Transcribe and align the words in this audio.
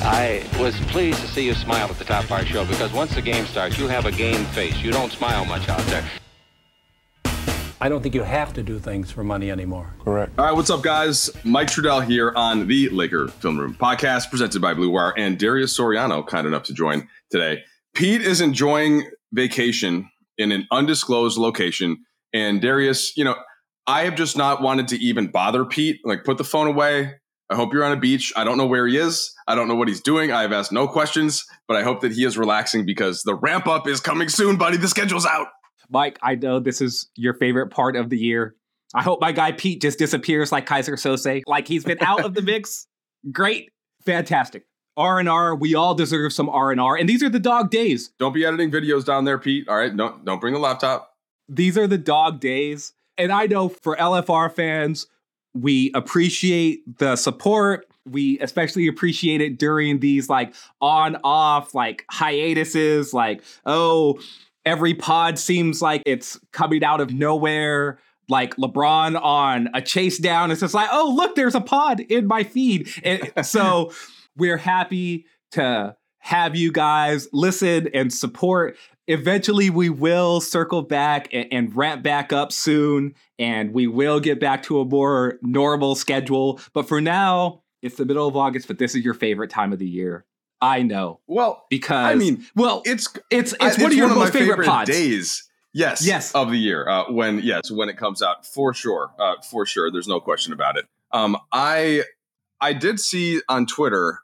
I 0.00 0.44
was 0.60 0.78
pleased 0.82 1.20
to 1.20 1.26
see 1.26 1.44
you 1.44 1.54
smile 1.54 1.88
at 1.88 1.98
the 1.98 2.04
top 2.04 2.24
of 2.24 2.32
our 2.32 2.44
show 2.44 2.64
because 2.64 2.92
once 2.92 3.14
the 3.14 3.22
game 3.22 3.46
starts, 3.46 3.78
you 3.78 3.88
have 3.88 4.06
a 4.06 4.12
game 4.12 4.44
face. 4.46 4.76
You 4.80 4.92
don't 4.92 5.10
smile 5.10 5.44
much 5.44 5.68
out 5.68 5.80
there. 5.86 6.04
I 7.80 7.88
don't 7.88 8.02
think 8.02 8.14
you 8.14 8.22
have 8.22 8.52
to 8.54 8.62
do 8.62 8.78
things 8.78 9.10
for 9.10 9.22
money 9.22 9.50
anymore. 9.50 9.94
Correct. 10.04 10.38
All 10.38 10.44
right, 10.44 10.52
what's 10.52 10.70
up, 10.70 10.82
guys? 10.82 11.30
Mike 11.44 11.68
Trudell 11.68 12.04
here 12.04 12.32
on 12.34 12.66
the 12.66 12.88
Laker 12.90 13.28
Film 13.28 13.58
Room 13.58 13.74
podcast 13.74 14.30
presented 14.30 14.60
by 14.60 14.74
Blue 14.74 14.90
Wire 14.90 15.14
and 15.16 15.38
Darius 15.38 15.76
Soriano, 15.76 16.26
kind 16.26 16.46
enough 16.46 16.64
to 16.64 16.74
join 16.74 17.08
today. 17.30 17.62
Pete 17.94 18.22
is 18.22 18.40
enjoying 18.40 19.08
vacation 19.32 20.08
in 20.38 20.52
an 20.52 20.66
undisclosed 20.70 21.38
location. 21.38 22.04
And 22.32 22.60
Darius, 22.60 23.16
you 23.16 23.24
know, 23.24 23.36
I 23.86 24.02
have 24.02 24.14
just 24.16 24.36
not 24.36 24.60
wanted 24.60 24.88
to 24.88 24.96
even 24.96 25.28
bother 25.28 25.64
Pete. 25.64 26.00
Like, 26.04 26.24
put 26.24 26.38
the 26.38 26.44
phone 26.44 26.66
away. 26.68 27.14
I 27.50 27.56
hope 27.56 27.72
you're 27.72 27.84
on 27.84 27.92
a 27.92 28.00
beach. 28.00 28.32
I 28.36 28.44
don't 28.44 28.58
know 28.58 28.66
where 28.66 28.86
he 28.86 28.98
is. 28.98 29.34
I 29.46 29.54
don't 29.54 29.68
know 29.68 29.74
what 29.74 29.88
he's 29.88 30.02
doing. 30.02 30.30
I 30.32 30.42
have 30.42 30.52
asked 30.52 30.72
no 30.72 30.86
questions, 30.86 31.46
but 31.66 31.76
I 31.76 31.82
hope 31.82 32.02
that 32.02 32.12
he 32.12 32.24
is 32.24 32.36
relaxing 32.36 32.84
because 32.84 33.22
the 33.22 33.34
ramp 33.34 33.66
up 33.66 33.88
is 33.88 34.00
coming 34.00 34.28
soon, 34.28 34.56
buddy. 34.56 34.76
The 34.76 34.88
schedule's 34.88 35.24
out. 35.24 35.48
Mike, 35.90 36.18
I 36.22 36.34
know 36.34 36.60
this 36.60 36.80
is 36.80 37.08
your 37.16 37.34
favorite 37.34 37.68
part 37.68 37.96
of 37.96 38.10
the 38.10 38.18
year. 38.18 38.54
I 38.94 39.02
hope 39.02 39.20
my 39.20 39.32
guy 39.32 39.52
Pete 39.52 39.80
just 39.80 39.98
disappears 39.98 40.52
like 40.52 40.66
Keyser 40.66 40.94
Söze, 40.94 41.42
like 41.46 41.68
he's 41.68 41.84
been 41.84 41.98
out 42.00 42.24
of 42.24 42.34
the 42.34 42.42
mix. 42.42 42.86
Great, 43.32 43.70
fantastic. 44.04 44.64
R 44.96 45.18
and 45.18 45.28
R, 45.28 45.54
we 45.54 45.74
all 45.74 45.94
deserve 45.94 46.32
some 46.32 46.48
R 46.48 46.72
and 46.72 46.80
R, 46.80 46.96
and 46.96 47.08
these 47.08 47.22
are 47.22 47.28
the 47.28 47.38
dog 47.38 47.70
days. 47.70 48.10
Don't 48.18 48.32
be 48.32 48.44
editing 48.44 48.70
videos 48.70 49.04
down 49.04 49.24
there, 49.24 49.38
Pete. 49.38 49.68
All 49.68 49.76
right, 49.76 49.94
don't 49.94 50.24
don't 50.24 50.40
bring 50.40 50.54
the 50.54 50.60
laptop. 50.60 51.14
These 51.48 51.78
are 51.78 51.86
the 51.86 51.98
dog 51.98 52.40
days, 52.40 52.92
and 53.16 53.30
I 53.30 53.46
know 53.46 53.68
for 53.68 53.96
LFR 53.96 54.52
fans, 54.52 55.06
we 55.60 55.90
appreciate 55.94 56.98
the 56.98 57.16
support. 57.16 57.86
We 58.06 58.38
especially 58.40 58.88
appreciate 58.88 59.40
it 59.40 59.58
during 59.58 60.00
these 60.00 60.28
like 60.28 60.54
on 60.80 61.16
off 61.24 61.74
like 61.74 62.04
hiatuses, 62.10 63.12
like 63.12 63.42
oh 63.66 64.18
every 64.64 64.94
pod 64.94 65.38
seems 65.38 65.80
like 65.80 66.02
it's 66.04 66.38
coming 66.52 66.84
out 66.84 67.00
of 67.00 67.12
nowhere 67.12 67.98
like 68.28 68.56
LeBron 68.56 69.20
on 69.20 69.68
a 69.74 69.80
chase 69.80 70.18
down. 70.18 70.50
It's 70.50 70.60
just 70.60 70.74
like, 70.74 70.88
oh, 70.92 71.12
look, 71.16 71.34
there's 71.34 71.54
a 71.54 71.60
pod 71.60 72.00
in 72.00 72.26
my 72.26 72.44
feed. 72.44 72.88
And 73.02 73.32
so 73.46 73.92
we're 74.36 74.58
happy 74.58 75.26
to 75.52 75.96
have 76.18 76.54
you 76.54 76.70
guys 76.70 77.28
listen 77.32 77.88
and 77.94 78.12
support. 78.12 78.76
Eventually, 79.08 79.70
we 79.70 79.88
will 79.90 80.40
circle 80.40 80.82
back 80.82 81.28
and, 81.32 81.48
and 81.50 81.74
ramp 81.76 82.02
back 82.02 82.32
up 82.32 82.52
soon, 82.52 83.14
and 83.38 83.72
we 83.72 83.86
will 83.86 84.20
get 84.20 84.38
back 84.38 84.62
to 84.64 84.80
a 84.80 84.84
more 84.84 85.38
normal 85.42 85.94
schedule. 85.96 86.60
But 86.74 86.86
for 86.86 87.00
now, 87.00 87.62
it's 87.82 87.96
the 87.96 88.04
middle 88.04 88.28
of 88.28 88.36
August, 88.36 88.68
but 88.68 88.78
this 88.78 88.94
is 88.94 89.04
your 89.04 89.14
favorite 89.14 89.50
time 89.50 89.72
of 89.72 89.78
the 89.78 89.88
year. 89.88 90.24
I 90.60 90.82
know. 90.82 91.20
Well, 91.26 91.64
because 91.70 92.12
I 92.12 92.14
mean, 92.16 92.44
well, 92.54 92.82
it's 92.84 93.08
it's 93.30 93.54
it's, 93.60 93.78
I- 93.78 93.82
one 93.82 93.92
of 93.92 93.96
your 93.98 94.08
my 94.08 94.14
most 94.14 94.32
favorite, 94.32 94.66
pods. 94.66 94.90
days. 94.90 95.44
Yes, 95.74 96.04
Yes. 96.04 96.32
of 96.34 96.50
the 96.50 96.56
year 96.56 96.88
uh, 96.88 97.04
when 97.12 97.40
yes 97.40 97.70
when 97.70 97.88
it 97.88 97.96
comes 97.96 98.22
out 98.22 98.44
for 98.46 98.72
sure, 98.74 99.10
uh, 99.18 99.34
for 99.48 99.64
sure. 99.66 99.90
There's 99.92 100.08
no 100.08 100.18
question 100.20 100.52
about 100.52 100.76
it. 100.76 100.86
Um, 101.12 101.36
I 101.52 102.02
I 102.60 102.72
did 102.72 102.98
see 102.98 103.40
on 103.48 103.66
Twitter, 103.66 104.18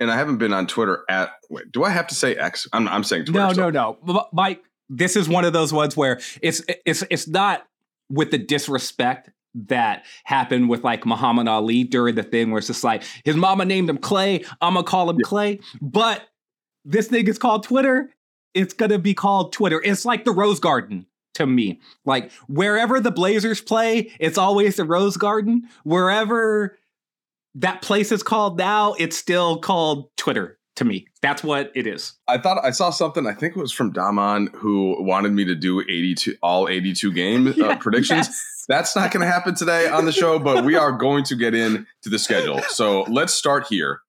and 0.00 0.10
I 0.10 0.16
haven't 0.16 0.38
been 0.38 0.52
on 0.52 0.66
Twitter 0.66 1.04
at. 1.08 1.30
Wait, 1.50 1.70
do 1.70 1.84
I 1.84 1.90
have 1.90 2.06
to 2.08 2.14
say 2.14 2.34
X? 2.34 2.66
I'm 2.72 2.88
I'm 2.88 3.04
saying 3.04 3.26
Twitter. 3.26 3.54
No, 3.54 3.70
no, 3.70 3.98
no, 4.04 4.26
Mike. 4.32 4.62
This 4.88 5.14
is 5.14 5.28
one 5.28 5.44
of 5.44 5.52
those 5.52 5.72
ones 5.72 5.96
where 5.96 6.20
it's 6.42 6.62
it's 6.84 7.04
it's 7.10 7.28
not 7.28 7.66
with 8.08 8.32
the 8.32 8.38
disrespect 8.38 9.30
that 9.54 10.04
happened 10.24 10.68
with 10.68 10.82
like 10.82 11.06
Muhammad 11.06 11.48
Ali 11.48 11.84
during 11.84 12.14
the 12.14 12.22
thing 12.22 12.50
where 12.50 12.58
it's 12.58 12.66
just 12.66 12.82
like 12.82 13.04
his 13.24 13.36
mama 13.36 13.64
named 13.64 13.88
him 13.88 13.98
Clay. 13.98 14.44
I'm 14.60 14.74
gonna 14.74 14.84
call 14.84 15.10
him 15.10 15.18
Clay, 15.20 15.60
but 15.80 16.22
this 16.84 17.08
thing 17.08 17.28
is 17.28 17.38
called 17.38 17.62
Twitter. 17.62 18.10
It's 18.54 18.74
gonna 18.74 18.98
be 18.98 19.14
called 19.14 19.52
Twitter. 19.52 19.80
It's 19.84 20.04
like 20.04 20.24
the 20.24 20.32
Rose 20.32 20.58
Garden 20.58 21.06
to 21.34 21.46
me. 21.46 21.80
Like 22.04 22.32
wherever 22.48 23.00
the 23.00 23.10
Blazers 23.10 23.60
play, 23.60 24.12
it's 24.18 24.38
always 24.38 24.76
the 24.76 24.84
Rose 24.84 25.16
Garden. 25.16 25.68
Wherever 25.84 26.78
that 27.56 27.82
place 27.82 28.12
is 28.12 28.22
called 28.22 28.58
now, 28.58 28.94
it's 28.94 29.16
still 29.16 29.58
called 29.58 30.10
Twitter 30.16 30.58
to 30.76 30.84
me. 30.84 31.06
That's 31.20 31.42
what 31.42 31.70
it 31.74 31.86
is. 31.86 32.14
I 32.26 32.38
thought 32.38 32.64
I 32.64 32.70
saw 32.70 32.90
something. 32.90 33.26
I 33.26 33.34
think 33.34 33.56
it 33.56 33.60
was 33.60 33.72
from 33.72 33.92
Daman 33.92 34.48
who 34.54 34.96
wanted 35.02 35.32
me 35.32 35.44
to 35.44 35.54
do 35.54 35.80
82 35.80 36.36
all 36.42 36.68
82 36.68 37.12
game 37.12 37.46
uh, 37.62 37.76
predictions. 37.76 38.28
yes. 38.28 38.64
That's 38.68 38.94
not 38.94 39.10
going 39.10 39.26
to 39.26 39.30
happen 39.30 39.54
today 39.54 39.88
on 39.88 40.04
the 40.04 40.12
show, 40.12 40.38
but 40.38 40.64
we 40.64 40.76
are 40.76 40.92
going 40.92 41.24
to 41.24 41.34
get 41.34 41.54
in 41.54 41.86
to 42.02 42.08
the 42.08 42.20
schedule. 42.20 42.60
So 42.68 43.02
let's 43.08 43.34
start 43.34 43.66
here. 43.68 44.00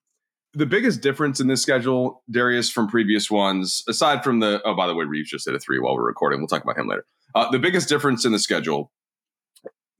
The 0.54 0.66
biggest 0.66 1.00
difference 1.00 1.40
in 1.40 1.48
this 1.48 1.60
schedule, 1.60 2.22
Darius, 2.30 2.70
from 2.70 2.86
previous 2.86 3.28
ones, 3.28 3.82
aside 3.88 4.22
from 4.22 4.38
the 4.38 4.62
oh, 4.64 4.74
by 4.76 4.86
the 4.86 4.94
way, 4.94 5.04
Reeves 5.04 5.30
just 5.30 5.46
hit 5.46 5.54
a 5.54 5.58
three 5.58 5.78
while 5.78 5.94
we're 5.94 6.06
recording. 6.06 6.40
We'll 6.40 6.46
talk 6.46 6.62
about 6.62 6.78
him 6.78 6.86
later. 6.86 7.04
Uh, 7.34 7.50
the 7.50 7.58
biggest 7.58 7.88
difference 7.88 8.24
in 8.24 8.32
the 8.32 8.38
schedule, 8.38 8.92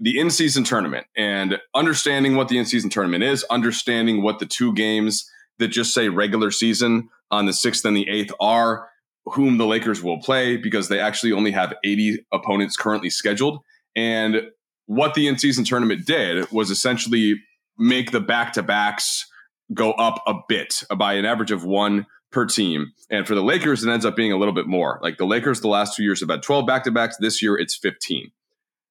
the 0.02 0.18
in-season 0.18 0.64
tournament, 0.64 1.06
and 1.16 1.60
understanding 1.76 2.34
what 2.34 2.48
the 2.48 2.58
in-season 2.58 2.90
tournament 2.90 3.22
is, 3.22 3.44
understanding 3.44 4.20
what 4.20 4.40
the 4.40 4.46
two 4.46 4.74
games 4.74 5.30
that 5.60 5.68
just 5.68 5.94
say 5.94 6.08
regular 6.08 6.50
season 6.50 7.08
on 7.30 7.46
the 7.46 7.52
sixth 7.52 7.84
and 7.84 7.96
the 7.96 8.08
eighth 8.08 8.32
are, 8.40 8.88
whom 9.26 9.58
the 9.58 9.66
Lakers 9.66 10.02
will 10.02 10.20
play, 10.20 10.56
because 10.56 10.88
they 10.88 10.98
actually 10.98 11.30
only 11.30 11.52
have 11.52 11.72
80 11.84 12.26
opponents 12.32 12.76
currently 12.76 13.10
scheduled. 13.10 13.60
And 13.94 14.50
what 14.86 15.14
the 15.14 15.28
in-season 15.28 15.62
tournament 15.62 16.04
did 16.04 16.50
was 16.50 16.72
essentially 16.72 17.40
make 17.78 18.10
the 18.10 18.20
back-to-backs 18.20 19.28
go 19.72 19.92
up 19.92 20.20
a 20.26 20.34
bit 20.48 20.82
by 20.96 21.12
an 21.12 21.24
average 21.24 21.52
of 21.52 21.64
one 21.64 22.06
per 22.32 22.44
team. 22.44 22.90
And 23.08 23.24
for 23.24 23.36
the 23.36 23.42
Lakers, 23.42 23.84
it 23.84 23.90
ends 23.90 24.04
up 24.04 24.16
being 24.16 24.32
a 24.32 24.36
little 24.36 24.54
bit 24.54 24.66
more. 24.66 24.98
Like 25.00 25.16
the 25.16 25.26
Lakers, 25.26 25.60
the 25.60 25.68
last 25.68 25.94
two 25.94 26.02
years 26.02 26.18
have 26.18 26.28
had 26.30 26.42
12 26.42 26.66
back-to-backs. 26.66 27.18
This 27.18 27.40
year, 27.40 27.56
it's 27.56 27.76
15. 27.76 28.32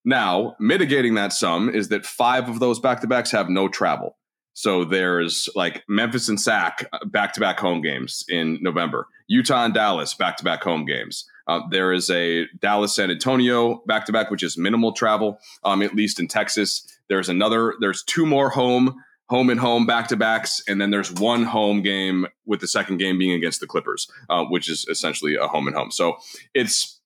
Now, 0.04 0.56
mitigating 0.60 1.16
that 1.16 1.34
sum 1.34 1.70
is 1.70 1.90
that 1.90 2.06
five 2.06 2.50
of 2.50 2.60
those 2.60 2.80
back-to-backs 2.80 3.32
have 3.32 3.50
no 3.50 3.68
travel. 3.68 4.18
So 4.54 4.84
there's 4.84 5.48
like 5.56 5.84
Memphis 5.88 6.28
and 6.28 6.40
Sac 6.40 6.86
back 7.06 7.34
to 7.34 7.40
back 7.40 7.60
home 7.60 7.82
games 7.82 8.26
in 8.28 8.58
November, 8.62 9.08
Utah 9.28 9.64
and 9.64 9.74
Dallas 9.74 10.14
back 10.14 10.38
to 10.38 10.44
back 10.44 10.62
home 10.64 10.86
games. 10.86 11.26
Uh, 11.48 11.62
there 11.70 11.94
is 11.94 12.10
a 12.10 12.48
Dallas 12.60 12.96
San 12.96 13.10
Antonio 13.12 13.82
back 13.88 14.06
to 14.06 14.12
back, 14.12 14.30
which 14.30 14.44
is 14.44 14.58
minimal 14.58 14.92
travel, 14.92 15.40
um, 15.64 15.82
at 15.82 15.96
least 15.96 16.20
in 16.20 16.28
Texas. 16.28 16.86
There's 17.08 17.30
another, 17.30 17.76
there's 17.80 18.04
two 18.04 18.26
more 18.26 18.50
home, 18.50 18.96
home 19.30 19.50
and 19.50 19.60
home 19.60 19.86
back 19.86 20.08
to 20.10 20.18
backs. 20.18 20.62
And 20.68 20.82
then 20.82 20.92
there's 20.92 21.12
one 21.12 21.44
home 21.44 21.82
game 21.82 22.28
with 22.46 22.60
the 22.60 22.68
second 22.68 22.98
game 22.98 23.18
being 23.18 23.32
against 23.32 23.62
the 23.62 23.68
Clippers, 23.68 24.12
uh, 24.30 24.44
which 24.46 24.70
is 24.70 24.86
essentially 24.90 25.36
a 25.36 25.48
home 25.48 25.68
and 25.68 25.76
home. 25.76 25.92
So 25.92 26.18
it's, 26.54 27.01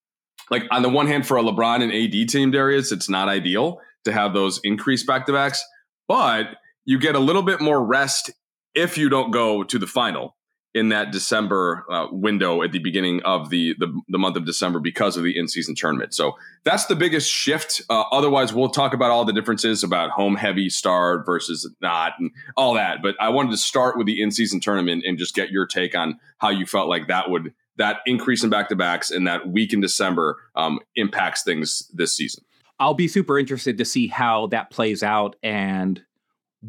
like 0.50 0.64
on 0.72 0.82
the 0.82 0.90
one 0.90 1.08
hand, 1.08 1.28
for 1.28 1.38
a 1.38 1.44
LeBron 1.44 1.82
and 1.82 1.92
AD 1.92 2.30
team, 2.30 2.52
Darius, 2.52 2.92
it's 2.92 3.10
not 3.10 3.28
ideal 3.28 3.80
to 4.04 4.12
have 4.12 4.34
those 4.34 4.60
increased 4.64 5.08
back 5.08 5.26
to 5.26 5.34
backs, 5.34 5.64
but 6.08 6.48
you 6.86 7.00
get 7.00 7.16
a 7.16 7.20
little 7.20 7.42
bit 7.42 7.62
more 7.62 7.84
rest 7.84 8.32
if 8.76 8.98
you 8.98 9.10
don't 9.10 9.32
go 9.32 9.64
to 9.64 9.80
the 9.80 9.88
final 9.88 10.36
in 10.76 10.90
that 10.90 11.10
December 11.10 11.86
uh, 11.90 12.08
window 12.12 12.62
at 12.62 12.74
the 12.74 12.80
beginning 12.80 13.24
of 13.24 13.50
the, 13.50 13.74
the, 13.80 13.88
the 14.10 14.18
month 14.18 14.36
of 14.36 14.46
December 14.46 14.78
because 14.78 15.16
of 15.16 15.24
the 15.24 15.36
in 15.36 15.48
season 15.48 15.74
tournament. 15.74 16.14
So 16.14 16.34
that's 16.66 16.86
the 16.88 16.98
biggest 16.98 17.32
shift. 17.32 17.82
Uh, 17.90 18.04
otherwise, 18.12 18.54
we'll 18.54 18.68
talk 18.68 18.94
about 18.94 19.10
all 19.10 19.24
the 19.24 19.32
differences 19.32 19.86
about 19.86 20.12
home 20.12 20.36
heavy 20.36 20.70
start 20.70 21.26
versus 21.26 21.68
not 21.82 22.12
and 22.20 22.30
all 22.58 22.74
that. 22.74 23.02
But 23.02 23.16
I 23.22 23.30
wanted 23.30 23.52
to 23.52 23.58
start 23.58 23.98
with 23.98 24.06
the 24.06 24.22
in 24.22 24.32
season 24.32 24.60
tournament 24.60 25.06
and 25.08 25.18
just 25.18 25.34
get 25.34 25.50
your 25.50 25.66
take 25.66 25.96
on 25.96 26.20
how 26.40 26.50
you 26.50 26.66
felt 26.66 26.90
like 26.90 27.08
that 27.08 27.30
would 27.30 27.54
that 27.78 27.98
increase 28.06 28.44
in 28.44 28.50
back 28.50 28.70
to 28.70 28.76
backs 28.76 29.12
and 29.12 29.28
that 29.28 29.48
week 29.50 29.74
in 29.74 29.82
December 29.82 30.38
um, 30.56 30.80
impacts 30.96 31.44
things 31.44 31.90
this 31.94 32.16
season. 32.16 32.44
I'll 32.80 32.94
be 32.94 33.08
super 33.08 33.40
interested 33.40 33.78
to 33.78 33.86
see 33.86 34.08
how 34.08 34.48
that 34.48 34.70
plays 34.70 35.04
out 35.04 35.36
and 35.42 36.02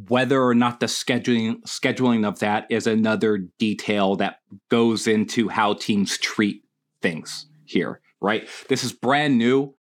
whether 0.08 0.42
or 0.42 0.54
not 0.54 0.80
the 0.80 0.86
scheduling 0.86 1.62
scheduling 1.62 2.26
of 2.26 2.38
that 2.40 2.66
is 2.70 2.86
another 2.86 3.38
detail 3.58 4.16
that 4.16 4.40
goes 4.68 5.06
into 5.06 5.48
how 5.48 5.74
teams 5.74 6.18
treat 6.18 6.64
things 7.00 7.46
here, 7.64 8.00
right? 8.20 8.46
This 8.68 8.84
is 8.84 8.92
brand 8.92 9.38
new. 9.38 9.74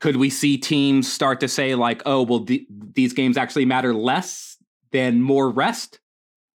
Could 0.00 0.16
we 0.16 0.28
see 0.28 0.58
teams 0.58 1.10
start 1.10 1.40
to 1.40 1.48
say 1.48 1.74
like, 1.74 2.02
"Oh, 2.04 2.22
well 2.22 2.44
th- 2.44 2.66
these 2.68 3.12
games 3.12 3.36
actually 3.36 3.64
matter 3.64 3.94
less 3.94 4.58
than 4.90 5.22
more 5.22 5.50
rest?" 5.50 6.00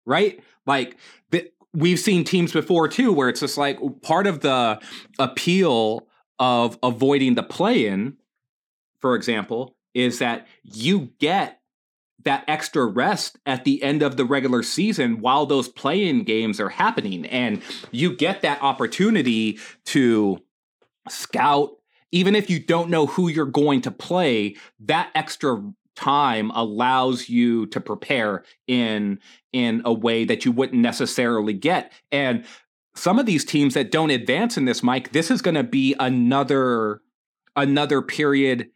Right? 0.05 0.43
Like 0.66 0.96
th- 1.31 1.52
we've 1.78 1.98
seen 1.98 2.25
teams 2.25 2.52
before 2.52 2.88
too 2.88 3.12
where 3.12 3.28
it's 3.28 3.40
just 3.40 3.56
like 3.56 3.78
part 4.02 4.26
of 4.26 4.40
the 4.40 4.80
appeal 5.19 6.06
of 6.38 6.78
avoiding 6.82 7.34
the 7.34 7.42
play-in, 7.42 8.16
for 9.00 9.14
example, 9.14 9.76
is 9.94 10.19
that 10.19 10.46
you 10.62 11.10
get 11.19 11.60
that 12.25 12.44
extra 12.48 12.84
rest 12.84 13.38
at 13.46 13.64
the 13.64 13.82
end 13.82 14.02
of 14.02 14.16
the 14.16 14.25
regular 14.25 14.62
season 14.62 15.20
while 15.20 15.46
those 15.46 15.69
play-in 15.69 16.25
games 16.25 16.60
are 16.60 16.69
happening. 16.69 17.25
And 17.26 17.62
you 17.92 18.14
get 18.14 18.42
that 18.42 18.60
opportunity 18.62 19.58
to 19.86 20.38
scout. 21.08 21.70
Even 22.10 22.34
if 22.34 22.50
you 22.50 22.58
don't 22.58 22.90
know 22.90 23.06
who 23.06 23.28
you're 23.28 23.46
going 23.46 23.82
to 23.82 23.90
play 23.90 24.56
that 24.81 25.10
extra 25.14 25.62
time 25.98 26.50
allows 26.54 27.28
you 27.28 27.66
to 27.66 27.80
prepare 27.80 28.44
in 28.68 29.18
in 29.52 29.82
a 29.84 29.92
way 29.92 30.24
that 30.24 30.44
you 30.44 30.52
wouldn't 30.52 30.80
necessarily 30.80 31.52
get. 31.52 31.92
And 32.12 32.44
some 32.94 33.18
of 33.18 33.26
these 33.26 33.44
teams 33.44 33.74
that 33.74 33.90
don't 33.90 34.10
advance 34.10 34.56
in 34.56 34.64
this 34.64 34.82
Mike 34.82 35.12
this 35.12 35.30
is 35.30 35.42
going 35.42 35.56
to 35.56 35.64
be 35.64 35.94
another 35.98 37.00
another 37.56 38.00
period 38.00 38.70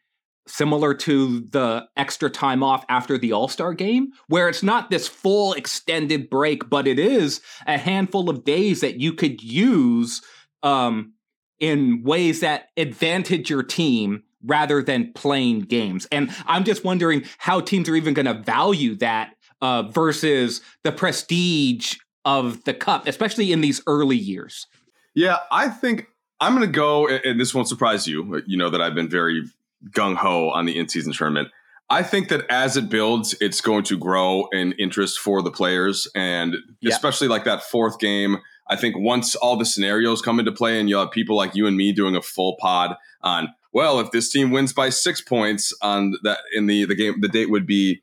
similar 0.49 0.93
to 0.93 1.41
the 1.51 1.87
extra 1.97 2.29
time 2.29 2.65
off 2.65 2.85
after 2.89 3.17
the 3.17 3.33
All 3.33 3.47
Star 3.47 3.73
game, 3.73 4.09
where 4.27 4.49
it's 4.49 4.63
not 4.63 4.91
this 4.91 5.07
full 5.07 5.53
extended 5.53 6.29
break, 6.29 6.69
but 6.69 6.89
it 6.89 6.99
is 6.99 7.41
a 7.67 7.79
handful 7.79 8.29
of 8.29 8.45
days 8.45 8.81
that 8.81 8.99
you 8.99 9.13
could 9.13 9.41
use 9.43 10.21
um, 10.65 11.13
in 11.61 12.03
ways 12.03 12.41
that 12.41 12.71
advantage 12.77 13.51
your 13.51 13.63
team 13.63 14.25
rather 14.45 14.83
than 14.83 15.13
playing 15.13 15.61
games. 15.61 16.07
And 16.13 16.31
I'm 16.47 16.65
just 16.65 16.85
wondering 16.85 17.25
how 17.39 17.61
teams 17.61 17.89
are 17.89 17.97
even 17.97 18.15
going 18.15 18.27
to 18.27 18.35
value 18.35 18.95
that 18.97 19.35
uh, 19.61 19.83
versus 19.83 20.61
the 20.83 20.93
prestige 20.93 21.97
of 22.25 22.65
the 22.65 22.75
cup, 22.75 23.07
especially 23.07 23.53
in 23.53 23.61
these 23.61 23.81
early 23.87 24.17
years. 24.17 24.67
Yeah, 25.15 25.39
I 25.51 25.69
think 25.69 26.07
I'm 26.41 26.55
going 26.55 26.67
to 26.67 26.73
go, 26.73 27.09
and 27.09 27.41
this 27.41 27.55
won't 27.55 27.69
surprise 27.69 28.07
you. 28.07 28.43
You 28.47 28.57
know 28.57 28.71
that 28.71 28.81
I've 28.81 28.95
been 28.95 29.09
very 29.09 29.45
gung 29.91 30.17
ho 30.17 30.51
on 30.51 30.67
the 30.67 30.79
in 30.79 30.89
season 30.89 31.13
tournament. 31.13 31.49
I 31.91 32.03
think 32.03 32.29
that 32.29 32.47
as 32.49 32.77
it 32.77 32.89
builds, 32.89 33.37
it's 33.41 33.61
going 33.61 33.85
to 33.85 33.99
grow 33.99 34.49
in 34.53 34.73
interest 34.73 35.19
for 35.19 35.43
the 35.43 35.51
players, 35.51 36.09
and 36.15 36.57
yeah. 36.81 36.91
especially 36.93 37.29
like 37.29 37.45
that 37.45 37.63
fourth 37.63 37.99
game. 37.99 38.39
I 38.69 38.77
think 38.77 38.97
once 38.97 39.35
all 39.35 39.57
the 39.57 39.67
scenarios 39.67 40.23
come 40.23 40.39
into 40.39 40.53
play, 40.53 40.81
and 40.81 40.89
you'll 40.89 41.01
have 41.01 41.11
people 41.11 41.37
like 41.37 41.55
you 41.55 41.67
and 41.67 41.77
me 41.77 41.93
doing 41.93 42.17
a 42.17 42.23
full 42.23 42.57
pod 42.59 42.97
on, 43.21 43.49
well, 43.73 44.01
if 44.01 44.11
this 44.11 44.31
team 44.31 44.51
wins 44.51 44.73
by 44.73 44.91
six 44.91 45.21
points 45.21 45.73
on 45.83 46.15
that 46.23 46.41
in 46.53 46.67
the 46.67 46.85
the 46.85 46.95
game, 46.95 47.21
the 47.21 47.29
date 47.29 47.51
would 47.51 47.67
be 47.67 48.03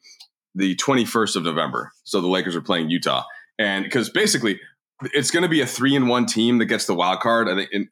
the 0.56 0.76
21st 0.76 1.36
of 1.36 1.44
November. 1.44 1.92
So 2.04 2.22
the 2.22 2.28
Lakers 2.28 2.56
are 2.56 2.62
playing 2.62 2.90
Utah, 2.90 3.24
and 3.58 3.84
because 3.84 4.10
basically 4.10 4.60
it's 5.14 5.32
going 5.32 5.44
to 5.44 5.50
be 5.50 5.62
a 5.62 5.66
three 5.66 5.96
and 5.96 6.10
one 6.10 6.26
team 6.26 6.58
that 6.58 6.66
gets 6.66 6.86
the 6.86 6.96
wild 6.96 7.20
card. 7.20 7.48
I 7.48 7.56
think, 7.56 7.90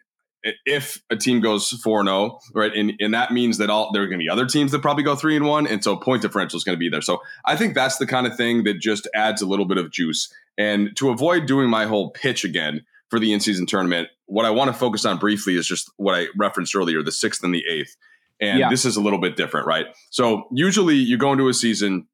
if 0.66 1.02
a 1.10 1.16
team 1.16 1.42
goes 1.42 1.70
4 1.70 2.02
and 2.02 2.10
0, 2.10 2.40
right 2.54 2.74
and, 2.74 2.94
and 3.00 3.14
that 3.14 3.32
means 3.32 3.58
that 3.58 3.70
all 3.70 3.92
there 3.92 4.04
are 4.04 4.08
going 4.08 4.20
to 4.20 4.24
be 4.24 4.30
other 4.30 4.46
teams 4.46 4.72
that 4.72 4.82
probably 4.82 5.04
go 5.04 5.16
3 5.16 5.36
and 5.36 5.46
1 5.46 5.68
and 5.68 5.84
so 5.84 5.98
point 5.98 6.22
differential 6.22 6.58
is 6.58 6.64
going 6.64 6.76
to 6.76 6.80
be 6.80 6.90
there 6.90 7.02
so 7.02 7.22
i 7.46 7.56
think 7.56 7.74
that's 7.74 7.98
the 7.98 8.06
kind 8.06 8.28
of 8.28 8.38
thing 8.38 8.64
that 8.64 8.80
just 8.80 9.08
adds 9.14 9.42
a 9.42 9.48
little 9.48 9.66
bit 9.66 9.78
of 9.78 9.92
juice 9.92 10.32
and 10.58 10.96
to 10.96 11.10
avoid 11.10 11.48
doing 11.48 11.70
my 11.70 11.86
whole 11.86 12.12
pitch 12.12 12.44
again 12.46 12.86
for 13.10 13.20
the 13.20 13.34
in-season 13.34 13.66
tournament 13.66 14.08
what 14.26 14.46
i 14.46 14.50
want 14.50 14.68
to 14.70 14.74
focus 14.74 15.06
on 15.06 15.18
briefly 15.18 15.56
is 15.56 15.68
just 15.68 15.92
what 15.98 16.16
i 16.16 16.28
referenced 16.38 16.76
earlier 16.76 17.02
the 17.04 17.12
sixth 17.12 17.44
and 17.44 17.54
the 17.54 17.64
eighth 17.70 17.96
and 18.40 18.60
yeah. 18.60 18.70
this 18.70 18.86
is 18.86 18.96
a 18.96 19.02
little 19.02 19.20
bit 19.20 19.36
different 19.36 19.68
right 19.68 19.88
so 20.10 20.48
usually 20.52 20.96
you 20.96 21.18
go 21.18 21.32
into 21.32 21.48
a 21.48 21.54
season 21.54 22.08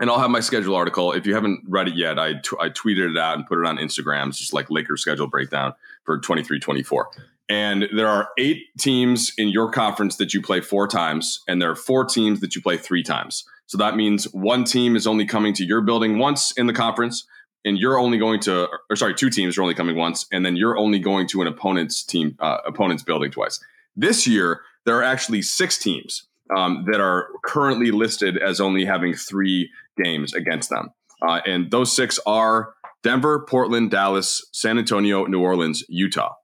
and 0.00 0.10
I'll 0.10 0.20
have 0.20 0.30
my 0.30 0.40
schedule 0.40 0.76
article. 0.76 1.12
If 1.12 1.26
you 1.26 1.34
haven't 1.34 1.64
read 1.66 1.88
it 1.88 1.96
yet, 1.96 2.18
I, 2.18 2.34
t- 2.34 2.56
I 2.60 2.68
tweeted 2.68 3.10
it 3.10 3.18
out 3.18 3.36
and 3.36 3.46
put 3.46 3.58
it 3.58 3.66
on 3.66 3.78
Instagram. 3.78 4.28
It's 4.28 4.38
just 4.38 4.52
like 4.52 4.70
Lakers 4.70 5.02
schedule 5.02 5.26
breakdown 5.26 5.74
for 6.04 6.20
23 6.20 6.60
24. 6.60 7.10
And 7.48 7.88
there 7.96 8.08
are 8.08 8.28
eight 8.38 8.66
teams 8.78 9.32
in 9.38 9.48
your 9.48 9.70
conference 9.70 10.16
that 10.16 10.34
you 10.34 10.42
play 10.42 10.60
four 10.60 10.86
times, 10.86 11.40
and 11.48 11.62
there 11.62 11.70
are 11.70 11.76
four 11.76 12.04
teams 12.04 12.40
that 12.40 12.54
you 12.54 12.60
play 12.60 12.76
three 12.76 13.02
times. 13.02 13.44
So 13.66 13.78
that 13.78 13.96
means 13.96 14.24
one 14.32 14.64
team 14.64 14.96
is 14.96 15.06
only 15.06 15.24
coming 15.24 15.54
to 15.54 15.64
your 15.64 15.80
building 15.80 16.18
once 16.18 16.52
in 16.52 16.66
the 16.66 16.72
conference, 16.72 17.26
and 17.64 17.78
you're 17.78 17.98
only 17.98 18.18
going 18.18 18.40
to, 18.40 18.68
or 18.88 18.96
sorry, 18.96 19.14
two 19.14 19.30
teams 19.30 19.58
are 19.58 19.62
only 19.62 19.74
coming 19.74 19.96
once, 19.96 20.26
and 20.32 20.44
then 20.44 20.56
you're 20.56 20.78
only 20.78 20.98
going 20.98 21.26
to 21.28 21.42
an 21.42 21.46
opponent's 21.46 22.02
team, 22.02 22.36
uh, 22.40 22.58
opponent's 22.66 23.02
building 23.02 23.30
twice. 23.30 23.60
This 23.96 24.26
year, 24.26 24.62
there 24.86 24.96
are 24.96 25.02
actually 25.02 25.42
six 25.42 25.78
teams 25.78 26.26
um, 26.56 26.84
that 26.90 27.00
are 27.00 27.28
currently 27.44 27.90
listed 27.90 28.38
as 28.38 28.60
only 28.60 28.84
having 28.84 29.14
three 29.14 29.70
games 30.02 30.34
against 30.34 30.70
them, 30.70 30.90
uh, 31.26 31.40
and 31.44 31.70
those 31.70 31.94
six 31.94 32.18
are 32.26 32.74
Denver, 33.02 33.44
Portland, 33.48 33.90
Dallas, 33.90 34.46
San 34.52 34.78
Antonio, 34.78 35.26
New 35.26 35.40
Orleans, 35.40 35.84
Utah. 35.88 36.34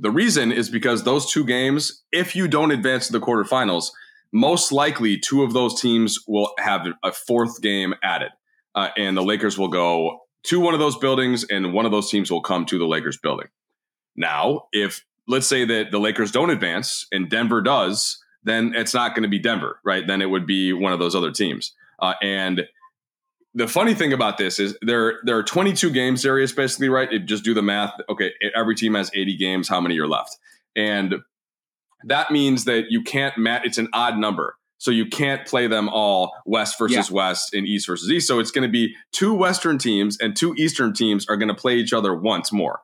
The 0.00 0.10
reason 0.10 0.50
is 0.50 0.68
because 0.68 1.04
those 1.04 1.30
two 1.30 1.44
games, 1.44 2.02
if 2.10 2.34
you 2.34 2.48
don't 2.48 2.72
advance 2.72 3.06
to 3.06 3.12
the 3.12 3.20
quarterfinals, 3.20 3.90
most 4.32 4.72
likely 4.72 5.16
two 5.16 5.44
of 5.44 5.52
those 5.52 5.80
teams 5.80 6.18
will 6.26 6.52
have 6.58 6.86
a 7.04 7.12
fourth 7.12 7.62
game 7.62 7.94
added. 8.02 8.30
Uh, 8.74 8.88
and 8.96 9.16
the 9.16 9.22
Lakers 9.22 9.56
will 9.56 9.68
go 9.68 10.23
to 10.44 10.60
one 10.60 10.74
of 10.74 10.80
those 10.80 10.96
buildings, 10.96 11.44
and 11.44 11.72
one 11.72 11.86
of 11.86 11.92
those 11.92 12.10
teams 12.10 12.30
will 12.30 12.42
come 12.42 12.66
to 12.66 12.78
the 12.78 12.86
Lakers 12.86 13.16
building. 13.16 13.48
Now, 14.16 14.66
if 14.72 15.04
let's 15.26 15.46
say 15.46 15.64
that 15.64 15.90
the 15.90 15.98
Lakers 15.98 16.30
don't 16.30 16.50
advance 16.50 17.06
and 17.10 17.30
Denver 17.30 17.62
does, 17.62 18.22
then 18.44 18.72
it's 18.74 18.94
not 18.94 19.14
going 19.14 19.22
to 19.22 19.28
be 19.28 19.38
Denver, 19.38 19.80
right? 19.84 20.06
Then 20.06 20.20
it 20.20 20.26
would 20.26 20.46
be 20.46 20.72
one 20.72 20.92
of 20.92 20.98
those 20.98 21.14
other 21.14 21.30
teams. 21.30 21.72
Uh, 21.98 22.14
and 22.22 22.66
the 23.54 23.68
funny 23.68 23.94
thing 23.94 24.12
about 24.12 24.36
this 24.36 24.58
is 24.58 24.76
there 24.82 25.20
there 25.24 25.38
are 25.38 25.42
22 25.42 25.90
game 25.90 26.16
series 26.16 26.52
basically 26.52 26.88
right 26.88 27.12
it, 27.12 27.20
just 27.20 27.44
do 27.44 27.54
the 27.54 27.62
math 27.62 27.92
okay 28.08 28.32
every 28.54 28.74
team 28.74 28.94
has 28.94 29.10
80 29.14 29.36
games 29.36 29.68
how 29.68 29.80
many 29.80 29.98
are 29.98 30.08
left 30.08 30.36
and 30.74 31.14
that 32.04 32.30
means 32.30 32.64
that 32.64 32.86
you 32.90 33.02
can't 33.02 33.38
match 33.38 33.62
it's 33.64 33.78
an 33.78 33.88
odd 33.92 34.18
number 34.18 34.56
so 34.84 34.90
you 34.90 35.06
can't 35.06 35.46
play 35.46 35.66
them 35.66 35.88
all 35.88 36.34
west 36.44 36.78
versus 36.78 37.08
yeah. 37.08 37.16
west 37.16 37.54
and 37.54 37.66
east 37.66 37.86
versus 37.86 38.10
east 38.10 38.28
so 38.28 38.38
it's 38.38 38.50
going 38.50 38.66
to 38.66 38.72
be 38.72 38.94
two 39.12 39.32
western 39.32 39.78
teams 39.78 40.18
and 40.20 40.36
two 40.36 40.54
eastern 40.56 40.92
teams 40.92 41.26
are 41.28 41.36
going 41.38 41.48
to 41.48 41.54
play 41.54 41.76
each 41.76 41.94
other 41.94 42.14
once 42.14 42.52
more 42.52 42.80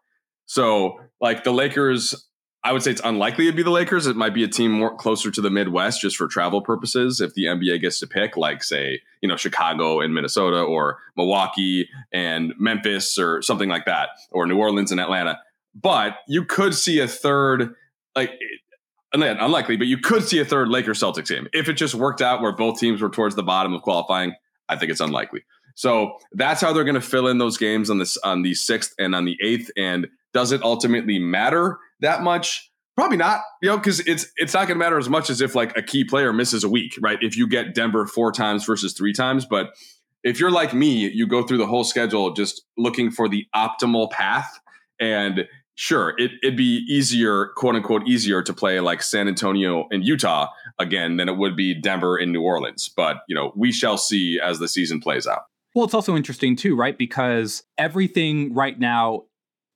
so 0.47 0.99
like 1.21 1.45
the 1.45 1.53
lakers 1.53 2.27
I 2.63 2.73
would 2.73 2.83
say 2.83 2.91
it's 2.91 3.01
unlikely 3.03 3.47
it'd 3.47 3.57
be 3.57 3.63
the 3.63 3.71
Lakers. 3.71 4.07
It 4.07 4.17
might 4.17 4.35
be 4.35 4.45
a 4.45 4.49
team 4.49 4.73
more 4.73 4.95
closer 4.95 5.31
to 5.31 5.41
the 5.41 5.49
Midwest 5.49 6.03
just 6.03 6.19
for 6.19 6.29
travel 6.29 6.61
purposes. 6.61 7.19
If 7.19 7.33
the 7.33 7.47
NBA 7.47 7.81
gets 7.81 8.01
to 8.01 8.07
pick, 8.07 8.37
like 8.37 8.63
say, 8.63 9.01
you 9.23 9.29
know, 9.31 9.37
Chicago 9.37 10.01
and 10.01 10.13
Minnesota 10.13 10.61
or 10.61 10.99
Milwaukee 11.17 11.89
and 12.13 12.53
Memphis 12.59 13.17
or 13.17 13.41
something 13.41 13.71
like 13.71 13.87
that, 13.87 14.11
or 14.31 14.47
New 14.47 14.59
Orleans 14.59 14.93
and 14.93 15.01
Atlanta. 15.01 15.39
But 15.75 16.17
you 16.29 16.45
could 16.45 16.75
see 16.75 16.99
a 17.01 17.09
third, 17.09 17.75
like 18.15 18.33
Uh, 19.13 19.35
unlikely, 19.41 19.77
but 19.77 19.87
you 19.87 19.99
could 19.99 20.23
see 20.25 20.39
a 20.39 20.45
third 20.45 20.69
Lakers 20.69 21.01
Celtics 21.01 21.29
game. 21.29 21.49
If 21.53 21.69
it 21.69 21.75
just 21.75 21.95
worked 21.95 22.23
out 22.23 22.41
where 22.43 22.53
both 22.53 22.79
teams 22.79 23.03
were 23.03 23.11
towards 23.11 23.35
the 23.35 23.43
bottom 23.43 23.73
of 23.73 23.83
qualifying, 23.83 24.35
I 24.69 24.77
think 24.77 24.91
it's 24.91 25.01
unlikely. 25.01 25.43
So 25.75 26.19
that's 26.33 26.61
how 26.61 26.73
they're 26.73 26.85
going 26.85 26.95
to 26.95 27.01
fill 27.01 27.27
in 27.27 27.39
those 27.39 27.57
games 27.57 27.91
on 27.91 27.99
this 27.99 28.17
on 28.19 28.43
the 28.43 28.55
sixth 28.55 28.95
and 28.99 29.15
on 29.15 29.25
the 29.25 29.37
eighth. 29.43 29.71
And 29.77 30.09
does 30.33 30.53
it 30.53 30.63
ultimately 30.63 31.19
matter? 31.19 31.79
that 32.01 32.23
much? 32.23 32.71
Probably 32.97 33.17
not, 33.17 33.41
you 33.63 33.69
know, 33.69 33.79
because 33.79 34.01
it's 34.01 34.27
it's 34.37 34.53
not 34.53 34.67
going 34.67 34.79
to 34.79 34.85
matter 34.85 34.99
as 34.99 35.09
much 35.09 35.31
as 35.31 35.41
if 35.41 35.55
like 35.55 35.77
a 35.77 35.83
key 35.83 36.05
player 36.05 36.33
misses 36.33 36.65
a 36.65 36.69
week, 36.69 36.99
right? 37.01 37.19
If 37.23 37.37
you 37.37 37.47
get 37.47 37.75
Denver 37.75 38.07
four 38.07 38.31
times 38.31 38.65
versus 38.65 38.93
three 38.93 39.13
times, 39.13 39.47
but 39.47 39.71
if 40.23 40.39
you're 40.39 40.51
like 40.51 40.75
me, 40.75 41.09
you 41.09 41.27
go 41.27 41.43
through 41.47 41.59
the 41.59 41.67
whole 41.67 41.85
schedule 41.85 42.33
just 42.33 42.63
looking 42.77 43.11
for 43.11 43.27
the 43.27 43.47
optimal 43.55 44.11
path 44.11 44.61
and 45.01 45.47
sure, 45.81 46.13
it, 46.19 46.33
it'd 46.43 46.59
be 46.59 46.85
easier, 46.87 47.47
quote 47.57 47.75
unquote, 47.75 48.07
easier 48.07 48.43
to 48.43 48.53
play 48.53 48.79
like 48.81 49.03
San 49.03 49.27
Antonio 49.29 49.89
and 49.91 50.05
Utah 50.05 50.49
again 50.79 51.17
than 51.17 51.27
it 51.27 51.39
would 51.39 51.57
be 51.57 51.75
Denver 51.75 52.19
and 52.19 52.33
New 52.33 52.43
Orleans. 52.43 52.91
But, 52.95 53.23
you 53.29 53.35
know, 53.35 53.51
we 53.57 53.73
shall 53.73 53.97
see 53.97 54.39
as 54.39 54.59
the 54.59 54.69
season 54.69 55.01
plays 55.01 55.27
out. 55.27 55.45
Well, 55.75 55.87
it's 55.87 55.95
also 55.95 56.17
interesting 56.17 56.55
too, 56.55 56.77
right? 56.77 56.99
Because 56.99 57.63
everything 57.79 58.53
right 58.53 58.79
now, 58.79 59.23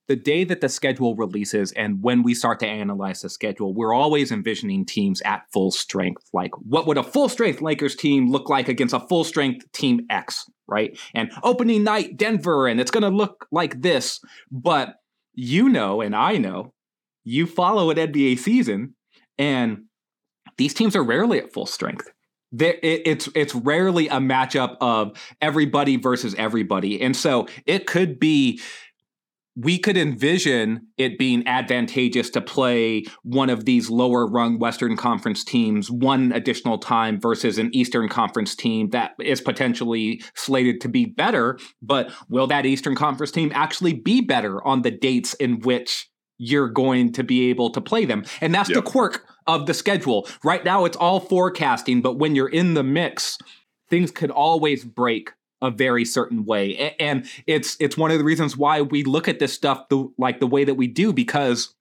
the 0.06 0.16
day 0.16 0.44
that 0.44 0.61
the 0.61 0.68
schedule 0.68 1.16
releases 1.16 1.73
and 1.73 2.02
when 2.02 2.23
we 2.23 2.34
start 2.34 2.61
to 2.61 2.66
analyze 2.66 3.23
the 3.23 3.30
schedule, 3.30 3.73
we're 3.73 3.94
always 3.94 4.30
envisioning 4.30 4.84
teams 4.84 5.23
at 5.23 5.50
full 5.54 5.70
strength. 5.70 6.28
Like, 6.34 6.50
what 6.58 6.87
would 6.87 6.99
a 6.99 7.02
full 7.02 7.30
strength 7.30 7.62
Lakers 7.62 7.96
team 7.96 8.30
look 8.30 8.50
like 8.50 8.68
against 8.68 8.92
a 8.92 9.00
full 9.00 9.25
strength 9.25 9.73
team 9.73 10.00
X, 10.11 10.44
right? 10.66 10.99
And 11.14 11.32
opening 11.42 11.82
night, 11.82 12.18
Denver, 12.18 12.68
and 12.68 12.78
it's 12.78 12.90
going 12.90 13.04
to 13.04 13.08
look 13.08 13.46
like 13.50 13.80
this. 13.80 14.20
But 14.52 14.96
you 15.35 15.69
know, 15.69 16.00
and 16.00 16.14
I 16.14 16.37
know, 16.37 16.73
you 17.25 17.47
follow 17.47 17.91
an 17.91 17.97
NBA 17.97 18.38
season, 18.38 18.95
and 19.38 19.85
these 20.57 20.75
teams 20.75 20.95
are 20.95 21.03
rarely 21.03 21.38
at 21.38 21.53
full 21.53 21.67
strength. 21.67 22.11
It, 22.59 22.79
it's 22.83 23.29
it's 23.35 23.55
rarely 23.55 24.07
a 24.09 24.19
matchup 24.19 24.76
of 24.81 25.12
everybody 25.41 25.97
versus 25.97 26.35
everybody, 26.38 27.00
and 27.00 27.17
so 27.17 27.49
it 27.67 27.87
could 27.87 28.21
be. 28.21 28.61
We 29.56 29.78
could 29.78 29.96
envision 29.96 30.88
it 30.99 31.18
being 31.18 31.46
advantageous 31.46 32.28
to 32.30 32.40
play 32.40 33.04
one 33.23 33.50
of 33.50 33.64
these 33.64 33.88
lower 33.88 34.26
rung 34.26 34.58
Western 34.58 34.96
Conference 34.96 35.44
teams 35.44 35.90
one 35.90 36.32
additional 36.32 36.78
time 36.78 37.20
versus 37.20 37.58
an 37.58 37.70
Eastern 37.73 38.08
Conference 38.08 38.56
team 38.56 38.90
that 38.90 39.12
is 39.20 39.40
potentially 39.40 40.23
slated 40.34 40.80
to 40.80 40.88
be 40.88 41.06
better. 41.06 41.58
But 41.80 42.12
will 42.28 42.49
that 42.49 42.66
Eastern 42.66 42.96
Conference 42.96 43.30
team 43.30 43.52
actually 43.54 43.94
be 43.94 44.20
better 44.20 44.64
on 44.66 44.82
the 44.82 44.90
dates 44.90 45.34
in 45.34 45.61
which 45.61 46.08
you're 46.38 46.68
going 46.68 47.12
to 47.12 47.23
be 47.23 47.49
able 47.50 47.70
to 47.70 47.80
play 47.80 48.04
them. 48.04 48.25
And 48.40 48.54
that's 48.54 48.68
yep. 48.68 48.76
the 48.76 48.90
quirk 48.90 49.26
of 49.46 49.66
the 49.66 49.75
schedule. 49.75 50.28
Right 50.42 50.64
now, 50.64 50.84
it's 50.84 50.96
all 50.96 51.20
forecasting, 51.20 52.02
but 52.02 52.18
when 52.18 52.34
you're 52.34 52.49
in 52.49 52.75
the 52.75 52.82
mix, 52.82 53.38
things 53.88 54.11
could 54.11 54.30
always 54.30 54.84
break 54.84 55.30
a 55.64 55.71
very 55.71 56.04
certain 56.04 56.44
way. 56.44 56.94
And 57.00 57.26
it's 57.47 57.76
it's 57.80 57.97
one 57.97 58.11
of 58.11 58.18
the 58.18 58.25
reasons 58.25 58.56
why 58.56 58.83
we 58.83 59.02
look 59.04 59.28
at 59.28 59.38
this 59.38 59.52
stuff 59.52 59.88
the, 59.88 60.09
like 60.18 60.40
the 60.40 60.47
way 60.47 60.64
that 60.64 60.75
we 60.75 60.87
do 60.87 61.12
because 61.12 61.75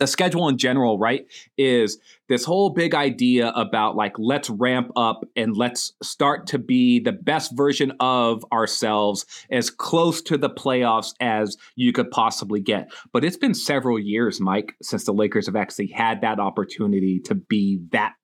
the 0.00 0.06
schedule 0.06 0.48
in 0.48 0.56
general, 0.56 0.98
right, 0.98 1.26
is 1.58 1.98
this 2.28 2.44
whole 2.44 2.70
big 2.70 2.94
idea 2.94 3.50
about 3.50 3.96
like, 3.96 4.14
let's 4.18 4.48
ramp 4.48 4.90
up 4.96 5.24
and 5.36 5.56
let's 5.56 5.92
start 6.02 6.46
to 6.48 6.58
be 6.58 6.98
the 6.98 7.12
best 7.12 7.54
version 7.54 7.92
of 8.00 8.44
ourselves 8.50 9.26
as 9.50 9.68
close 9.68 10.22
to 10.22 10.38
the 10.38 10.48
playoffs 10.48 11.12
as 11.20 11.56
you 11.76 11.92
could 11.92 12.10
possibly 12.10 12.60
get. 12.60 12.90
But 13.12 13.24
it's 13.24 13.36
been 13.36 13.54
several 13.54 13.98
years, 13.98 14.40
Mike, 14.40 14.74
since 14.82 15.04
the 15.04 15.12
Lakers 15.12 15.46
have 15.46 15.56
actually 15.56 15.88
had 15.88 16.22
that 16.22 16.40
opportunity 16.40 17.20
to 17.26 17.34
be 17.34 17.80
that 17.92 18.14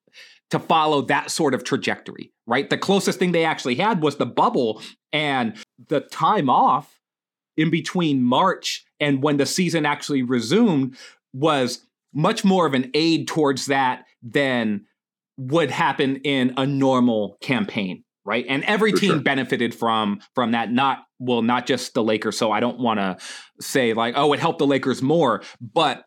to 0.51 0.59
follow 0.59 1.01
that 1.03 1.29
sort 1.31 1.53
of 1.53 1.63
trajectory, 1.63 2.31
right? 2.45 2.69
The 2.69 2.77
closest 2.77 3.19
thing 3.19 3.31
they 3.31 3.45
actually 3.45 3.75
had 3.75 4.01
was 4.01 4.15
the 4.17 4.25
bubble 4.25 4.81
and 5.11 5.57
the 5.89 6.01
time 6.01 6.49
off 6.49 6.99
in 7.57 7.69
between 7.69 8.23
March 8.23 8.85
and 8.99 9.21
when 9.21 9.37
the 9.37 9.45
season 9.45 9.85
actually 9.85 10.23
resumed 10.23 10.95
was 11.33 11.85
much 12.13 12.45
more 12.45 12.65
of 12.65 12.73
an 12.73 12.89
aid 12.93 13.27
towards 13.27 13.65
that 13.67 14.05
than 14.23 14.85
would 15.37 15.69
happen 15.69 16.17
in 16.17 16.53
a 16.57 16.65
normal 16.65 17.37
campaign 17.41 18.03
right 18.25 18.45
and 18.49 18.63
every 18.63 18.91
For 18.91 18.97
team 18.97 19.11
sure. 19.11 19.19
benefited 19.19 19.75
from 19.75 20.19
from 20.33 20.51
that 20.51 20.71
not 20.71 21.05
well 21.19 21.43
not 21.43 21.67
just 21.67 21.93
the 21.93 22.03
lakers 22.03 22.35
so 22.35 22.51
i 22.51 22.59
don't 22.59 22.79
want 22.79 22.99
to 22.99 23.17
say 23.61 23.93
like 23.93 24.15
oh 24.17 24.33
it 24.33 24.39
helped 24.39 24.57
the 24.57 24.65
lakers 24.65 25.03
more 25.03 25.43
but 25.61 26.05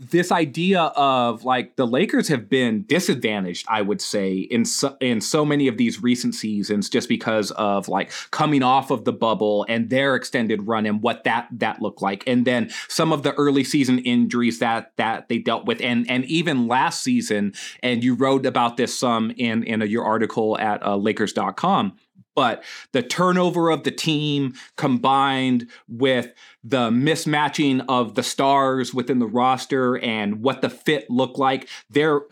this 0.00 0.32
idea 0.32 0.80
of 0.80 1.44
like 1.44 1.76
the 1.76 1.86
Lakers 1.86 2.28
have 2.28 2.48
been 2.48 2.84
disadvantaged, 2.88 3.66
I 3.68 3.82
would 3.82 4.00
say, 4.00 4.38
in 4.38 4.64
so, 4.64 4.96
in 5.00 5.20
so 5.20 5.44
many 5.44 5.68
of 5.68 5.76
these 5.76 6.02
recent 6.02 6.34
seasons, 6.34 6.88
just 6.88 7.08
because 7.08 7.50
of 7.52 7.86
like 7.86 8.10
coming 8.30 8.62
off 8.62 8.90
of 8.90 9.04
the 9.04 9.12
bubble 9.12 9.66
and 9.68 9.90
their 9.90 10.16
extended 10.16 10.66
run 10.66 10.86
and 10.86 11.02
what 11.02 11.24
that 11.24 11.48
that 11.52 11.82
looked 11.82 12.00
like, 12.00 12.24
and 12.26 12.46
then 12.46 12.70
some 12.88 13.12
of 13.12 13.22
the 13.22 13.34
early 13.34 13.62
season 13.62 13.98
injuries 13.98 14.58
that 14.60 14.92
that 14.96 15.28
they 15.28 15.38
dealt 15.38 15.66
with, 15.66 15.82
and 15.82 16.10
and 16.10 16.24
even 16.24 16.66
last 16.66 17.02
season, 17.02 17.52
and 17.82 18.02
you 18.02 18.14
wrote 18.14 18.46
about 18.46 18.78
this 18.78 18.98
some 18.98 19.30
in 19.32 19.62
in 19.64 19.82
a, 19.82 19.84
your 19.84 20.04
article 20.04 20.58
at 20.58 20.82
uh, 20.82 20.96
Lakers.com 20.96 21.92
but 22.34 22.64
the 22.92 23.02
turnover 23.02 23.70
of 23.70 23.84
the 23.84 23.90
team 23.90 24.54
combined 24.76 25.68
with 25.88 26.32
the 26.62 26.90
mismatching 26.90 27.84
of 27.88 28.14
the 28.14 28.22
stars 28.22 28.94
within 28.94 29.18
the 29.18 29.26
roster 29.26 29.98
and 29.98 30.42
what 30.42 30.62
the 30.62 30.70
fit 30.70 31.10
looked 31.10 31.38
like, 31.38 31.68
they're 31.88 32.22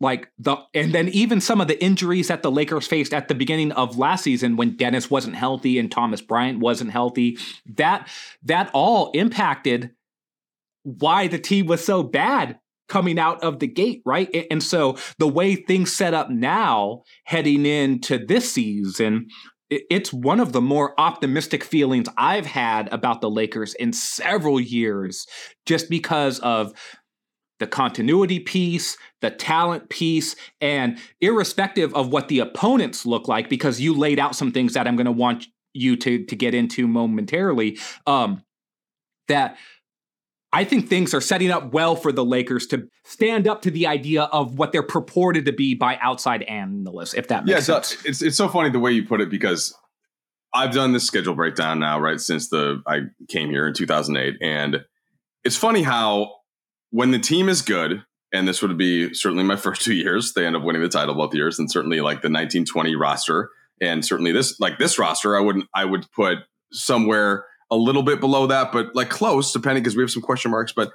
like 0.00 0.30
the 0.38 0.56
and 0.72 0.94
then 0.94 1.08
even 1.08 1.40
some 1.40 1.60
of 1.60 1.68
the 1.68 1.82
injuries 1.82 2.28
that 2.28 2.42
the 2.42 2.50
Lakers 2.50 2.86
faced 2.86 3.12
at 3.12 3.28
the 3.28 3.34
beginning 3.34 3.70
of 3.72 3.98
last 3.98 4.24
season 4.24 4.56
when 4.56 4.76
Dennis 4.76 5.10
wasn't 5.10 5.36
healthy 5.36 5.78
and 5.78 5.92
Thomas 5.92 6.22
Bryant 6.22 6.58
wasn't 6.58 6.90
healthy, 6.90 7.38
that 7.66 8.08
that 8.42 8.70
all 8.72 9.10
impacted 9.12 9.90
why 10.84 11.28
the 11.28 11.38
team 11.38 11.66
was 11.66 11.84
so 11.84 12.02
bad 12.02 12.58
coming 12.90 13.18
out 13.18 13.42
of 13.42 13.60
the 13.60 13.66
gate, 13.66 14.02
right? 14.04 14.28
And 14.50 14.62
so 14.62 14.98
the 15.18 15.28
way 15.28 15.54
things 15.54 15.90
set 15.90 16.12
up 16.12 16.28
now 16.28 17.04
heading 17.24 17.64
into 17.64 18.18
this 18.18 18.52
season, 18.52 19.28
it's 19.70 20.12
one 20.12 20.40
of 20.40 20.52
the 20.52 20.60
more 20.60 21.00
optimistic 21.00 21.64
feelings 21.64 22.08
I've 22.16 22.46
had 22.46 22.92
about 22.92 23.20
the 23.20 23.30
Lakers 23.30 23.72
in 23.74 23.92
several 23.92 24.60
years, 24.60 25.26
just 25.64 25.88
because 25.88 26.40
of 26.40 26.72
the 27.60 27.68
continuity 27.68 28.40
piece, 28.40 28.96
the 29.20 29.30
talent 29.30 29.88
piece, 29.88 30.34
and 30.60 30.98
irrespective 31.20 31.94
of 31.94 32.08
what 32.08 32.28
the 32.28 32.40
opponents 32.40 33.06
look 33.06 33.28
like, 33.28 33.48
because 33.48 33.80
you 33.80 33.94
laid 33.94 34.18
out 34.18 34.34
some 34.34 34.50
things 34.50 34.74
that 34.74 34.88
I'm 34.88 34.96
going 34.96 35.04
to 35.06 35.12
want 35.12 35.46
you 35.72 35.94
to 35.96 36.24
to 36.24 36.36
get 36.36 36.52
into 36.54 36.88
momentarily. 36.88 37.78
Um, 38.06 38.42
that 39.28 39.56
I 40.52 40.64
think 40.64 40.88
things 40.88 41.14
are 41.14 41.20
setting 41.20 41.50
up 41.50 41.72
well 41.72 41.94
for 41.94 42.10
the 42.10 42.24
Lakers 42.24 42.66
to 42.68 42.88
stand 43.04 43.46
up 43.46 43.62
to 43.62 43.70
the 43.70 43.86
idea 43.86 44.24
of 44.24 44.58
what 44.58 44.72
they're 44.72 44.82
purported 44.82 45.44
to 45.44 45.52
be 45.52 45.74
by 45.74 45.96
outside 46.00 46.42
analysts, 46.42 47.14
if 47.14 47.28
that 47.28 47.44
makes 47.44 47.68
yeah, 47.68 47.80
sense. 47.80 48.04
It's, 48.04 48.22
it's 48.22 48.36
so 48.36 48.48
funny 48.48 48.70
the 48.70 48.80
way 48.80 48.90
you 48.90 49.06
put 49.06 49.20
it 49.20 49.30
because 49.30 49.74
I've 50.52 50.72
done 50.72 50.92
this 50.92 51.04
schedule 51.04 51.34
breakdown 51.34 51.78
now, 51.78 52.00
right, 52.00 52.20
since 52.20 52.48
the 52.48 52.82
I 52.86 53.02
came 53.28 53.50
here 53.50 53.68
in 53.68 53.74
2008. 53.74 54.36
And 54.40 54.84
it's 55.44 55.56
funny 55.56 55.82
how 55.82 56.34
when 56.90 57.12
the 57.12 57.20
team 57.20 57.48
is 57.48 57.62
good, 57.62 58.02
and 58.32 58.48
this 58.48 58.60
would 58.62 58.76
be 58.76 59.14
certainly 59.14 59.44
my 59.44 59.56
first 59.56 59.82
two 59.82 59.94
years, 59.94 60.32
they 60.32 60.46
end 60.46 60.56
up 60.56 60.62
winning 60.62 60.82
the 60.82 60.88
title 60.88 61.14
both 61.14 61.34
years, 61.34 61.58
and 61.60 61.70
certainly 61.70 62.00
like 62.00 62.22
the 62.22 62.28
1920 62.28 62.96
roster, 62.96 63.50
and 63.80 64.04
certainly 64.04 64.32
this 64.32 64.58
like 64.58 64.78
this 64.78 64.98
roster, 64.98 65.36
I 65.36 65.40
wouldn't 65.40 65.66
I 65.74 65.84
would 65.84 66.10
put 66.10 66.38
somewhere 66.72 67.44
a 67.70 67.76
little 67.76 68.02
bit 68.02 68.20
below 68.20 68.46
that, 68.46 68.72
but 68.72 68.94
like 68.94 69.10
close, 69.10 69.52
depending 69.52 69.82
because 69.82 69.96
we 69.96 70.02
have 70.02 70.10
some 70.10 70.22
question 70.22 70.50
marks. 70.50 70.72
But 70.72 70.92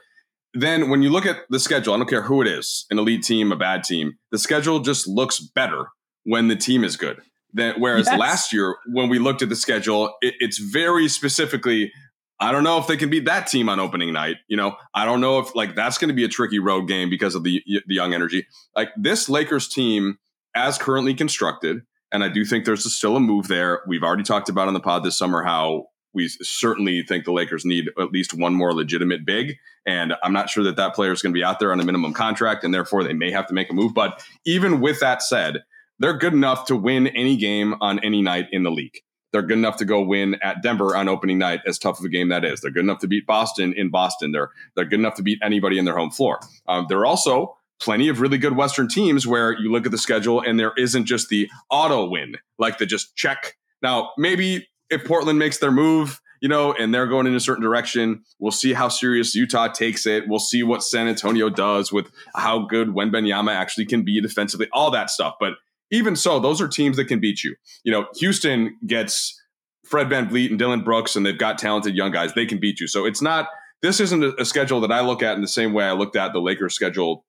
then 0.53 0.89
when 0.89 1.01
you 1.01 1.10
look 1.10 1.25
at 1.25 1.39
the 1.50 1.60
schedule, 1.60 1.94
I 1.94 1.98
don't 1.98 2.10
care 2.10 2.22
who 2.22 2.41
it 2.41 2.48
is, 2.48 2.86
an 2.89 3.00
elite 3.00 3.24
team, 3.24 3.51
a 3.51 3.55
bad 3.55 3.84
team, 3.84 4.17
the 4.32 4.38
schedule 4.38 4.79
just 4.79 5.08
looks 5.08 5.39
better 5.39 5.88
when 6.24 6.48
the 6.48 6.55
team 6.55 6.84
is 6.84 6.98
good. 6.98 7.22
Then, 7.53 7.75
whereas 7.77 8.08
yes. 8.08 8.20
last 8.20 8.53
year, 8.53 8.75
when 8.91 9.08
we 9.10 9.20
looked 9.20 9.41
at 9.41 9.50
the 9.50 9.55
schedule, 9.55 10.13
it, 10.22 10.36
it's 10.39 10.58
very 10.58 11.08
specifically. 11.08 11.91
I 12.38 12.51
don't 12.51 12.65
know 12.65 12.77
if 12.79 12.88
they 12.88 12.98
can 12.98 13.10
beat 13.10 13.24
that 13.25 13.48
team 13.48 13.70
on 13.70 13.79
opening 13.79 14.12
night. 14.12 14.38
You 14.50 14.58
know, 14.58 14.75
I 14.94 15.05
don't 15.05 15.22
know 15.22 15.39
if 15.39 15.55
like 15.55 15.74
that's 15.74 15.98
going 15.98 16.10
to 16.10 16.13
be 16.13 16.25
a 16.25 16.27
tricky 16.27 16.60
road 16.60 16.88
game 16.89 17.10
because 17.10 17.34
of 17.34 17.44
the 17.44 17.63
the 17.65 17.96
young 17.96 18.13
energy. 18.13 18.46
Like 18.75 18.89
this 18.98 19.29
Lakers 19.29 19.70
team, 19.70 20.17
as 20.53 20.77
currently 20.77 21.13
constructed, 21.13 21.84
and 22.12 22.25
I 22.25 22.27
do 22.27 22.44
think 22.44 22.65
there's 22.65 22.86
a, 22.86 22.89
still 22.89 23.15
a 23.15 23.22
move 23.22 23.48
there. 23.48 23.82
We've 23.88 24.03
already 24.03 24.24
talked 24.24 24.50
about 24.50 24.67
on 24.67 24.74
the 24.74 24.82
pod 24.82 25.05
this 25.05 25.17
summer 25.17 25.44
how 25.44 25.86
we 26.15 26.27
certainly 26.27 27.03
think 27.03 27.25
the 27.25 27.31
Lakers 27.31 27.65
need 27.65 27.89
at 28.00 28.12
least 28.12 28.34
one 28.34 28.53
more 28.53 28.74
legitimate 28.74 29.25
big. 29.25 29.57
And 29.86 30.13
I'm 30.24 30.34
not 30.34 30.50
sure 30.50 30.63
that 30.63 30.77
that 30.77 30.95
player 30.95 31.12
is 31.12 31.22
going 31.22 31.34
to 31.34 31.38
be 31.38 31.43
out 31.43 31.60
there 31.60 31.72
on 31.72 31.79
a 31.79 31.86
minimum 31.86 32.13
contract, 32.13 32.63
and 32.63 32.74
therefore 32.74 33.03
they 33.03 33.13
may 33.13 33.29
have 33.31 33.48
to 33.48 33.53
make 33.53 33.69
a 33.69 33.74
move. 33.74 33.93
But 33.93 34.24
even 34.45 34.81
with 34.81 35.00
that 35.01 35.22
said, 35.22 35.63
they're 36.00 36.17
good 36.17 36.34
enough 36.34 36.65
to 36.65 36.75
win 36.75 37.07
any 37.07 37.38
game 37.38 37.75
on 37.81 38.00
any 38.00 38.22
night 38.22 38.48
in 38.51 38.63
the 38.63 38.72
league. 38.72 38.98
They're 39.31 39.41
good 39.41 39.57
enough 39.57 39.77
to 39.77 39.86
go 39.86 40.01
win 40.01 40.36
at 40.41 40.63
Denver 40.63 40.95
on 40.95 41.10
opening 41.10 41.38
night, 41.38 41.60
as 41.67 41.77
tough 41.77 42.00
of 42.00 42.05
a 42.05 42.10
game 42.10 42.29
that 42.29 42.45
is. 42.45 42.62
They're 42.62 42.72
good 42.72 42.86
enough 42.86 43.00
to 43.00 43.07
beat 43.07 43.27
Boston 43.27 43.74
in 43.75 43.89
Boston. 43.89 44.31
They're 44.31 44.50
they're 44.75 44.86
good 44.86 45.00
enough 45.00 45.15
to 45.15 45.24
beat 45.24 45.39
anybody 45.43 45.77
in 45.77 45.86
their 45.86 45.98
home 45.98 46.12
floor. 46.12 46.39
Um, 46.67 46.86
they're 46.88 47.05
also 47.05 47.57
plenty 47.81 48.07
of 48.07 48.22
really 48.22 48.38
good 48.38 48.55
Western 48.55 48.88
teams 48.88 49.27
where 49.27 49.51
you 49.51 49.72
look 49.72 49.86
at 49.86 49.91
the 49.91 49.98
schedule 49.98 50.41
and 50.41 50.57
there 50.57 50.72
isn't 50.77 51.05
just 51.05 51.27
the 51.29 51.50
auto 51.69 52.05
win, 52.05 52.38
like 52.57 52.77
the 52.77 52.86
just 52.86 53.15
check. 53.15 53.57
Now, 53.81 54.12
maybe 54.17 54.67
if 54.95 55.05
Portland 55.05 55.37
makes 55.37 55.57
their 55.57 55.71
move, 55.71 56.21
you 56.41 56.49
know, 56.49 56.73
and 56.73 56.93
they're 56.93 57.07
going 57.07 57.27
in 57.27 57.35
a 57.35 57.39
certain 57.39 57.63
direction, 57.63 58.23
we'll 58.39 58.51
see 58.51 58.73
how 58.73 58.87
serious 58.87 59.35
Utah 59.35 59.67
takes 59.67 60.05
it. 60.05 60.27
We'll 60.27 60.39
see 60.39 60.63
what 60.63 60.83
San 60.83 61.07
Antonio 61.07 61.49
does 61.49 61.91
with 61.91 62.11
how 62.35 62.65
good 62.65 62.89
Wembanyama 62.89 63.53
actually 63.53 63.85
can 63.85 64.03
be 64.03 64.21
defensively, 64.21 64.67
all 64.73 64.91
that 64.91 65.09
stuff. 65.09 65.35
But 65.39 65.53
even 65.91 66.15
so, 66.15 66.39
those 66.39 66.61
are 66.61 66.67
teams 66.67 66.97
that 66.97 67.05
can 67.05 67.19
beat 67.19 67.43
you. 67.43 67.55
You 67.83 67.91
know, 67.91 68.07
Houston 68.15 68.77
gets 68.85 69.39
Fred 69.85 70.09
Van 70.09 70.27
VanVleet 70.27 70.49
and 70.49 70.59
Dillon 70.59 70.83
Brooks, 70.83 71.15
and 71.15 71.25
they've 71.25 71.37
got 71.37 71.57
talented 71.57 71.95
young 71.95 72.11
guys. 72.11 72.33
They 72.33 72.45
can 72.45 72.59
beat 72.59 72.79
you. 72.79 72.87
So 72.87 73.05
it's 73.05 73.21
not 73.21 73.47
this 73.81 73.99
isn't 73.99 74.39
a 74.39 74.45
schedule 74.45 74.81
that 74.81 74.91
I 74.91 75.01
look 75.01 75.21
at 75.21 75.35
in 75.35 75.41
the 75.41 75.47
same 75.47 75.73
way 75.73 75.83
I 75.85 75.91
looked 75.91 76.15
at 76.15 76.33
the 76.33 76.39
Lakers 76.39 76.73
schedule 76.73 77.25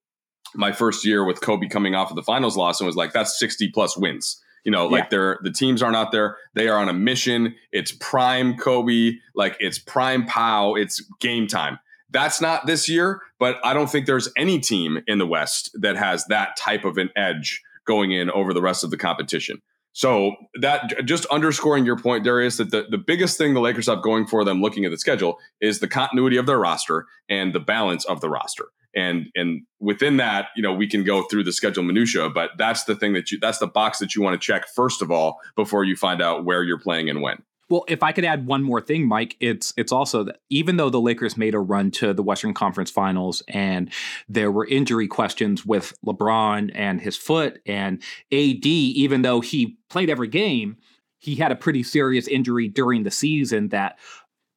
my 0.54 0.72
first 0.72 1.04
year 1.04 1.24
with 1.24 1.40
Kobe 1.40 1.68
coming 1.68 1.94
off 1.94 2.10
of 2.10 2.16
the 2.16 2.22
finals 2.22 2.56
loss 2.56 2.80
and 2.80 2.86
was 2.86 2.96
like, 2.96 3.12
that's 3.12 3.38
60 3.38 3.70
plus 3.72 3.96
wins. 3.96 4.40
You 4.66 4.72
know, 4.72 4.88
like 4.88 5.10
they're 5.10 5.38
the 5.44 5.52
teams 5.52 5.80
aren't 5.80 5.94
out 5.94 6.10
there. 6.10 6.38
They 6.54 6.66
are 6.66 6.76
on 6.76 6.88
a 6.88 6.92
mission. 6.92 7.54
It's 7.70 7.92
prime 7.92 8.56
Kobe, 8.56 9.12
like 9.36 9.56
it's 9.60 9.78
prime 9.78 10.26
Pau. 10.26 10.74
It's 10.74 11.00
game 11.20 11.46
time. 11.46 11.78
That's 12.10 12.40
not 12.40 12.66
this 12.66 12.88
year, 12.88 13.20
but 13.38 13.58
I 13.64 13.74
don't 13.74 13.88
think 13.88 14.06
there's 14.06 14.28
any 14.36 14.58
team 14.58 14.98
in 15.06 15.18
the 15.18 15.26
West 15.26 15.70
that 15.74 15.94
has 15.94 16.24
that 16.30 16.56
type 16.56 16.84
of 16.84 16.98
an 16.98 17.10
edge 17.14 17.62
going 17.86 18.10
in 18.10 18.28
over 18.28 18.52
the 18.52 18.60
rest 18.60 18.82
of 18.82 18.90
the 18.90 18.96
competition. 18.96 19.62
So 19.96 20.36
that 20.60 21.06
just 21.06 21.24
underscoring 21.26 21.86
your 21.86 21.96
point, 21.96 22.22
Darius, 22.22 22.58
that 22.58 22.70
the, 22.70 22.84
the 22.90 22.98
biggest 22.98 23.38
thing 23.38 23.54
the 23.54 23.60
Lakers 23.60 23.86
have 23.86 24.02
going 24.02 24.26
for 24.26 24.44
them 24.44 24.60
looking 24.60 24.84
at 24.84 24.90
the 24.90 24.98
schedule 24.98 25.38
is 25.62 25.80
the 25.80 25.88
continuity 25.88 26.36
of 26.36 26.44
their 26.44 26.58
roster 26.58 27.06
and 27.30 27.54
the 27.54 27.60
balance 27.60 28.04
of 28.04 28.20
the 28.20 28.28
roster. 28.28 28.66
And 28.94 29.28
and 29.34 29.62
within 29.80 30.18
that 30.18 30.48
you 30.54 30.62
know 30.62 30.74
we 30.74 30.86
can 30.86 31.02
go 31.02 31.22
through 31.22 31.44
the 31.44 31.52
schedule 31.52 31.82
minutia 31.82 32.28
but 32.28 32.50
that's 32.58 32.84
the 32.84 32.94
thing 32.94 33.14
that 33.14 33.30
you 33.30 33.38
that's 33.38 33.58
the 33.58 33.66
box 33.66 33.98
that 33.98 34.14
you 34.14 34.22
want 34.22 34.40
to 34.40 34.46
check 34.46 34.66
first 34.74 35.00
of 35.02 35.10
all 35.10 35.38
before 35.54 35.84
you 35.84 35.96
find 35.96 36.22
out 36.22 36.46
where 36.46 36.62
you're 36.62 36.78
playing 36.78 37.10
and 37.10 37.20
when 37.20 37.42
well, 37.68 37.84
if 37.88 38.02
I 38.02 38.12
could 38.12 38.24
add 38.24 38.46
one 38.46 38.62
more 38.62 38.80
thing, 38.80 39.08
Mike, 39.08 39.36
it's 39.40 39.74
it's 39.76 39.92
also 39.92 40.24
that 40.24 40.38
even 40.50 40.76
though 40.76 40.90
the 40.90 41.00
Lakers 41.00 41.36
made 41.36 41.54
a 41.54 41.58
run 41.58 41.90
to 41.92 42.14
the 42.14 42.22
Western 42.22 42.54
Conference 42.54 42.90
Finals 42.90 43.42
and 43.48 43.92
there 44.28 44.52
were 44.52 44.66
injury 44.66 45.08
questions 45.08 45.66
with 45.66 45.92
LeBron 46.04 46.70
and 46.74 47.00
his 47.00 47.16
foot 47.16 47.60
and 47.66 48.02
AD, 48.32 48.66
even 48.66 49.22
though 49.22 49.40
he 49.40 49.78
played 49.90 50.10
every 50.10 50.28
game, 50.28 50.76
he 51.18 51.34
had 51.34 51.50
a 51.50 51.56
pretty 51.56 51.82
serious 51.82 52.28
injury 52.28 52.68
during 52.68 53.02
the 53.02 53.10
season 53.10 53.68
that 53.70 53.98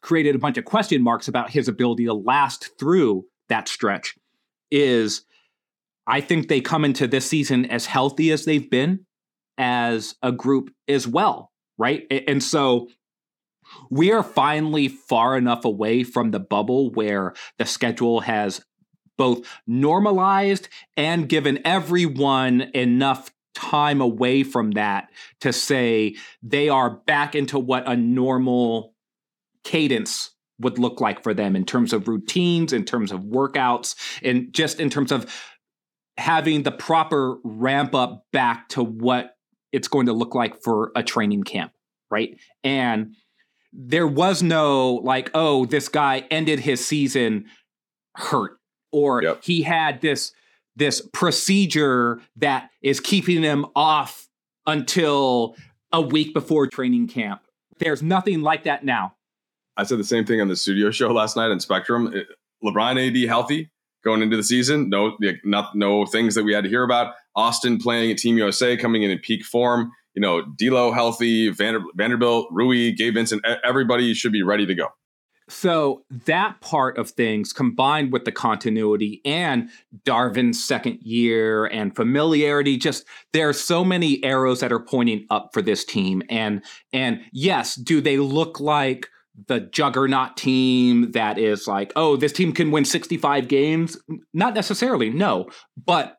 created 0.01 0.35
a 0.35 0.39
bunch 0.39 0.57
of 0.57 0.65
question 0.65 1.01
marks 1.01 1.27
about 1.27 1.49
his 1.49 1.67
ability 1.67 2.05
to 2.05 2.13
last 2.13 2.77
through 2.77 3.25
that 3.49 3.67
stretch 3.67 4.15
is 4.71 5.23
I 6.05 6.21
think 6.21 6.47
they 6.47 6.61
come 6.61 6.85
into 6.85 7.07
this 7.07 7.25
season 7.25 7.65
as 7.65 7.85
healthy 7.85 8.31
as 8.31 8.45
they've 8.45 8.69
been 8.69 9.05
as 9.57 10.15
a 10.21 10.31
group 10.31 10.71
as 10.87 11.07
well, 11.07 11.51
right? 11.77 12.05
And 12.27 12.41
so 12.41 12.87
we 13.89 14.11
are 14.11 14.23
finally 14.23 14.87
far 14.87 15.37
enough 15.37 15.65
away 15.65 16.03
from 16.03 16.31
the 16.31 16.39
bubble 16.39 16.91
where 16.91 17.33
the 17.57 17.65
schedule 17.65 18.21
has 18.21 18.61
both 19.17 19.45
normalized 19.67 20.69
and 20.95 21.27
given 21.27 21.59
everyone 21.65 22.61
enough 22.73 23.31
time 23.53 23.99
away 23.99 24.43
from 24.43 24.71
that 24.71 25.09
to 25.41 25.51
say 25.51 26.15
they 26.41 26.69
are 26.69 26.89
back 26.89 27.35
into 27.35 27.59
what 27.59 27.87
a 27.87 27.95
normal 27.95 28.93
cadence 29.65 30.31
would 30.59 30.79
look 30.79 31.01
like 31.01 31.23
for 31.23 31.33
them 31.33 31.55
in 31.55 31.65
terms 31.65 31.93
of 31.93 32.07
routines, 32.07 32.73
in 32.73 32.85
terms 32.85 33.11
of 33.11 33.21
workouts, 33.21 33.95
and 34.23 34.53
just 34.53 34.79
in 34.79 34.89
terms 34.89 35.11
of 35.11 35.33
having 36.17 36.63
the 36.63 36.71
proper 36.71 37.37
ramp 37.43 37.95
up 37.95 38.25
back 38.31 38.67
to 38.69 38.83
what 38.83 39.35
it's 39.71 39.87
going 39.87 40.05
to 40.07 40.13
look 40.13 40.35
like 40.35 40.61
for 40.61 40.91
a 40.95 41.03
training 41.03 41.43
camp, 41.43 41.71
right? 42.09 42.37
And 42.63 43.15
there 43.71 44.07
was 44.07 44.41
no 44.41 44.95
like, 44.95 45.29
oh, 45.33 45.65
this 45.65 45.89
guy 45.89 46.25
ended 46.31 46.59
his 46.59 46.85
season 46.85 47.45
hurt, 48.15 48.57
or 48.91 49.23
yep. 49.23 49.43
he 49.43 49.61
had 49.61 50.01
this 50.01 50.31
this 50.75 51.01
procedure 51.13 52.21
that 52.37 52.69
is 52.81 52.99
keeping 52.99 53.43
him 53.43 53.65
off 53.75 54.27
until 54.65 55.55
a 55.91 56.01
week 56.01 56.33
before 56.33 56.67
training 56.67 57.07
camp. 57.07 57.41
There's 57.79 58.01
nothing 58.01 58.41
like 58.41 58.63
that 58.63 58.83
now. 58.83 59.15
I 59.77 59.83
said 59.83 59.99
the 59.99 60.03
same 60.03 60.25
thing 60.25 60.41
on 60.41 60.47
the 60.47 60.55
studio 60.55 60.91
show 60.91 61.11
last 61.11 61.35
night 61.35 61.51
on 61.51 61.59
Spectrum. 61.59 62.13
It, 62.13 62.27
LeBron 62.63 63.07
AD 63.07 63.29
healthy 63.29 63.71
going 64.03 64.21
into 64.21 64.37
the 64.37 64.43
season. 64.43 64.89
No, 64.89 65.17
not 65.43 65.75
no 65.75 66.05
things 66.05 66.35
that 66.35 66.43
we 66.43 66.53
had 66.53 66.63
to 66.63 66.69
hear 66.69 66.83
about. 66.83 67.13
Austin 67.35 67.77
playing 67.77 68.11
at 68.11 68.17
Team 68.17 68.37
USA, 68.37 68.75
coming 68.75 69.03
in 69.03 69.11
in 69.11 69.19
peak 69.19 69.45
form. 69.45 69.91
You 70.19 70.21
know, 70.21 70.41
D'Lo 70.41 70.91
healthy, 70.91 71.47
Vander, 71.47 71.79
Vanderbilt, 71.95 72.49
Rui, 72.51 72.91
Gabe 72.91 73.13
Vincent. 73.13 73.41
Everybody 73.63 74.13
should 74.13 74.33
be 74.33 74.43
ready 74.43 74.65
to 74.65 74.75
go. 74.75 74.89
So 75.47 76.03
that 76.25 76.59
part 76.59 76.97
of 76.97 77.11
things 77.11 77.53
combined 77.53 78.11
with 78.11 78.25
the 78.25 78.33
continuity 78.33 79.21
and 79.23 79.69
Darvin's 80.03 80.61
second 80.61 80.99
year 81.03 81.67
and 81.67 81.95
familiarity, 81.95 82.75
just 82.75 83.05
there 83.31 83.47
are 83.47 83.53
so 83.53 83.85
many 83.85 84.21
arrows 84.21 84.59
that 84.59 84.73
are 84.73 84.79
pointing 84.81 85.25
up 85.29 85.51
for 85.53 85.61
this 85.61 85.85
team. 85.85 86.21
And 86.29 86.65
and 86.91 87.21
yes, 87.31 87.75
do 87.75 88.01
they 88.01 88.17
look 88.17 88.59
like 88.59 89.07
the 89.47 89.61
juggernaut 89.61 90.35
team 90.35 91.13
that 91.13 91.37
is 91.37 91.65
like, 91.65 91.93
oh, 91.95 92.17
this 92.17 92.33
team 92.33 92.51
can 92.51 92.71
win 92.71 92.83
65 92.83 93.47
games. 93.47 93.97
Not 94.33 94.53
necessarily, 94.53 95.11
no. 95.11 95.47
But 95.77 96.17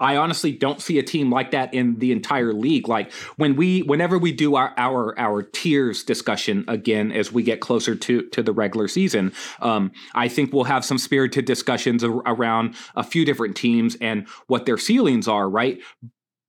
I 0.00 0.16
honestly 0.16 0.52
don't 0.52 0.80
see 0.80 0.98
a 0.98 1.02
team 1.02 1.30
like 1.30 1.50
that 1.50 1.74
in 1.74 1.98
the 1.98 2.12
entire 2.12 2.52
league. 2.52 2.88
Like 2.88 3.12
when 3.36 3.56
we, 3.56 3.82
whenever 3.82 4.18
we 4.18 4.32
do 4.32 4.54
our 4.54 4.72
our 4.76 5.18
our 5.18 5.42
tiers 5.42 6.04
discussion 6.04 6.64
again 6.68 7.12
as 7.12 7.32
we 7.32 7.42
get 7.42 7.60
closer 7.60 7.94
to 7.94 8.22
to 8.28 8.42
the 8.42 8.52
regular 8.52 8.88
season, 8.88 9.32
um, 9.60 9.92
I 10.14 10.28
think 10.28 10.52
we'll 10.52 10.64
have 10.64 10.84
some 10.84 10.98
spirited 10.98 11.44
discussions 11.44 12.04
around 12.04 12.74
a 12.94 13.02
few 13.02 13.24
different 13.24 13.56
teams 13.56 13.96
and 14.00 14.28
what 14.46 14.66
their 14.66 14.78
ceilings 14.78 15.28
are, 15.28 15.48
right? 15.48 15.78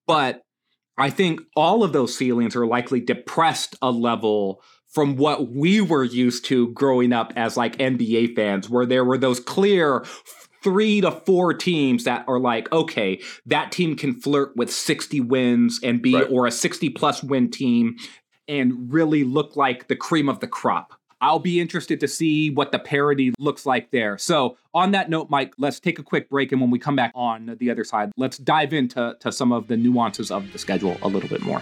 But 0.05 0.43
I 0.97 1.09
think 1.09 1.41
all 1.55 1.83
of 1.83 1.93
those 1.93 2.15
ceilings 2.15 2.55
are 2.55 2.67
likely 2.67 2.99
depressed 2.99 3.75
a 3.81 3.89
level 3.89 4.62
from 4.89 5.15
what 5.15 5.51
we 5.51 5.79
were 5.79 6.03
used 6.03 6.45
to 6.45 6.69
growing 6.73 7.13
up 7.13 7.31
as 7.35 7.55
like 7.55 7.77
NBA 7.77 8.35
fans, 8.35 8.69
where 8.69 8.85
there 8.85 9.05
were 9.05 9.17
those 9.17 9.39
clear 9.39 10.03
three 10.63 11.01
to 11.01 11.11
four 11.11 11.53
teams 11.53 12.03
that 12.03 12.25
are 12.27 12.39
like, 12.39 12.71
okay, 12.71 13.21
that 13.45 13.71
team 13.71 13.95
can 13.95 14.13
flirt 14.13 14.55
with 14.55 14.71
60 14.71 15.19
wins 15.21 15.79
and 15.83 16.01
be, 16.01 16.15
right. 16.15 16.27
or 16.29 16.47
a 16.47 16.51
60 16.51 16.89
plus 16.89 17.23
win 17.23 17.49
team 17.49 17.97
and 18.47 18.91
really 18.91 19.23
look 19.23 19.55
like 19.55 19.87
the 19.87 19.95
cream 19.95 20.27
of 20.27 20.39
the 20.39 20.47
crop. 20.47 20.93
I'll 21.21 21.39
be 21.39 21.59
interested 21.59 21.99
to 21.99 22.07
see 22.07 22.49
what 22.49 22.71
the 22.71 22.79
parity 22.79 23.33
looks 23.39 23.65
like 23.65 23.91
there. 23.91 24.17
So, 24.17 24.57
on 24.73 24.91
that 24.91 25.09
note, 25.09 25.29
Mike, 25.29 25.53
let's 25.57 25.79
take 25.79 25.99
a 25.99 26.03
quick 26.03 26.29
break. 26.29 26.53
And 26.53 26.61
when 26.61 26.71
we 26.71 26.79
come 26.79 26.95
back 26.95 27.11
on 27.13 27.57
the 27.59 27.69
other 27.69 27.83
side, 27.83 28.11
let's 28.15 28.37
dive 28.37 28.73
into 28.73 29.17
to 29.19 29.31
some 29.31 29.51
of 29.51 29.67
the 29.67 29.75
nuances 29.75 30.31
of 30.31 30.51
the 30.53 30.57
schedule 30.57 30.97
a 31.01 31.09
little 31.09 31.27
bit 31.29 31.41
more. 31.41 31.61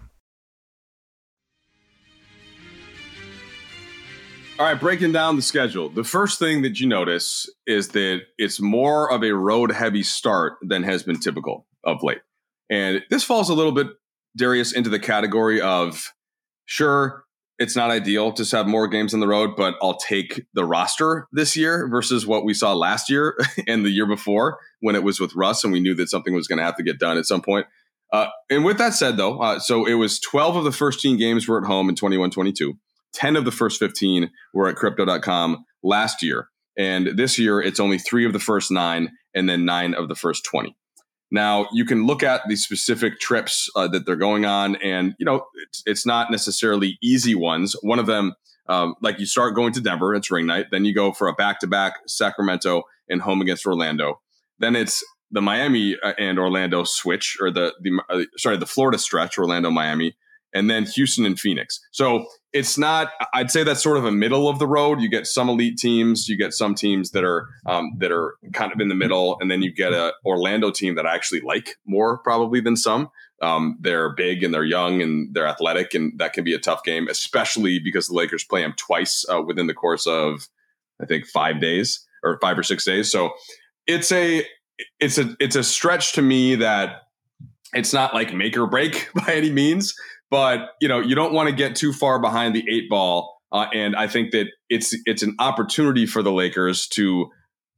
All 4.61 4.67
right, 4.67 4.79
breaking 4.79 5.11
down 5.11 5.37
the 5.37 5.41
schedule. 5.41 5.89
The 5.89 6.03
first 6.03 6.37
thing 6.37 6.61
that 6.61 6.79
you 6.79 6.85
notice 6.85 7.49
is 7.65 7.87
that 7.89 8.21
it's 8.37 8.61
more 8.61 9.11
of 9.11 9.23
a 9.23 9.31
road 9.31 9.71
heavy 9.71 10.03
start 10.03 10.57
than 10.61 10.83
has 10.83 11.01
been 11.01 11.19
typical 11.19 11.65
of 11.83 12.03
late. 12.03 12.19
And 12.69 13.01
this 13.09 13.23
falls 13.23 13.49
a 13.49 13.55
little 13.55 13.71
bit, 13.71 13.87
Darius, 14.37 14.71
into 14.71 14.91
the 14.91 14.99
category 14.99 15.59
of 15.59 16.13
sure, 16.65 17.23
it's 17.57 17.75
not 17.75 17.89
ideal 17.89 18.33
to 18.33 18.55
have 18.55 18.67
more 18.67 18.87
games 18.87 19.15
on 19.15 19.19
the 19.19 19.27
road, 19.27 19.55
but 19.57 19.77
I'll 19.81 19.97
take 19.97 20.45
the 20.53 20.63
roster 20.63 21.27
this 21.31 21.57
year 21.57 21.87
versus 21.89 22.27
what 22.27 22.45
we 22.45 22.53
saw 22.53 22.75
last 22.75 23.09
year 23.09 23.39
and 23.67 23.83
the 23.83 23.89
year 23.89 24.05
before 24.05 24.59
when 24.79 24.93
it 24.93 25.01
was 25.01 25.19
with 25.19 25.33
Russ, 25.33 25.63
and 25.63 25.73
we 25.73 25.79
knew 25.79 25.95
that 25.95 26.09
something 26.09 26.35
was 26.35 26.47
going 26.47 26.59
to 26.59 26.65
have 26.65 26.77
to 26.77 26.83
get 26.83 26.99
done 26.99 27.17
at 27.17 27.25
some 27.25 27.41
point. 27.41 27.65
Uh, 28.13 28.27
and 28.51 28.63
with 28.63 28.77
that 28.77 28.93
said, 28.93 29.17
though, 29.17 29.39
uh, 29.39 29.57
so 29.57 29.87
it 29.87 29.95
was 29.95 30.19
12 30.19 30.57
of 30.57 30.63
the 30.65 30.71
first 30.71 30.99
15 30.99 31.17
games 31.17 31.47
were 31.47 31.59
at 31.59 31.65
home 31.65 31.89
in 31.89 31.95
21 31.95 32.29
22. 32.29 32.77
10 33.13 33.35
of 33.35 33.45
the 33.45 33.51
first 33.51 33.79
15 33.79 34.29
were 34.53 34.67
at 34.67 34.75
crypto.com 34.75 35.65
last 35.83 36.23
year. 36.23 36.49
And 36.77 37.17
this 37.17 37.37
year, 37.37 37.61
it's 37.61 37.79
only 37.79 37.97
three 37.97 38.25
of 38.25 38.33
the 38.33 38.39
first 38.39 38.71
nine 38.71 39.11
and 39.35 39.47
then 39.49 39.65
nine 39.65 39.93
of 39.93 40.07
the 40.07 40.15
first 40.15 40.45
20. 40.45 40.75
Now 41.31 41.67
you 41.71 41.85
can 41.85 42.05
look 42.05 42.23
at 42.23 42.41
the 42.47 42.57
specific 42.57 43.19
trips 43.19 43.69
uh, 43.75 43.87
that 43.87 44.05
they're 44.05 44.17
going 44.17 44.45
on, 44.45 44.75
and 44.77 45.15
you 45.17 45.25
know 45.25 45.45
it's, 45.67 45.81
it's 45.85 46.05
not 46.05 46.29
necessarily 46.29 46.97
easy 47.01 47.35
ones. 47.35 47.73
One 47.81 47.99
of 47.99 48.05
them, 48.05 48.33
um, 48.67 48.95
like 49.01 49.17
you 49.17 49.25
start 49.25 49.55
going 49.55 49.71
to 49.73 49.81
Denver, 49.81 50.13
it's 50.13 50.29
ring 50.29 50.45
night. 50.45 50.67
Then 50.71 50.83
you 50.83 50.93
go 50.93 51.13
for 51.13 51.29
a 51.29 51.33
back 51.33 51.59
to 51.61 51.67
back 51.67 51.99
Sacramento 52.05 52.83
and 53.07 53.21
home 53.21 53.41
against 53.41 53.65
Orlando. 53.65 54.19
Then 54.59 54.75
it's 54.75 55.03
the 55.31 55.41
Miami 55.41 55.95
uh, 56.03 56.13
and 56.17 56.37
Orlando 56.37 56.83
switch, 56.83 57.37
or 57.39 57.49
the 57.49 57.73
the 57.81 58.01
uh, 58.09 58.23
sorry 58.37 58.57
the 58.57 58.65
Florida 58.65 58.97
stretch, 58.97 59.37
Orlando 59.37 59.71
Miami, 59.71 60.17
and 60.53 60.69
then 60.69 60.85
Houston 60.85 61.25
and 61.25 61.39
Phoenix. 61.39 61.79
So 61.91 62.25
it's 62.53 62.77
not. 62.77 63.11
I'd 63.33 63.51
say 63.51 63.63
that's 63.63 63.81
sort 63.81 63.97
of 63.97 64.05
a 64.05 64.11
middle 64.11 64.49
of 64.49 64.59
the 64.59 64.67
road. 64.67 64.99
You 65.01 65.09
get 65.09 65.25
some 65.25 65.49
elite 65.49 65.77
teams, 65.77 66.27
you 66.27 66.37
get 66.37 66.53
some 66.53 66.75
teams 66.75 67.11
that 67.11 67.23
are 67.23 67.47
um, 67.65 67.91
that 67.99 68.11
are 68.11 68.35
kind 68.53 68.71
of 68.71 68.79
in 68.79 68.89
the 68.89 68.95
middle, 68.95 69.37
and 69.39 69.49
then 69.49 69.61
you 69.61 69.73
get 69.73 69.93
a 69.93 70.13
Orlando 70.25 70.71
team 70.71 70.95
that 70.95 71.05
I 71.05 71.15
actually 71.15 71.41
like 71.41 71.77
more 71.85 72.17
probably 72.19 72.59
than 72.59 72.75
some. 72.75 73.09
Um, 73.41 73.77
they're 73.79 74.13
big 74.13 74.43
and 74.43 74.53
they're 74.53 74.63
young 74.63 75.01
and 75.01 75.33
they're 75.33 75.47
athletic, 75.47 75.93
and 75.93 76.13
that 76.19 76.33
can 76.33 76.43
be 76.43 76.53
a 76.53 76.59
tough 76.59 76.83
game, 76.83 77.07
especially 77.07 77.79
because 77.79 78.07
the 78.07 78.15
Lakers 78.15 78.43
play 78.43 78.61
them 78.61 78.73
twice 78.77 79.25
uh, 79.31 79.41
within 79.41 79.67
the 79.67 79.73
course 79.73 80.05
of 80.05 80.47
I 81.01 81.05
think 81.05 81.25
five 81.27 81.61
days 81.61 82.05
or 82.23 82.37
five 82.41 82.57
or 82.57 82.63
six 82.63 82.83
days. 82.85 83.11
So 83.11 83.31
it's 83.87 84.11
a 84.11 84.45
it's 84.99 85.17
a 85.17 85.35
it's 85.39 85.55
a 85.55 85.63
stretch 85.63 86.13
to 86.13 86.21
me 86.21 86.55
that 86.55 87.03
it's 87.73 87.93
not 87.93 88.13
like 88.13 88.33
make 88.33 88.57
or 88.57 88.67
break 88.67 89.09
by 89.15 89.33
any 89.33 89.51
means 89.51 89.95
but 90.31 90.69
you 90.79 90.87
know 90.87 90.99
you 90.99 91.13
don't 91.13 91.33
want 91.33 91.49
to 91.49 91.55
get 91.55 91.75
too 91.75 91.93
far 91.93 92.19
behind 92.19 92.55
the 92.55 92.63
eight 92.67 92.89
ball. 92.89 93.37
Uh, 93.51 93.67
and 93.73 93.97
I 93.97 94.07
think 94.07 94.31
that 94.31 94.47
it's 94.69 94.95
it's 95.05 95.21
an 95.21 95.35
opportunity 95.37 96.05
for 96.05 96.23
the 96.23 96.31
Lakers 96.31 96.87
to 96.93 97.29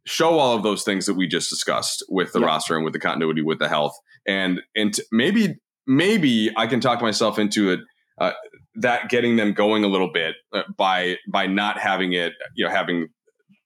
show 0.05 0.37
all 0.37 0.55
of 0.55 0.63
those 0.63 0.83
things 0.83 1.07
that 1.07 1.15
we 1.15 1.27
just 1.27 1.49
discussed 1.49 2.05
with 2.09 2.31
the 2.31 2.39
yeah. 2.39 2.45
roster 2.45 2.75
and 2.75 2.83
with 2.83 2.93
the 2.93 2.99
continuity, 2.99 3.41
with 3.41 3.59
the 3.59 3.67
health, 3.67 3.93
and 4.27 4.61
and 4.75 4.95
maybe 5.11 5.55
maybe 5.87 6.51
I 6.55 6.67
can 6.67 6.79
talk 6.79 7.01
myself 7.01 7.39
into 7.39 7.71
it. 7.71 7.79
Uh, 8.19 8.33
that 8.75 9.09
getting 9.09 9.35
them 9.35 9.53
going 9.53 9.83
a 9.83 9.87
little 9.87 10.11
bit 10.11 10.35
uh, 10.53 10.61
by 10.77 11.17
by 11.31 11.47
not 11.47 11.79
having 11.79 12.13
it, 12.13 12.33
you 12.55 12.65
know, 12.65 12.71
having 12.71 13.07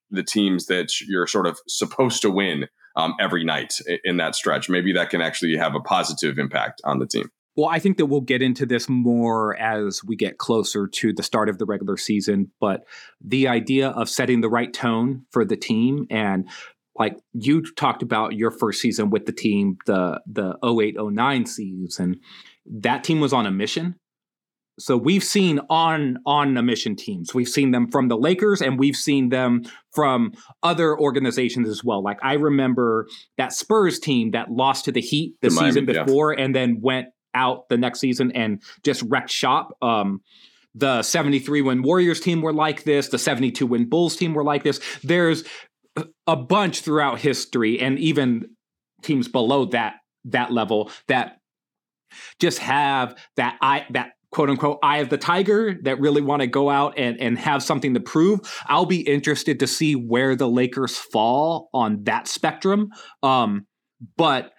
the 0.10 0.24
teams 0.24 0.68
that 0.68 0.88
you're 1.06 1.28
sort 1.28 1.46
of 1.46 1.60
supposed 1.68 2.22
to 2.22 2.32
win 2.32 2.68
um, 2.96 3.14
every 3.20 3.44
night 3.44 3.74
in 4.06 4.18
that 4.18 4.36
stretch. 4.36 4.70
Maybe 4.70 4.94
that 4.94 5.10
can 5.10 5.22
actually 5.22 5.58
have 5.58 5.76
a 5.76 5.82
positive 5.82 6.40
impact 6.40 6.82
on 6.86 7.00
the 7.00 7.08
team. 7.08 7.30
Well, 7.58 7.68
I 7.68 7.80
think 7.80 7.98
that 7.98 8.06
we'll 8.06 8.22
get 8.22 8.44
into 8.44 8.68
this 8.68 8.88
more 8.88 9.58
as 9.60 10.02
we 10.06 10.16
get 10.16 10.38
closer 10.38 10.88
to 10.88 11.12
the 11.12 11.24
start 11.24 11.50
of 11.50 11.58
the 11.58 11.66
regular 11.66 11.98
season, 11.98 12.52
but 12.62 12.84
the 13.20 13.48
idea 13.48 13.90
of 13.90 14.10
setting 14.10 14.42
the 14.42 14.50
right 14.50 14.72
tone 14.72 15.26
for 15.32 15.44
the 15.44 15.58
team 15.58 16.06
and 16.12 16.48
like 17.00 17.18
you 17.34 17.64
talked 17.76 18.04
about 18.04 18.34
your 18.34 18.52
first 18.52 18.80
season 18.82 19.10
with 19.10 19.26
the 19.26 19.32
team, 19.32 19.78
the 19.86 20.22
the 20.26 20.56
0809 20.64 21.46
season, 21.46 22.20
that 22.66 23.04
team 23.04 23.20
was 23.20 23.34
on 23.34 23.46
a 23.46 23.52
mission. 23.52 23.96
So 24.80 24.96
we've 24.96 25.24
seen 25.24 25.60
on 25.70 26.18
on 26.26 26.56
a 26.58 26.62
mission 26.62 26.96
teams. 26.96 27.34
We've 27.34 27.48
seen 27.48 27.72
them 27.72 27.90
from 27.90 28.08
the 28.08 28.18
Lakers 28.18 28.62
and 28.62 28.78
we've 28.78 28.96
seen 28.96 29.30
them 29.30 29.64
from 29.94 30.34
other 30.62 30.98
organizations 30.98 31.68
as 31.68 31.84
well. 31.84 32.04
Like 32.04 32.20
I 32.22 32.34
remember 32.34 33.08
that 33.38 33.54
Spurs 33.54 34.00
team 34.00 34.32
that 34.32 34.52
lost 34.52 34.86
to 34.86 34.92
the 34.92 35.02
Heat 35.02 35.36
the, 35.42 35.50
the 35.50 35.56
season 35.56 35.86
Miami, 35.86 36.06
before 36.06 36.34
yeah. 36.34 36.44
and 36.44 36.56
then 36.56 36.80
went 36.82 37.08
out 37.38 37.70
the 37.70 37.78
next 37.78 38.00
season 38.00 38.32
and 38.32 38.62
just 38.84 39.04
wrecked 39.04 39.30
shop. 39.30 39.78
Um, 39.82 40.22
the 40.76 41.02
73 41.02 41.62
win 41.62 41.82
Warriors 41.82 42.20
team 42.20 42.42
were 42.42 42.54
like 42.54 42.84
this. 42.84 43.08
The 43.08 43.18
72 43.20 43.66
win 43.66 43.90
Bulls 43.90 44.16
team 44.16 44.34
were 44.34 44.44
like 44.44 44.64
this. 44.64 44.80
There's 45.04 45.44
a 46.28 46.36
bunch 46.36 46.82
throughout 46.82 47.20
history 47.20 47.80
and 47.80 47.98
even 47.98 48.50
teams 49.02 49.28
below 49.28 49.66
that 49.66 49.96
that 50.26 50.52
level 50.52 50.92
that 51.08 51.38
just 52.40 52.60
have 52.60 53.18
that 53.38 53.58
I 53.62 53.86
that 53.92 54.12
quote 54.32 54.50
unquote 54.50 54.80
eye 54.84 54.98
of 54.98 55.10
the 55.10 55.18
tiger 55.18 55.76
that 55.84 56.00
really 56.00 56.22
want 56.22 56.42
to 56.42 56.48
go 56.48 56.70
out 56.70 56.94
and, 56.98 57.20
and 57.20 57.38
have 57.40 57.64
something 57.64 57.94
to 57.94 58.00
prove. 58.00 58.42
I'll 58.68 58.86
be 58.86 59.02
interested 59.02 59.60
to 59.60 59.68
see 59.68 59.96
where 59.96 60.36
the 60.36 60.50
Lakers 60.50 60.98
fall 60.98 61.70
on 61.74 62.04
that 62.04 62.28
spectrum. 62.28 62.90
Um, 63.24 63.66
but 64.16 64.52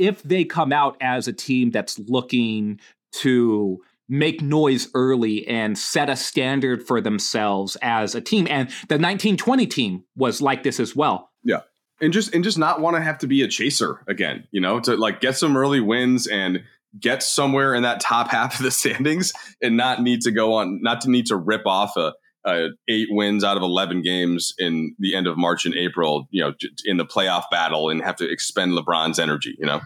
if 0.00 0.22
they 0.22 0.44
come 0.44 0.72
out 0.72 0.96
as 1.00 1.28
a 1.28 1.32
team 1.32 1.70
that's 1.70 1.98
looking 1.98 2.80
to 3.12 3.78
make 4.08 4.40
noise 4.42 4.88
early 4.94 5.46
and 5.46 5.78
set 5.78 6.10
a 6.10 6.16
standard 6.16 6.84
for 6.84 7.00
themselves 7.00 7.76
as 7.80 8.14
a 8.16 8.20
team 8.20 8.48
and 8.50 8.68
the 8.88 8.96
1920 8.96 9.66
team 9.66 10.04
was 10.16 10.42
like 10.42 10.64
this 10.64 10.80
as 10.80 10.96
well. 10.96 11.30
Yeah. 11.44 11.60
And 12.00 12.12
just 12.12 12.34
and 12.34 12.42
just 12.42 12.58
not 12.58 12.80
want 12.80 12.96
to 12.96 13.02
have 13.02 13.18
to 13.18 13.26
be 13.26 13.42
a 13.42 13.48
chaser 13.48 14.02
again 14.08 14.48
you 14.52 14.60
know 14.60 14.80
to 14.80 14.96
like 14.96 15.20
get 15.20 15.36
some 15.36 15.54
early 15.54 15.80
wins 15.80 16.26
and 16.26 16.62
get 16.98 17.22
somewhere 17.22 17.74
in 17.74 17.82
that 17.82 18.00
top 18.00 18.28
half 18.30 18.58
of 18.58 18.64
the 18.64 18.70
standings 18.70 19.34
and 19.60 19.76
not 19.76 20.02
need 20.02 20.22
to 20.22 20.30
go 20.30 20.54
on 20.54 20.80
not 20.82 21.02
to 21.02 21.10
need 21.10 21.26
to 21.26 21.36
rip 21.36 21.66
off 21.66 21.98
a 21.98 22.14
uh, 22.44 22.68
eight 22.88 23.08
wins 23.10 23.44
out 23.44 23.56
of 23.56 23.62
11 23.62 24.02
games 24.02 24.54
in 24.58 24.94
the 24.98 25.14
end 25.14 25.26
of 25.26 25.36
March 25.36 25.66
and 25.66 25.74
April, 25.74 26.26
you 26.30 26.42
know, 26.42 26.52
in 26.84 26.96
the 26.96 27.04
playoff 27.04 27.44
battle 27.50 27.90
and 27.90 28.02
have 28.02 28.16
to 28.16 28.30
expend 28.30 28.72
LeBron's 28.72 29.18
energy, 29.18 29.54
you 29.58 29.66
know? 29.66 29.80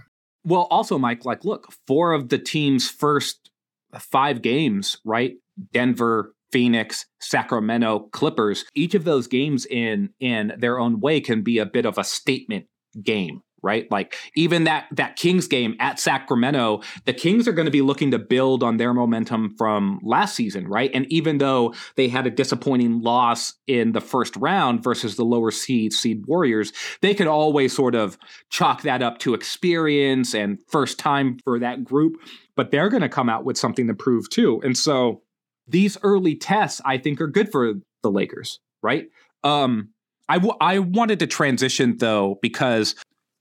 Well, 0.44 0.66
also, 0.70 0.98
Mike, 0.98 1.24
like, 1.24 1.44
look, 1.44 1.72
four 1.86 2.12
of 2.12 2.28
the 2.28 2.38
team's 2.38 2.88
first 2.88 3.50
five 3.98 4.42
games, 4.42 4.98
right? 5.04 5.34
Denver, 5.72 6.34
Phoenix, 6.52 7.06
Sacramento, 7.20 8.08
Clippers, 8.12 8.64
each 8.74 8.94
of 8.94 9.04
those 9.04 9.26
games 9.26 9.66
in 9.66 10.10
in 10.20 10.52
their 10.58 10.78
own 10.78 11.00
way 11.00 11.20
can 11.20 11.42
be 11.42 11.58
a 11.58 11.66
bit 11.66 11.86
of 11.86 11.98
a 11.98 12.04
statement 12.04 12.66
game, 13.02 13.40
right? 13.64 13.90
Like 13.90 14.14
even 14.36 14.64
that 14.64 14.86
that 14.92 15.16
Kings 15.16 15.48
game 15.48 15.74
at 15.80 15.98
Sacramento, 15.98 16.82
the 17.06 17.14
Kings 17.14 17.48
are 17.48 17.52
going 17.52 17.64
to 17.64 17.72
be 17.72 17.82
looking 17.82 18.10
to 18.10 18.18
build 18.18 18.62
on 18.62 18.76
their 18.76 18.92
momentum 18.92 19.54
from 19.56 19.98
last 20.02 20.36
season, 20.36 20.68
right? 20.68 20.90
And 20.94 21.10
even 21.10 21.38
though 21.38 21.74
they 21.96 22.08
had 22.08 22.26
a 22.26 22.30
disappointing 22.30 23.00
loss 23.00 23.54
in 23.66 23.92
the 23.92 24.00
first 24.00 24.36
round 24.36 24.84
versus 24.84 25.16
the 25.16 25.24
lower 25.24 25.50
seed 25.50 25.92
seed 25.92 26.26
Warriors, 26.26 26.72
they 27.00 27.14
could 27.14 27.26
always 27.26 27.74
sort 27.74 27.94
of 27.94 28.18
chalk 28.50 28.82
that 28.82 29.02
up 29.02 29.18
to 29.20 29.34
experience 29.34 30.34
and 30.34 30.58
first 30.68 30.98
time 30.98 31.38
for 31.42 31.58
that 31.58 31.82
group, 31.82 32.16
but 32.54 32.70
they're 32.70 32.90
going 32.90 33.02
to 33.02 33.08
come 33.08 33.28
out 33.28 33.44
with 33.44 33.56
something 33.56 33.86
to 33.88 33.94
prove 33.94 34.28
too. 34.28 34.60
And 34.62 34.76
so 34.76 35.22
these 35.66 35.96
early 36.02 36.36
tests 36.36 36.80
I 36.84 36.98
think 36.98 37.20
are 37.20 37.26
good 37.26 37.50
for 37.50 37.72
the 38.02 38.10
Lakers, 38.10 38.60
right? 38.82 39.06
Um 39.42 39.88
I, 40.28 40.36
w- 40.36 40.56
I 40.60 40.78
wanted 40.78 41.18
to 41.20 41.26
transition 41.26 41.98
though 41.98 42.38
because 42.40 42.94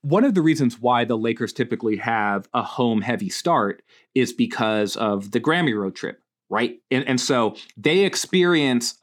one 0.04 0.26
of 0.26 0.36
the 0.36 0.42
reasons 0.42 0.80
why 0.80 1.06
the 1.06 1.18
Lakers 1.18 1.54
typically 1.54 1.96
have 1.96 2.48
a 2.54 2.62
home 2.62 3.02
heavy 3.02 3.30
start 3.30 3.82
is 4.14 4.34
because 4.34 4.96
of 4.98 5.32
the 5.32 5.40
Grammy 5.40 5.76
road 5.76 5.96
trip, 5.96 6.22
right? 6.50 6.76
And, 6.92 7.08
and 7.08 7.20
so 7.20 7.56
they 7.78 8.00
experience 8.00 8.96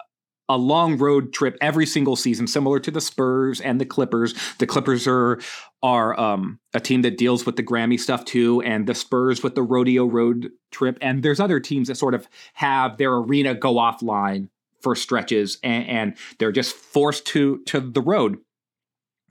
a 0.50 0.58
long 0.58 0.98
road 0.98 1.32
trip 1.32 1.56
every 1.60 1.86
single 1.86 2.16
season, 2.16 2.46
similar 2.46 2.78
to 2.80 2.90
the 2.90 3.00
Spurs 3.00 3.60
and 3.62 3.80
the 3.80 3.86
Clippers. 3.86 4.34
The 4.58 4.66
Clippers 4.66 5.06
are 5.06 5.40
are 5.82 6.18
um, 6.20 6.60
a 6.74 6.80
team 6.80 7.00
that 7.02 7.16
deals 7.16 7.46
with 7.46 7.56
the 7.56 7.62
Grammy 7.62 7.98
stuff 7.98 8.26
too, 8.26 8.60
and 8.62 8.86
the 8.86 8.94
Spurs 8.94 9.42
with 9.42 9.54
the 9.54 9.62
rodeo 9.62 10.04
road 10.04 10.50
trip. 10.70 10.98
And 11.00 11.22
there's 11.22 11.40
other 11.40 11.60
teams 11.60 11.88
that 11.88 11.96
sort 11.96 12.14
of 12.14 12.28
have 12.54 12.98
their 12.98 13.14
arena 13.14 13.54
go 13.54 13.76
offline 13.76 14.48
for 14.82 14.94
stretches, 14.94 15.58
and, 15.62 15.88
and 15.88 16.16
they're 16.38 16.52
just 16.52 16.74
forced 16.74 17.24
to 17.28 17.62
to 17.66 17.80
the 17.80 18.02
road. 18.02 18.38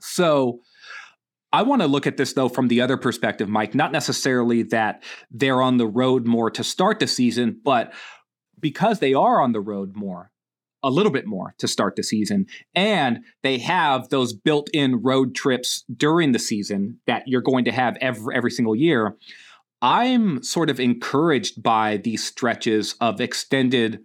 So. 0.00 0.62
I 1.52 1.62
want 1.62 1.82
to 1.82 1.88
look 1.88 2.06
at 2.06 2.16
this 2.16 2.32
though 2.32 2.48
from 2.48 2.68
the 2.68 2.80
other 2.80 2.96
perspective, 2.96 3.48
Mike, 3.48 3.74
not 3.74 3.92
necessarily 3.92 4.62
that 4.64 5.02
they're 5.30 5.62
on 5.62 5.78
the 5.78 5.86
road 5.86 6.26
more 6.26 6.50
to 6.50 6.62
start 6.62 7.00
the 7.00 7.06
season, 7.06 7.60
but 7.64 7.92
because 8.58 8.98
they 8.98 9.14
are 9.14 9.40
on 9.40 9.52
the 9.52 9.60
road 9.60 9.96
more, 9.96 10.30
a 10.82 10.90
little 10.90 11.12
bit 11.12 11.26
more 11.26 11.54
to 11.58 11.68
start 11.68 11.96
the 11.96 12.02
season. 12.02 12.46
And 12.74 13.20
they 13.42 13.58
have 13.58 14.08
those 14.08 14.32
built 14.32 14.68
in 14.72 15.02
road 15.02 15.34
trips 15.34 15.84
during 15.94 16.32
the 16.32 16.38
season 16.38 17.00
that 17.06 17.24
you're 17.26 17.42
going 17.42 17.64
to 17.66 17.72
have 17.72 17.96
every, 18.00 18.34
every 18.34 18.50
single 18.50 18.76
year. 18.76 19.16
I'm 19.82 20.42
sort 20.42 20.70
of 20.70 20.78
encouraged 20.78 21.62
by 21.62 21.98
these 21.98 22.24
stretches 22.24 22.94
of 23.00 23.20
extended 23.20 24.00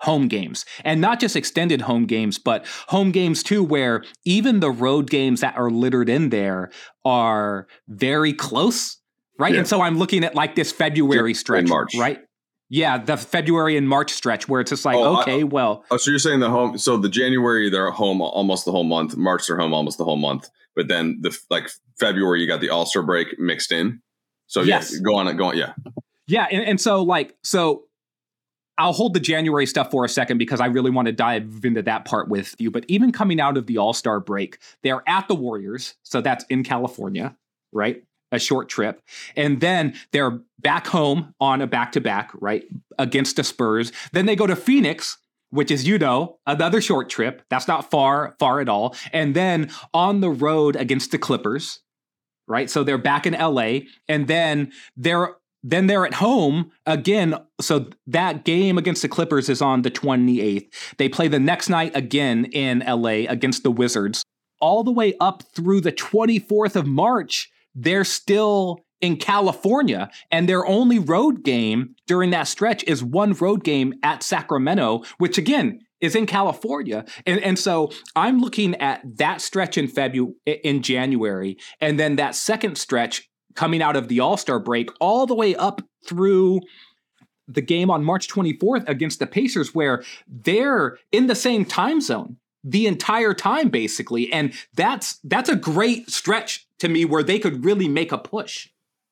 home 0.00 0.28
games 0.28 0.64
and 0.84 1.00
not 1.00 1.20
just 1.20 1.36
extended 1.36 1.82
home 1.82 2.04
games 2.04 2.38
but 2.38 2.66
home 2.88 3.10
games 3.10 3.42
too 3.42 3.62
where 3.64 4.04
even 4.24 4.60
the 4.60 4.70
road 4.70 5.08
games 5.08 5.40
that 5.40 5.56
are 5.56 5.70
littered 5.70 6.08
in 6.08 6.28
there 6.28 6.70
are 7.04 7.66
very 7.88 8.32
close 8.32 8.98
right 9.38 9.54
yeah. 9.54 9.60
and 9.60 9.68
so 9.68 9.80
i'm 9.80 9.98
looking 9.98 10.22
at 10.22 10.34
like 10.34 10.54
this 10.54 10.70
february 10.70 11.32
stretch 11.32 11.70
right 11.96 12.20
yeah, 12.68 12.98
the 12.98 13.16
February 13.16 13.76
and 13.76 13.88
March 13.88 14.12
stretch 14.12 14.48
where 14.48 14.60
it's 14.60 14.70
just 14.70 14.84
like, 14.84 14.96
oh, 14.96 15.20
okay, 15.20 15.40
I, 15.40 15.44
well. 15.44 15.84
Oh, 15.90 15.96
so 15.96 16.10
you're 16.10 16.18
saying 16.18 16.40
the 16.40 16.50
home? 16.50 16.78
So 16.78 16.96
the 16.96 17.08
January 17.08 17.70
they're 17.70 17.90
home 17.90 18.20
almost 18.20 18.64
the 18.64 18.72
whole 18.72 18.84
month. 18.84 19.16
March 19.16 19.46
they're 19.46 19.58
home 19.58 19.72
almost 19.72 19.98
the 19.98 20.04
whole 20.04 20.16
month. 20.16 20.50
But 20.74 20.88
then 20.88 21.20
the 21.20 21.36
like 21.48 21.70
February 21.98 22.40
you 22.40 22.48
got 22.48 22.60
the 22.60 22.70
All 22.70 22.84
Star 22.84 23.02
break 23.02 23.38
mixed 23.38 23.70
in. 23.70 24.02
So 24.48 24.62
yes. 24.62 24.92
yeah, 24.92 25.00
go 25.00 25.16
on, 25.16 25.28
it, 25.28 25.34
go 25.34 25.46
on, 25.46 25.56
yeah, 25.56 25.74
yeah, 26.26 26.46
and, 26.50 26.64
and 26.64 26.80
so 26.80 27.02
like 27.02 27.36
so. 27.42 27.84
I'll 28.78 28.92
hold 28.92 29.14
the 29.14 29.20
January 29.20 29.66
stuff 29.66 29.90
for 29.90 30.04
a 30.04 30.08
second 30.08 30.38
because 30.38 30.60
I 30.60 30.66
really 30.66 30.90
want 30.90 31.06
to 31.06 31.12
dive 31.12 31.60
into 31.64 31.82
that 31.82 32.04
part 32.04 32.28
with 32.28 32.54
you. 32.58 32.70
But 32.70 32.84
even 32.88 33.12
coming 33.12 33.40
out 33.40 33.56
of 33.56 33.66
the 33.66 33.78
All 33.78 33.92
Star 33.92 34.20
break, 34.20 34.58
they're 34.82 35.02
at 35.06 35.28
the 35.28 35.34
Warriors, 35.34 35.94
so 36.02 36.20
that's 36.20 36.44
in 36.50 36.62
California, 36.62 37.36
right? 37.72 38.02
a 38.32 38.38
short 38.38 38.68
trip. 38.68 39.02
And 39.36 39.60
then 39.60 39.94
they're 40.12 40.40
back 40.58 40.86
home 40.86 41.34
on 41.40 41.60
a 41.60 41.66
back 41.66 41.92
to 41.92 42.00
back, 42.00 42.30
right, 42.34 42.64
against 42.98 43.36
the 43.36 43.44
Spurs. 43.44 43.92
Then 44.12 44.26
they 44.26 44.36
go 44.36 44.46
to 44.46 44.56
Phoenix, 44.56 45.18
which 45.50 45.70
is, 45.70 45.86
you 45.86 45.98
know, 45.98 46.38
another 46.46 46.80
short 46.80 47.08
trip. 47.08 47.42
That's 47.50 47.68
not 47.68 47.90
far, 47.90 48.34
far 48.38 48.60
at 48.60 48.68
all. 48.68 48.94
And 49.12 49.34
then 49.34 49.70
on 49.94 50.20
the 50.20 50.30
road 50.30 50.76
against 50.76 51.12
the 51.12 51.18
Clippers, 51.18 51.80
right? 52.48 52.70
So 52.70 52.84
they're 52.84 52.98
back 52.98 53.26
in 53.26 53.34
LA. 53.34 53.80
And 54.08 54.26
then 54.26 54.72
they're 54.96 55.36
then 55.68 55.86
they're 55.86 56.06
at 56.06 56.14
home 56.14 56.70
again. 56.86 57.34
So 57.60 57.90
that 58.06 58.44
game 58.44 58.78
against 58.78 59.02
the 59.02 59.08
Clippers 59.08 59.48
is 59.48 59.60
on 59.60 59.82
the 59.82 59.90
28th. 59.90 60.68
They 60.96 61.08
play 61.08 61.28
the 61.28 61.40
next 61.40 61.68
night 61.68 61.92
again 61.94 62.46
in 62.46 62.84
LA 62.86 63.26
against 63.28 63.62
the 63.62 63.70
Wizards, 63.70 64.22
all 64.60 64.84
the 64.84 64.92
way 64.92 65.14
up 65.20 65.42
through 65.54 65.80
the 65.80 65.92
24th 65.92 66.76
of 66.76 66.86
March 66.86 67.50
they're 67.76 68.04
still 68.04 68.80
in 69.02 69.18
California, 69.18 70.10
and 70.30 70.48
their 70.48 70.66
only 70.66 70.98
road 70.98 71.44
game 71.44 71.94
during 72.06 72.30
that 72.30 72.48
stretch 72.48 72.82
is 72.84 73.04
one 73.04 73.34
road 73.34 73.62
game 73.62 73.92
at 74.02 74.22
Sacramento, 74.22 75.02
which 75.18 75.36
again 75.36 75.80
is 76.00 76.16
in 76.16 76.24
California. 76.26 77.04
And, 77.26 77.40
and 77.40 77.58
so 77.58 77.90
I'm 78.16 78.40
looking 78.40 78.74
at 78.76 79.02
that 79.18 79.42
stretch 79.42 79.76
in 79.76 79.86
February 79.86 80.32
in 80.46 80.82
January, 80.82 81.58
and 81.80 82.00
then 82.00 82.16
that 82.16 82.34
second 82.34 82.78
stretch 82.78 83.28
coming 83.56 83.82
out 83.82 83.96
of 83.96 84.08
the 84.08 84.20
All-Star 84.20 84.58
break 84.60 84.90
all 85.00 85.26
the 85.26 85.34
way 85.34 85.56
up 85.56 85.82
through 86.06 86.60
the 87.48 87.62
game 87.62 87.90
on 87.90 88.04
March 88.04 88.28
24th 88.28 88.88
against 88.88 89.18
the 89.18 89.26
Pacers, 89.26 89.74
where 89.74 90.04
they're 90.26 90.98
in 91.12 91.26
the 91.26 91.34
same 91.34 91.64
time 91.64 92.00
zone 92.00 92.36
the 92.66 92.86
entire 92.86 93.32
time 93.32 93.68
basically. 93.68 94.32
And 94.32 94.52
that's 94.74 95.18
that's 95.24 95.48
a 95.48 95.56
great 95.56 96.10
stretch 96.10 96.66
to 96.80 96.88
me 96.88 97.04
where 97.04 97.22
they 97.22 97.38
could 97.38 97.64
really 97.64 97.88
make 97.88 98.12
a 98.12 98.18
push. 98.18 98.68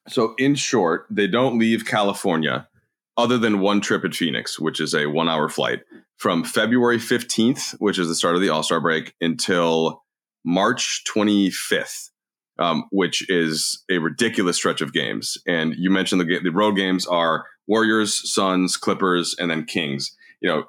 So 0.09 0.35
in 0.37 0.55
short 0.55 1.07
they 1.09 1.27
don't 1.27 1.59
leave 1.59 1.87
california 1.87 2.69
other 3.17 3.39
than 3.39 3.61
one 3.61 3.81
trip 3.81 4.05
at 4.05 4.15
phoenix 4.15 4.61
which 4.61 4.81
is 4.81 4.95
a 4.95 5.07
one 5.07 5.31
hour 5.31 5.49
flight 5.49 5.81
from 6.19 6.45
february 6.45 6.99
15th 6.99 7.73
which 7.81 7.99
is 7.99 8.09
the 8.09 8.15
start 8.15 8.35
of 8.35 8.43
the 8.43 8.51
all-star 8.51 8.83
break 8.83 9.15
until 9.23 10.03
march 10.45 11.03
25th 11.09 12.11
um, 12.59 12.85
which 12.91 13.29
is 13.29 13.83
a 13.91 13.99
ridiculous 13.99 14.57
stretch 14.57 14.81
of 14.81 14.93
games 14.93 15.39
and 15.47 15.75
you 15.77 15.91
mentioned 15.91 16.21
the, 16.21 16.41
the 16.43 16.51
road 16.51 16.73
games 16.73 17.07
are 17.07 17.47
warriors 17.67 18.33
suns 18.33 18.77
clippers 18.77 19.35
and 19.39 19.51
then 19.51 19.65
kings 19.65 20.17
you 20.41 20.49
know 20.49 20.65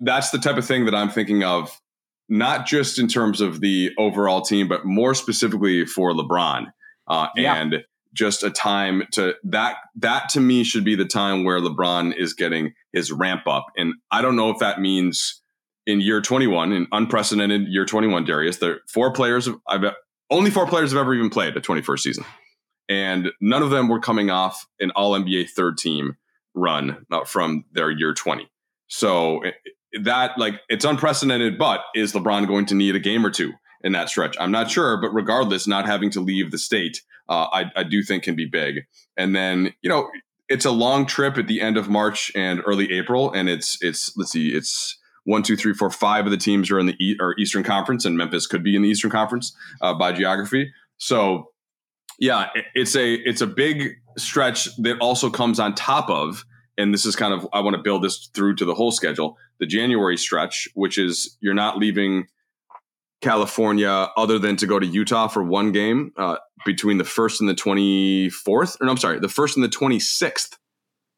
that's 0.00 0.30
the 0.30 0.38
type 0.38 0.56
of 0.56 0.64
thing 0.66 0.84
that 0.84 0.94
i'm 0.94 1.10
thinking 1.10 1.42
of 1.44 1.80
not 2.28 2.66
just 2.66 2.98
in 2.98 3.08
terms 3.08 3.40
of 3.40 3.60
the 3.60 3.92
overall 3.98 4.40
team, 4.40 4.68
but 4.68 4.84
more 4.84 5.14
specifically 5.14 5.86
for 5.86 6.12
LeBron. 6.12 6.66
Uh, 7.06 7.28
yeah. 7.36 7.54
And 7.54 7.84
just 8.12 8.42
a 8.42 8.50
time 8.50 9.02
to 9.12 9.34
that 9.44 9.76
that 9.96 10.30
to 10.30 10.40
me 10.40 10.64
should 10.64 10.84
be 10.84 10.94
the 10.94 11.04
time 11.04 11.44
where 11.44 11.60
LeBron 11.60 12.16
is 12.16 12.32
getting 12.32 12.72
his 12.92 13.12
ramp 13.12 13.42
up. 13.46 13.66
And 13.76 13.94
I 14.10 14.22
don't 14.22 14.36
know 14.36 14.50
if 14.50 14.58
that 14.58 14.80
means 14.80 15.42
in 15.86 16.00
year 16.00 16.20
21, 16.20 16.72
in 16.72 16.86
unprecedented 16.92 17.68
year 17.68 17.84
21, 17.84 18.24
Darius, 18.24 18.56
there 18.56 18.80
four 18.88 19.12
players 19.12 19.48
I've 19.68 19.84
only 20.30 20.50
four 20.50 20.66
players 20.66 20.92
have 20.92 21.00
ever 21.00 21.14
even 21.14 21.30
played 21.30 21.56
a 21.56 21.60
21st 21.60 22.00
season. 22.00 22.24
And 22.88 23.32
none 23.40 23.62
of 23.62 23.70
them 23.70 23.88
were 23.88 24.00
coming 24.00 24.30
off 24.30 24.66
an 24.80 24.90
all 24.92 25.12
NBA 25.12 25.50
third 25.50 25.76
team 25.78 26.16
run 26.54 27.04
uh, 27.10 27.24
from 27.24 27.64
their 27.72 27.90
year 27.90 28.14
20. 28.14 28.48
So 28.88 29.42
that 30.02 30.38
like 30.38 30.60
it's 30.68 30.84
unprecedented, 30.84 31.58
but 31.58 31.80
is 31.94 32.12
LeBron 32.12 32.46
going 32.46 32.66
to 32.66 32.74
need 32.74 32.94
a 32.94 33.00
game 33.00 33.24
or 33.24 33.30
two 33.30 33.52
in 33.82 33.92
that 33.92 34.08
stretch? 34.08 34.36
I'm 34.38 34.52
not 34.52 34.70
sure, 34.70 35.00
but 35.00 35.12
regardless, 35.12 35.66
not 35.66 35.86
having 35.86 36.10
to 36.10 36.20
leave 36.20 36.50
the 36.50 36.58
state, 36.58 37.02
uh, 37.28 37.46
I, 37.52 37.70
I 37.74 37.82
do 37.82 38.02
think 38.02 38.22
can 38.22 38.36
be 38.36 38.46
big. 38.46 38.84
And 39.16 39.34
then 39.34 39.74
you 39.82 39.90
know 39.90 40.08
it's 40.48 40.64
a 40.64 40.70
long 40.70 41.06
trip 41.06 41.38
at 41.38 41.48
the 41.48 41.60
end 41.60 41.76
of 41.76 41.88
March 41.88 42.30
and 42.34 42.62
early 42.66 42.92
April, 42.92 43.32
and 43.32 43.48
it's 43.48 43.78
it's 43.82 44.16
let's 44.16 44.32
see, 44.32 44.50
it's 44.50 44.98
one, 45.26 45.42
two, 45.42 45.56
three, 45.56 45.74
four, 45.74 45.90
five 45.90 46.24
of 46.24 46.30
the 46.30 46.38
teams 46.38 46.70
are 46.70 46.78
in 46.78 46.86
the 46.86 46.96
e- 46.98 47.16
or 47.20 47.34
Eastern 47.38 47.62
Conference, 47.62 48.04
and 48.04 48.16
Memphis 48.16 48.46
could 48.46 48.64
be 48.64 48.74
in 48.74 48.82
the 48.82 48.88
Eastern 48.88 49.10
Conference 49.10 49.54
uh, 49.82 49.92
by 49.92 50.12
geography. 50.12 50.72
So, 50.96 51.50
yeah, 52.18 52.48
it's 52.74 52.96
a 52.96 53.14
it's 53.14 53.42
a 53.42 53.46
big 53.46 53.96
stretch 54.16 54.74
that 54.76 54.98
also 55.00 55.28
comes 55.28 55.60
on 55.60 55.74
top 55.74 56.08
of 56.08 56.46
and 56.78 56.92
this 56.92 57.06
is 57.06 57.16
kind 57.16 57.32
of 57.32 57.46
I 57.52 57.60
want 57.60 57.76
to 57.76 57.82
build 57.82 58.02
this 58.02 58.28
through 58.34 58.56
to 58.56 58.64
the 58.64 58.74
whole 58.74 58.92
schedule. 58.92 59.36
The 59.58 59.66
January 59.66 60.16
stretch, 60.16 60.68
which 60.74 60.98
is 60.98 61.36
you're 61.40 61.54
not 61.54 61.78
leaving 61.78 62.26
California 63.22 64.08
other 64.16 64.38
than 64.38 64.56
to 64.56 64.66
go 64.66 64.78
to 64.78 64.86
Utah 64.86 65.28
for 65.28 65.42
one 65.42 65.72
game 65.72 66.12
uh, 66.16 66.36
between 66.64 66.98
the 66.98 67.04
first 67.04 67.40
and 67.40 67.48
the 67.48 67.54
24th. 67.54 68.76
Or 68.80 68.84
no, 68.84 68.90
I'm 68.90 68.98
sorry, 68.98 69.18
the 69.18 69.28
first 69.28 69.56
and 69.56 69.64
the 69.64 69.68
26th. 69.68 70.56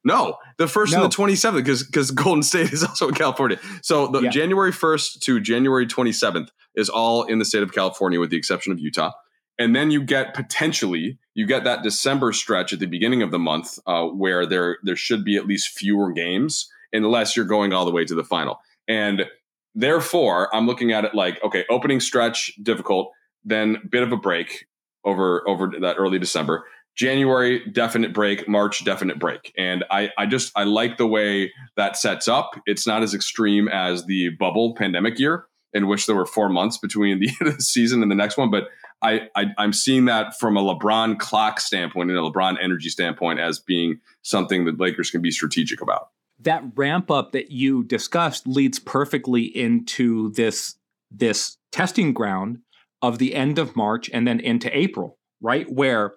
No, 0.04 0.36
the 0.58 0.68
first 0.68 0.92
no. 0.92 1.02
and 1.02 1.12
the 1.12 1.16
27th 1.16 1.56
because 1.56 1.84
because 1.84 2.10
Golden 2.10 2.42
State 2.42 2.72
is 2.72 2.84
also 2.84 3.08
in 3.08 3.14
California. 3.14 3.58
So 3.82 4.06
the 4.06 4.22
yeah. 4.22 4.30
January 4.30 4.72
1st 4.72 5.20
to 5.20 5.40
January 5.40 5.86
27th 5.86 6.48
is 6.76 6.88
all 6.88 7.24
in 7.24 7.38
the 7.38 7.44
state 7.44 7.62
of 7.62 7.72
California 7.72 8.20
with 8.20 8.30
the 8.30 8.36
exception 8.36 8.72
of 8.72 8.78
Utah 8.78 9.12
and 9.58 9.74
then 9.74 9.90
you 9.90 10.02
get 10.02 10.34
potentially 10.34 11.18
you 11.34 11.46
get 11.46 11.64
that 11.64 11.82
December 11.82 12.32
stretch 12.32 12.72
at 12.72 12.78
the 12.78 12.86
beginning 12.86 13.22
of 13.22 13.30
the 13.30 13.38
month 13.38 13.78
uh, 13.86 14.04
where 14.06 14.46
there 14.46 14.78
there 14.82 14.96
should 14.96 15.24
be 15.24 15.36
at 15.36 15.46
least 15.46 15.76
fewer 15.76 16.12
games 16.12 16.70
unless 16.92 17.36
you're 17.36 17.44
going 17.44 17.72
all 17.72 17.84
the 17.84 17.90
way 17.90 18.04
to 18.04 18.14
the 18.14 18.24
final. 18.24 18.60
And 18.86 19.26
therefore, 19.74 20.54
I'm 20.54 20.66
looking 20.66 20.92
at 20.92 21.04
it 21.04 21.14
like 21.14 21.42
okay, 21.44 21.64
opening 21.68 22.00
stretch 22.00 22.52
difficult, 22.62 23.10
then 23.44 23.78
bit 23.90 24.02
of 24.02 24.12
a 24.12 24.16
break 24.16 24.66
over 25.04 25.46
over 25.48 25.72
that 25.80 25.96
early 25.98 26.18
December. 26.18 26.64
January 26.98 27.64
definite 27.70 28.12
break, 28.12 28.48
March 28.48 28.84
definite 28.84 29.18
break. 29.18 29.52
And 29.56 29.84
I 29.90 30.10
I 30.18 30.26
just 30.26 30.52
I 30.56 30.64
like 30.64 30.98
the 30.98 31.06
way 31.06 31.52
that 31.76 31.96
sets 31.96 32.26
up. 32.26 32.60
It's 32.66 32.86
not 32.86 33.02
as 33.02 33.14
extreme 33.14 33.68
as 33.68 34.04
the 34.06 34.30
bubble 34.30 34.74
pandemic 34.74 35.18
year 35.18 35.46
in 35.72 35.86
which 35.86 36.06
there 36.06 36.16
were 36.16 36.26
4 36.26 36.48
months 36.48 36.78
between 36.78 37.20
the 37.20 37.28
end 37.40 37.48
of 37.48 37.56
the 37.56 37.62
season 37.62 38.02
and 38.02 38.10
the 38.10 38.16
next 38.16 38.36
one, 38.36 38.50
but 38.50 38.68
I, 39.00 39.28
I 39.36 39.46
am 39.58 39.72
seeing 39.72 40.06
that 40.06 40.36
from 40.38 40.56
a 40.56 40.62
LeBron 40.62 41.18
clock 41.18 41.60
standpoint 41.60 42.10
and 42.10 42.18
a 42.18 42.22
LeBron 42.22 42.56
energy 42.60 42.88
standpoint 42.88 43.38
as 43.38 43.60
being 43.60 44.00
something 44.22 44.64
that 44.64 44.80
Lakers 44.80 45.10
can 45.10 45.22
be 45.22 45.30
strategic 45.30 45.80
about. 45.80 46.08
That 46.40 46.64
ramp 46.74 47.10
up 47.10 47.32
that 47.32 47.50
you 47.52 47.84
discussed 47.84 48.46
leads 48.48 48.78
perfectly 48.78 49.44
into 49.44 50.32
this 50.32 50.74
this 51.10 51.58
testing 51.70 52.12
ground 52.12 52.58
of 53.00 53.18
the 53.18 53.34
end 53.34 53.58
of 53.58 53.76
March 53.76 54.10
and 54.12 54.26
then 54.26 54.40
into 54.40 54.76
April, 54.76 55.16
right? 55.40 55.70
Where 55.72 56.14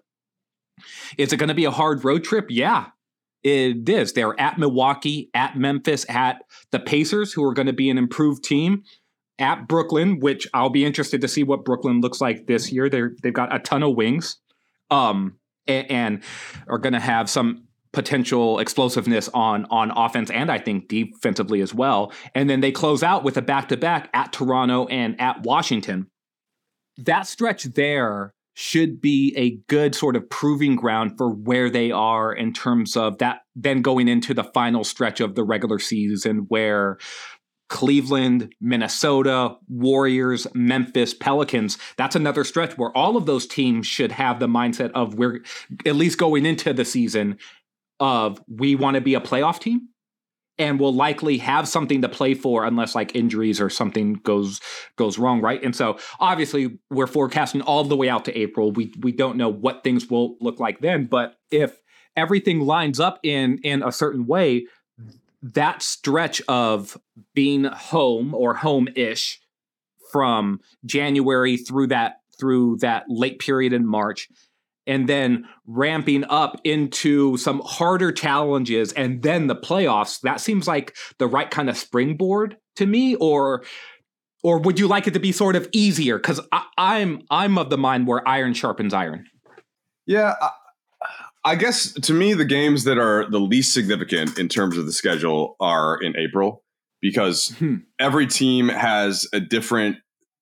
is 1.18 1.34
it 1.34 1.38
going 1.38 1.50
to 1.50 1.56
be 1.56 1.66
a 1.66 1.72
hard 1.72 2.04
road 2.04 2.24
trip? 2.24 2.48
Yeah. 2.50 2.88
it 3.44 3.88
is. 3.90 4.14
They're 4.14 4.40
at 4.40 4.58
Milwaukee, 4.58 5.30
at 5.34 5.58
Memphis, 5.58 6.06
at 6.10 6.44
the 6.72 6.80
Pacers, 6.80 7.34
who 7.34 7.44
are 7.44 7.54
going 7.54 7.68
to 7.68 7.74
be 7.74 7.90
an 7.90 7.98
improved 7.98 8.44
team, 8.44 8.84
at 9.40 9.68
Brooklyn, 9.68 10.20
which 10.20 10.48
I'll 10.54 10.70
be 10.70 10.86
interested 10.86 11.22
to 11.22 11.28
see 11.28 11.44
what 11.44 11.66
Brooklyn 11.66 12.02
looks 12.02 12.22
like 12.22 12.46
this 12.46 12.72
year. 12.72 12.90
They're 12.90 13.14
they've 13.24 13.34
got 13.34 13.54
a 13.54 13.60
ton 13.60 13.82
of 13.84 13.96
wings, 13.96 14.38
um, 14.92 15.38
and, 15.68 15.90
and 15.92 16.24
are 16.68 16.78
going 16.78 16.94
to 16.94 17.00
have 17.00 17.30
some 17.30 17.68
potential 17.92 18.60
explosiveness 18.60 19.30
on 19.34 19.66
on 19.66 19.92
offense 19.92 20.30
and 20.30 20.50
I 20.50 20.60
think 20.60 20.88
defensively 20.88 21.62
as 21.62 21.74
well. 21.74 22.14
And 22.34 22.50
then 22.50 22.62
they 22.62 22.72
close 22.72 23.04
out 23.04 23.24
with 23.24 23.36
a 23.36 23.42
back 23.42 23.68
to 23.70 23.78
back 23.78 24.10
at 24.14 24.32
Toronto 24.32 24.86
and 24.88 25.20
at 25.20 25.44
Washington. 25.44 26.08
That 26.98 27.28
stretch 27.28 27.64
there 27.64 28.34
should 28.54 29.02
be 29.02 29.34
a 29.38 29.58
good 29.68 29.96
sort 29.96 30.16
of 30.16 30.30
proving 30.30 30.76
ground 30.76 31.18
for 31.18 31.30
where 31.30 31.70
they 31.70 31.92
are 31.92 32.34
in 32.34 32.54
terms 32.54 32.98
of 32.98 33.18
that 33.20 33.42
then 33.56 33.82
going 33.82 34.08
into 34.08 34.34
the 34.34 34.44
final 34.44 34.84
stretch 34.84 35.20
of 35.20 35.36
the 35.36 35.44
regular 35.44 35.80
season 35.80 36.46
where 36.50 36.98
Cleveland, 37.70 38.54
Minnesota, 38.60 39.56
Warriors, 39.70 40.46
Memphis, 40.54 41.14
Pelicans. 41.14 41.78
That's 41.96 42.18
another 42.18 42.44
stretch 42.44 42.78
where 42.78 42.96
all 42.98 43.16
of 43.16 43.26
those 43.26 43.48
teams 43.48 43.88
should 43.88 44.12
have 44.12 44.42
the 44.42 44.48
mindset 44.48 44.92
of 44.92 45.16
we're 45.16 45.40
at 45.86 45.96
least 45.96 46.18
going 46.18 46.46
into 46.46 46.74
the 46.74 46.84
season 46.84 47.38
of 48.02 48.44
we 48.50 48.76
want 48.76 48.96
to 48.96 49.02
be 49.02 49.14
a 49.14 49.22
playoff 49.22 49.60
team 49.60 49.88
and 50.62 50.80
will 50.80 50.94
likely 50.94 51.40
have 51.40 51.68
something 51.68 52.02
to 52.04 52.10
play 52.10 52.36
for 52.36 52.64
unless 52.66 52.94
like 52.94 53.16
injuries 53.16 53.60
or 53.60 53.70
something 53.70 54.14
goes 54.14 54.62
goes 54.96 55.18
wrong 55.18 55.42
right? 55.42 55.62
And 55.64 55.76
so 55.76 55.98
obviously 56.20 56.78
we're 56.90 57.08
forecasting 57.08 57.62
all 57.62 57.84
the 57.84 57.98
way 57.98 58.10
out 58.10 58.26
to 58.26 58.38
april. 58.38 58.72
We 58.72 58.94
we 59.02 59.12
don't 59.12 59.38
know 59.38 59.50
what 59.50 59.84
things 59.84 60.10
will 60.10 60.38
look 60.40 60.60
like 60.60 60.80
then 60.80 61.06
but 61.06 61.36
if 61.50 61.82
everything 62.16 62.60
lines 62.60 63.00
up 63.00 63.20
in 63.24 63.58
in 63.64 63.82
a 63.84 63.92
certain 63.92 64.28
way 64.28 64.68
that 65.42 65.82
stretch 65.82 66.42
of 66.48 66.98
being 67.34 67.64
home 67.64 68.36
or 68.36 68.54
home-ish 68.54 69.42
from 70.12 70.60
january 70.86 71.58
through 71.58 71.88
that 71.88 72.18
through 72.40 72.78
that 72.78 73.06
late 73.08 73.40
period 73.40 73.74
in 73.74 73.86
march 73.86 74.28
and 74.88 75.08
then 75.08 75.46
ramping 75.68 76.24
up 76.26 76.60
into 76.64 77.38
some 77.38 77.62
harder 77.66 78.12
challenges 78.12 78.92
and 78.94 79.22
then 79.22 79.48
the 79.48 79.56
playoffs 79.56 80.20
that 80.22 80.42
seems 80.42 80.68
like 80.68 80.96
the 81.18 81.28
right 81.28 81.52
kind 81.52 81.70
of 81.70 81.78
springboard 81.78 82.58
to 82.76 82.86
me 82.86 83.16
or 83.16 83.64
or 84.44 84.60
would 84.60 84.80
you 84.80 84.88
like 84.88 85.08
it 85.08 85.14
to 85.14 85.20
be 85.20 85.32
sort 85.32 85.56
of 85.56 85.68
easier 85.72 86.18
because 86.18 86.42
i'm 86.78 87.22
i'm 87.30 87.58
of 87.58 87.70
the 87.70 87.78
mind 87.78 88.08
where 88.08 88.28
iron 88.28 88.54
sharpens 88.54 88.94
iron 88.94 89.26
yeah 90.06 90.36
I, 90.42 90.50
I 91.44 91.56
guess 91.56 91.94
to 91.94 92.14
me 92.14 92.34
the 92.34 92.46
games 92.46 92.84
that 92.86 92.98
are 92.98 93.30
the 93.30 93.40
least 93.40 93.74
significant 93.74 94.38
in 94.38 94.48
terms 94.48 94.78
of 94.78 94.86
the 94.86 94.94
schedule 94.94 95.56
are 95.60 95.98
in 96.02 96.16
april 96.18 96.64
because 97.02 97.50
hmm. 97.58 97.78
every 98.00 98.28
team 98.28 98.70
has 98.70 99.28
a 99.34 99.40
different 99.40 99.98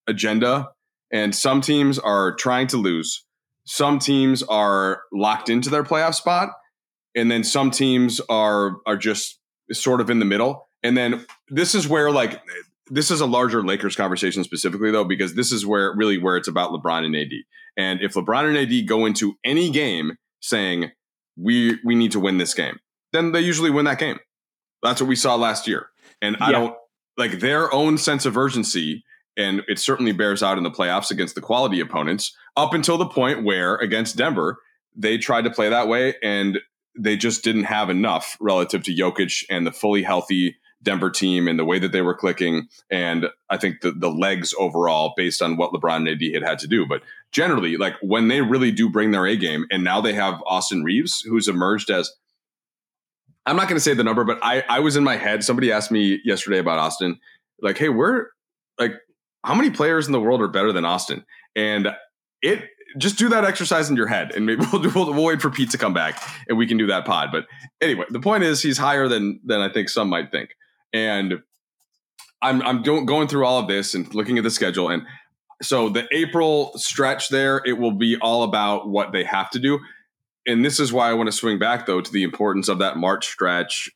agenda 0.08 0.70
and 1.12 1.34
some 1.36 1.62
teams 1.62 1.98
are 1.98 2.36
trying 2.36 2.68
to 2.68 2.78
lose 2.78 3.26
some 3.70 4.00
teams 4.00 4.42
are 4.42 5.04
locked 5.14 5.48
into 5.48 5.70
their 5.70 5.84
playoff 5.84 6.16
spot, 6.16 6.50
and 7.16 7.30
then 7.30 7.44
some 7.44 7.70
teams 7.70 8.20
are 8.28 8.78
are 8.88 8.98
just 8.98 9.40
sort 9.72 10.02
of 10.02 10.10
in 10.10 10.18
the 10.18 10.26
middle. 10.26 10.68
And 10.82 10.98
then 10.98 11.24
this 11.50 11.76
is 11.76 11.88
where 11.88 12.10
like 12.10 12.42
this 12.88 13.12
is 13.12 13.22
a 13.22 13.28
larger 13.28 13.64
Lakers 13.64 13.96
conversation 13.96 14.44
specifically 14.44 14.90
though, 14.90 15.04
because 15.04 15.36
this 15.36 15.52
is 15.52 15.68
where 15.68 15.94
really 15.96 16.18
where 16.18 16.36
it's 16.36 16.48
about 16.48 16.72
LeBron 16.72 17.06
and 17.06 17.16
AD. 17.16 17.32
And 17.78 18.02
if 18.02 18.16
LeBron 18.16 18.48
and 18.48 18.58
AD 18.58 18.88
go 18.88 19.06
into 19.06 19.36
any 19.44 19.70
game 19.70 20.14
saying 20.42 20.92
we 21.38 21.78
we 21.86 21.94
need 21.94 22.12
to 22.14 22.20
win 22.20 22.40
this 22.40 22.56
game, 22.56 22.80
then 23.14 23.34
they 23.34 23.42
usually 23.42 23.70
win 23.70 23.86
that 23.86 24.00
game. 24.00 24.18
That's 24.82 25.00
what 25.00 25.08
we 25.08 25.16
saw 25.16 25.36
last 25.36 25.68
year. 25.68 25.90
And 26.24 26.38
yeah. 26.40 26.48
I 26.48 26.52
don't 26.52 26.76
like 27.18 27.40
their 27.40 27.72
own 27.72 28.00
sense 28.00 28.26
of 28.26 28.36
urgency 28.36 29.04
and 29.40 29.64
it 29.68 29.80
certainly 29.80 30.12
bears 30.12 30.44
out 30.44 30.58
in 30.58 30.64
the 30.64 30.70
playoffs 30.70 31.10
against 31.10 31.34
the 31.34 31.42
quality 31.42 31.80
opponents 31.80 32.36
up 32.58 32.74
until 32.74 32.98
the 32.98 33.08
point 33.08 33.44
where 33.44 33.76
against 33.76 34.18
Denver 34.18 34.58
they 34.96 35.18
tried 35.18 35.44
to 35.44 35.50
play 35.50 35.70
that 35.70 35.88
way 35.88 36.16
and 36.22 36.60
they 36.98 37.16
just 37.16 37.44
didn't 37.44 37.64
have 37.64 37.90
enough 37.90 38.36
relative 38.42 38.84
to 38.84 38.94
Jokic 38.94 39.46
and 39.50 39.66
the 39.66 39.72
fully 39.72 40.04
healthy 40.04 40.58
Denver 40.82 41.10
team 41.10 41.48
and 41.48 41.58
the 41.58 41.66
way 41.66 41.80
that 41.80 41.92
they 41.92 42.02
were 42.02 42.14
clicking 42.14 42.68
and 42.90 43.28
I 43.50 43.58
think 43.58 43.82
the 43.82 43.92
the 43.92 44.12
legs 44.12 44.54
overall 44.60 45.14
based 45.16 45.42
on 45.42 45.58
what 45.58 45.72
LeBron 45.72 45.98
and 45.98 46.10
AD 46.10 46.22
had 46.34 46.44
had 46.44 46.60
to 46.60 46.68
do. 46.68 46.86
But 46.86 47.02
generally 47.32 47.78
like 47.78 47.96
when 48.02 48.28
they 48.28 48.42
really 48.42 48.72
do 48.72 48.90
bring 48.90 49.12
their 49.12 49.26
A 49.26 49.36
game 49.36 49.66
and 49.72 49.84
now 49.84 50.02
they 50.02 50.14
have 50.14 50.42
Austin 50.46 50.84
Reaves 50.84 51.22
who's 51.22 51.48
emerged 51.48 51.90
as 51.90 52.12
I'm 53.46 53.56
not 53.56 53.68
going 53.68 53.78
to 53.78 53.84
say 53.84 53.94
the 53.94 54.04
number 54.04 54.24
but 54.24 54.40
I 54.42 54.64
I 54.70 54.80
was 54.80 54.96
in 54.96 55.04
my 55.04 55.16
head 55.18 55.44
somebody 55.44 55.72
asked 55.72 55.92
me 55.92 56.20
yesterday 56.24 56.60
about 56.60 56.80
Austin 56.80 57.20
like 57.62 57.78
hey 57.78 57.90
we're 57.90 58.28
like 58.80 58.94
how 59.44 59.56
many 59.56 59.70
players 59.70 60.08
in 60.08 60.12
the 60.12 60.20
world 60.20 60.42
are 60.42 60.48
better 60.48 60.72
than 60.72 60.86
Austin? 60.86 61.26
And 61.56 61.90
it 62.42 62.64
just 62.98 63.18
do 63.18 63.30
that 63.30 63.46
exercise 63.46 63.90
in 63.90 63.96
your 63.96 64.08
head, 64.08 64.32
and 64.36 64.46
maybe 64.46 64.66
we'll, 64.74 64.82
we'll, 64.94 65.24
wait 65.24 65.42
for 65.42 65.50
Pete 65.50 65.72
to 65.72 65.78
come 65.78 65.94
back, 65.94 66.22
and 66.48 66.58
we 66.58 66.68
can 66.68 66.78
do 66.78 66.88
that 66.88 67.06
pod. 67.06 67.30
But 67.32 67.46
anyway, 67.82 68.06
the 68.10 68.20
point 68.20 68.44
is 68.44 68.62
he's 68.62 68.78
higher 68.78 69.08
than 69.08 69.40
than 69.46 69.62
I 69.62 69.72
think 69.72 69.90
some 69.90 70.10
might 70.10 70.32
think, 70.32 70.56
and 70.94 71.42
I'm 72.42 72.62
I'm 72.62 72.84
go, 72.84 73.04
going 73.04 73.28
through 73.28 73.46
all 73.46 73.60
of 73.60 73.68
this 73.68 73.94
and 73.94 74.14
looking 74.16 74.38
at 74.38 74.44
the 74.44 74.52
schedule, 74.52 74.90
and 74.90 75.04
so 75.62 75.90
the 75.90 76.08
April 76.12 76.72
stretch 76.78 77.30
there, 77.30 77.62
it 77.66 77.74
will 77.74 77.92
be 77.92 78.18
all 78.18 78.44
about 78.44 78.90
what 78.90 79.12
they 79.12 79.24
have 79.24 79.50
to 79.52 79.60
do. 79.60 79.80
And 80.48 80.64
this 80.64 80.80
is 80.80 80.94
why 80.94 81.10
I 81.10 81.14
want 81.14 81.28
to 81.28 81.34
swing 81.34 81.60
back 81.60 81.86
though 81.86 82.02
to 82.02 82.12
the 82.12 82.24
importance 82.24 82.70
of 82.70 82.80
that 82.80 82.98
March 82.98 83.28
stretch 83.28 83.92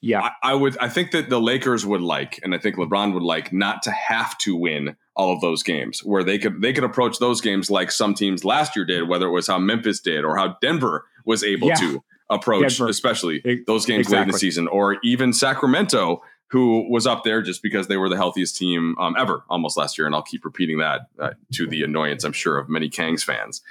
yeah, 0.00 0.20
I, 0.22 0.50
I, 0.50 0.54
would. 0.54 0.76
I 0.78 0.88
think 0.88 1.10
that 1.12 1.28
the 1.28 1.40
Lakers 1.40 1.86
would 1.86 2.02
like, 2.02 2.38
and 2.42 2.54
I 2.54 2.58
think 2.58 2.76
LeBron 2.76 3.14
would 3.14 3.22
like, 3.22 3.52
not 3.52 3.82
to 3.84 3.90
have 3.90 4.36
to 4.38 4.54
win 4.54 4.96
all 5.14 5.32
of 5.32 5.40
those 5.40 5.62
games, 5.62 6.04
where 6.04 6.22
they 6.22 6.38
could 6.38 6.60
they 6.60 6.72
could 6.72 6.84
approach 6.84 7.18
those 7.18 7.40
games 7.40 7.70
like 7.70 7.90
some 7.90 8.14
teams 8.14 8.44
last 8.44 8.76
year 8.76 8.84
did, 8.84 9.08
whether 9.08 9.26
it 9.26 9.32
was 9.32 9.46
how 9.46 9.58
Memphis 9.58 10.00
did 10.00 10.24
or 10.24 10.36
how 10.36 10.56
Denver 10.60 11.06
was 11.24 11.42
able 11.42 11.68
yeah. 11.68 11.74
to 11.76 12.04
approach, 12.30 12.76
Denver. 12.76 12.90
especially 12.90 13.64
those 13.66 13.86
games 13.86 14.06
exactly. 14.06 14.16
late 14.16 14.22
in 14.22 14.32
the 14.32 14.38
season, 14.38 14.68
or 14.68 14.98
even 15.02 15.32
Sacramento, 15.32 16.22
who 16.50 16.88
was 16.90 17.06
up 17.06 17.24
there 17.24 17.42
just 17.42 17.62
because 17.62 17.88
they 17.88 17.96
were 17.96 18.08
the 18.08 18.16
healthiest 18.16 18.56
team 18.56 18.96
um, 18.98 19.16
ever 19.18 19.44
almost 19.48 19.76
last 19.76 19.98
year, 19.98 20.06
and 20.06 20.14
I'll 20.14 20.22
keep 20.22 20.44
repeating 20.44 20.78
that 20.78 21.08
uh, 21.18 21.30
to 21.54 21.66
the 21.66 21.82
annoyance, 21.82 22.22
I'm 22.22 22.32
sure, 22.32 22.58
of 22.58 22.68
many 22.68 22.88
Kangs 22.88 23.24
fans. 23.24 23.62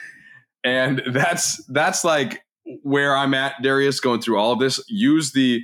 And 0.63 1.01
that's 1.11 1.63
that's 1.67 2.03
like 2.03 2.43
where 2.81 3.15
I'm 3.15 3.33
at, 3.33 3.61
Darius, 3.61 3.99
going 3.99 4.21
through 4.21 4.39
all 4.39 4.51
of 4.51 4.59
this. 4.59 4.83
Use 4.87 5.31
the 5.31 5.63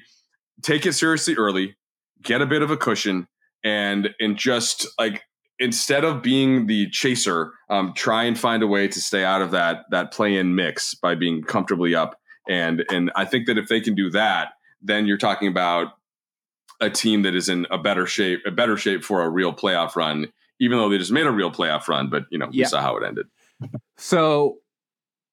take 0.61 0.85
it 0.85 0.93
seriously 0.93 1.35
early, 1.35 1.75
get 2.21 2.41
a 2.41 2.45
bit 2.45 2.61
of 2.61 2.71
a 2.71 2.77
cushion, 2.77 3.27
and 3.63 4.09
and 4.19 4.37
just 4.37 4.87
like 4.99 5.23
instead 5.59 6.03
of 6.03 6.21
being 6.21 6.65
the 6.65 6.89
chaser, 6.89 7.51
um, 7.69 7.93
try 7.95 8.23
and 8.23 8.37
find 8.37 8.63
a 8.63 8.67
way 8.67 8.87
to 8.87 8.99
stay 8.99 9.23
out 9.23 9.41
of 9.41 9.51
that 9.51 9.85
that 9.91 10.11
play 10.11 10.35
in 10.35 10.55
mix 10.55 10.95
by 10.95 11.15
being 11.15 11.43
comfortably 11.43 11.95
up. 11.95 12.19
And 12.49 12.83
and 12.89 13.11
I 13.15 13.25
think 13.25 13.47
that 13.47 13.57
if 13.57 13.67
they 13.67 13.79
can 13.79 13.95
do 13.95 14.09
that, 14.11 14.53
then 14.81 15.05
you're 15.05 15.17
talking 15.17 15.47
about 15.47 15.89
a 16.81 16.89
team 16.89 17.21
that 17.21 17.35
is 17.35 17.47
in 17.47 17.67
a 17.69 17.77
better 17.77 18.07
shape, 18.07 18.41
a 18.45 18.51
better 18.51 18.75
shape 18.75 19.03
for 19.03 19.21
a 19.21 19.29
real 19.29 19.53
playoff 19.53 19.95
run, 19.95 20.27
even 20.59 20.77
though 20.77 20.89
they 20.89 20.97
just 20.97 21.11
made 21.11 21.27
a 21.27 21.31
real 21.31 21.51
playoff 21.51 21.87
run. 21.87 22.09
But 22.09 22.25
you 22.31 22.39
know, 22.39 22.49
yeah. 22.51 22.65
we 22.65 22.69
saw 22.69 22.81
how 22.81 22.97
it 22.97 23.05
ended. 23.05 23.27
So 23.97 24.57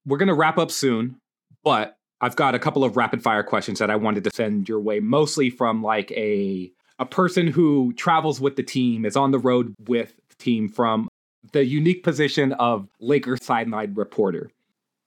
we're 0.04 0.18
gonna 0.18 0.34
wrap 0.34 0.58
up 0.58 0.70
soon, 0.70 1.20
but 1.64 1.97
I've 2.20 2.36
got 2.36 2.54
a 2.54 2.58
couple 2.58 2.84
of 2.84 2.96
rapid 2.96 3.22
fire 3.22 3.42
questions 3.42 3.78
that 3.78 3.90
I 3.90 3.96
wanted 3.96 4.24
to 4.24 4.30
send 4.34 4.68
your 4.68 4.80
way, 4.80 5.00
mostly 5.00 5.50
from 5.50 5.82
like 5.82 6.10
a 6.12 6.72
a 6.98 7.06
person 7.06 7.46
who 7.46 7.92
travels 7.92 8.40
with 8.40 8.56
the 8.56 8.62
team, 8.62 9.04
is 9.04 9.16
on 9.16 9.30
the 9.30 9.38
road 9.38 9.74
with 9.86 10.14
the 10.30 10.34
team 10.36 10.68
from 10.68 11.08
the 11.52 11.64
unique 11.64 12.02
position 12.02 12.52
of 12.54 12.88
Lakers 13.00 13.44
sideline 13.44 13.94
reporter. 13.94 14.50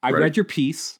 I 0.02 0.12
right. 0.12 0.21
read 0.21 0.38
your 0.38 0.45
piece. 0.45 0.97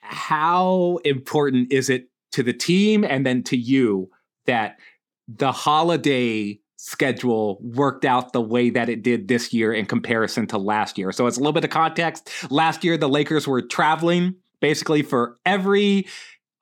How 0.00 0.98
important 1.04 1.72
is 1.72 1.88
it 1.88 2.08
to 2.32 2.42
the 2.42 2.52
team 2.52 3.02
and 3.02 3.24
then 3.24 3.42
to 3.44 3.56
you 3.56 4.10
that 4.44 4.78
the 5.26 5.52
holiday 5.52 6.60
schedule 6.76 7.58
worked 7.62 8.04
out 8.04 8.32
the 8.32 8.40
way 8.40 8.68
that 8.70 8.88
it 8.88 9.02
did 9.02 9.26
this 9.26 9.52
year 9.52 9.72
in 9.72 9.86
comparison 9.86 10.46
to 10.48 10.58
last 10.58 10.98
year? 10.98 11.12
So, 11.12 11.26
it's 11.26 11.38
a 11.38 11.40
little 11.40 11.54
bit 11.54 11.64
of 11.64 11.70
context. 11.70 12.30
Last 12.50 12.84
year, 12.84 12.98
the 12.98 13.08
Lakers 13.08 13.48
were 13.48 13.62
traveling 13.62 14.36
basically 14.60 15.02
for 15.02 15.36
every 15.44 16.06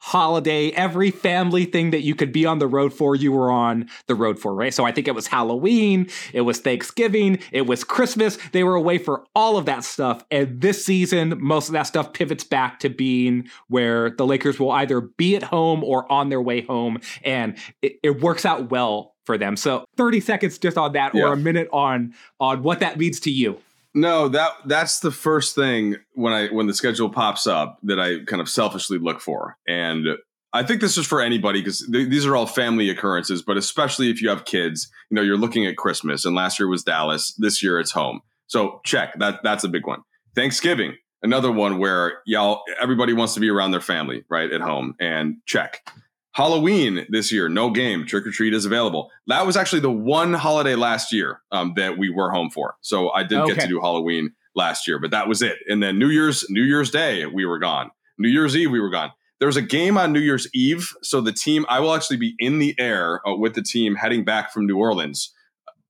holiday, 0.04 0.68
every 0.72 1.10
family 1.10 1.64
thing 1.64 1.90
that 1.90 2.02
you 2.02 2.14
could 2.14 2.30
be 2.30 2.44
on 2.44 2.58
the 2.58 2.66
road 2.66 2.92
for, 2.92 3.16
you 3.16 3.32
were 3.32 3.50
on 3.50 3.88
the 4.06 4.14
road 4.14 4.38
for, 4.38 4.54
right? 4.54 4.74
So 4.74 4.84
I 4.84 4.92
think 4.92 5.08
it 5.08 5.14
was 5.14 5.26
Halloween, 5.26 6.08
it 6.34 6.42
was 6.42 6.60
Thanksgiving, 6.60 7.38
it 7.52 7.62
was 7.62 7.84
Christmas. 7.84 8.36
They 8.52 8.64
were 8.64 8.74
away 8.74 8.98
for 8.98 9.24
all 9.34 9.56
of 9.56 9.64
that 9.64 9.82
stuff. 9.82 10.22
And 10.30 10.60
this 10.60 10.84
season, 10.84 11.38
most 11.40 11.68
of 11.68 11.72
that 11.72 11.84
stuff 11.84 12.12
pivots 12.12 12.44
back 12.44 12.80
to 12.80 12.90
being 12.90 13.48
where 13.68 14.10
the 14.10 14.26
Lakers 14.26 14.60
will 14.60 14.72
either 14.72 15.00
be 15.00 15.36
at 15.36 15.42
home 15.42 15.82
or 15.82 16.10
on 16.12 16.28
their 16.28 16.42
way 16.42 16.60
home. 16.60 16.98
And 17.24 17.56
it, 17.80 17.98
it 18.02 18.20
works 18.20 18.44
out 18.44 18.70
well 18.70 19.14
for 19.24 19.38
them. 19.38 19.56
So 19.56 19.86
30 19.96 20.20
seconds 20.20 20.58
just 20.58 20.76
on 20.76 20.92
that, 20.92 21.14
yeah. 21.14 21.24
or 21.24 21.32
a 21.32 21.36
minute 21.38 21.68
on 21.72 22.12
on 22.38 22.62
what 22.62 22.80
that 22.80 22.98
means 22.98 23.20
to 23.20 23.30
you. 23.30 23.58
No, 23.94 24.28
that 24.28 24.52
that's 24.66 24.98
the 25.00 25.12
first 25.12 25.54
thing 25.54 25.96
when 26.14 26.32
I 26.32 26.48
when 26.48 26.66
the 26.66 26.74
schedule 26.74 27.08
pops 27.08 27.46
up 27.46 27.78
that 27.84 28.00
I 28.00 28.24
kind 28.24 28.42
of 28.42 28.48
selfishly 28.48 28.98
look 28.98 29.20
for, 29.20 29.56
and 29.68 30.06
I 30.52 30.64
think 30.64 30.80
this 30.80 30.98
is 30.98 31.06
for 31.06 31.20
anybody 31.20 31.60
because 31.60 31.86
th- 31.90 32.08
these 32.08 32.26
are 32.26 32.34
all 32.34 32.46
family 32.46 32.90
occurrences, 32.90 33.42
but 33.42 33.56
especially 33.56 34.10
if 34.10 34.20
you 34.20 34.28
have 34.28 34.44
kids, 34.44 34.90
you 35.10 35.14
know, 35.14 35.22
you're 35.22 35.36
looking 35.36 35.64
at 35.66 35.76
Christmas, 35.76 36.24
and 36.24 36.34
last 36.34 36.58
year 36.58 36.68
was 36.68 36.82
Dallas, 36.82 37.34
this 37.38 37.62
year 37.62 37.78
it's 37.78 37.92
home, 37.92 38.20
so 38.48 38.80
check 38.84 39.16
that 39.20 39.40
that's 39.44 39.62
a 39.62 39.68
big 39.68 39.86
one. 39.86 40.00
Thanksgiving, 40.34 40.96
another 41.22 41.52
one 41.52 41.78
where 41.78 42.18
y'all 42.26 42.62
everybody 42.80 43.12
wants 43.12 43.34
to 43.34 43.40
be 43.40 43.48
around 43.48 43.70
their 43.70 43.80
family, 43.80 44.24
right, 44.28 44.50
at 44.50 44.60
home, 44.60 44.96
and 44.98 45.36
check. 45.46 45.88
Halloween 46.34 47.06
this 47.08 47.30
year, 47.30 47.48
no 47.48 47.70
game. 47.70 48.06
Trick 48.06 48.26
or 48.26 48.32
treat 48.32 48.54
is 48.54 48.64
available. 48.64 49.10
That 49.28 49.46
was 49.46 49.56
actually 49.56 49.80
the 49.80 49.90
one 49.90 50.34
holiday 50.34 50.74
last 50.74 51.12
year 51.12 51.40
um, 51.52 51.74
that 51.76 51.96
we 51.96 52.10
were 52.10 52.30
home 52.30 52.50
for. 52.50 52.74
So 52.80 53.10
I 53.10 53.22
did 53.22 53.38
okay. 53.38 53.54
get 53.54 53.62
to 53.62 53.68
do 53.68 53.80
Halloween 53.80 54.32
last 54.56 54.88
year, 54.88 54.98
but 54.98 55.12
that 55.12 55.28
was 55.28 55.42
it. 55.42 55.58
And 55.68 55.80
then 55.80 55.98
New 55.98 56.08
Year's 56.08 56.44
New 56.50 56.62
Year's 56.62 56.90
Day 56.90 57.24
we 57.26 57.44
were 57.44 57.60
gone. 57.60 57.90
New 58.18 58.28
Year's 58.28 58.56
Eve 58.56 58.70
we 58.70 58.80
were 58.80 58.90
gone. 58.90 59.12
There 59.38 59.46
was 59.46 59.56
a 59.56 59.62
game 59.62 59.96
on 59.96 60.12
New 60.12 60.20
Year's 60.20 60.48
Eve, 60.54 60.92
so 61.02 61.20
the 61.20 61.32
team 61.32 61.66
I 61.68 61.78
will 61.80 61.94
actually 61.94 62.16
be 62.16 62.34
in 62.38 62.58
the 62.58 62.74
air 62.78 63.20
uh, 63.26 63.36
with 63.36 63.54
the 63.54 63.62
team 63.62 63.94
heading 63.94 64.24
back 64.24 64.52
from 64.52 64.66
New 64.66 64.76
Orleans 64.76 65.32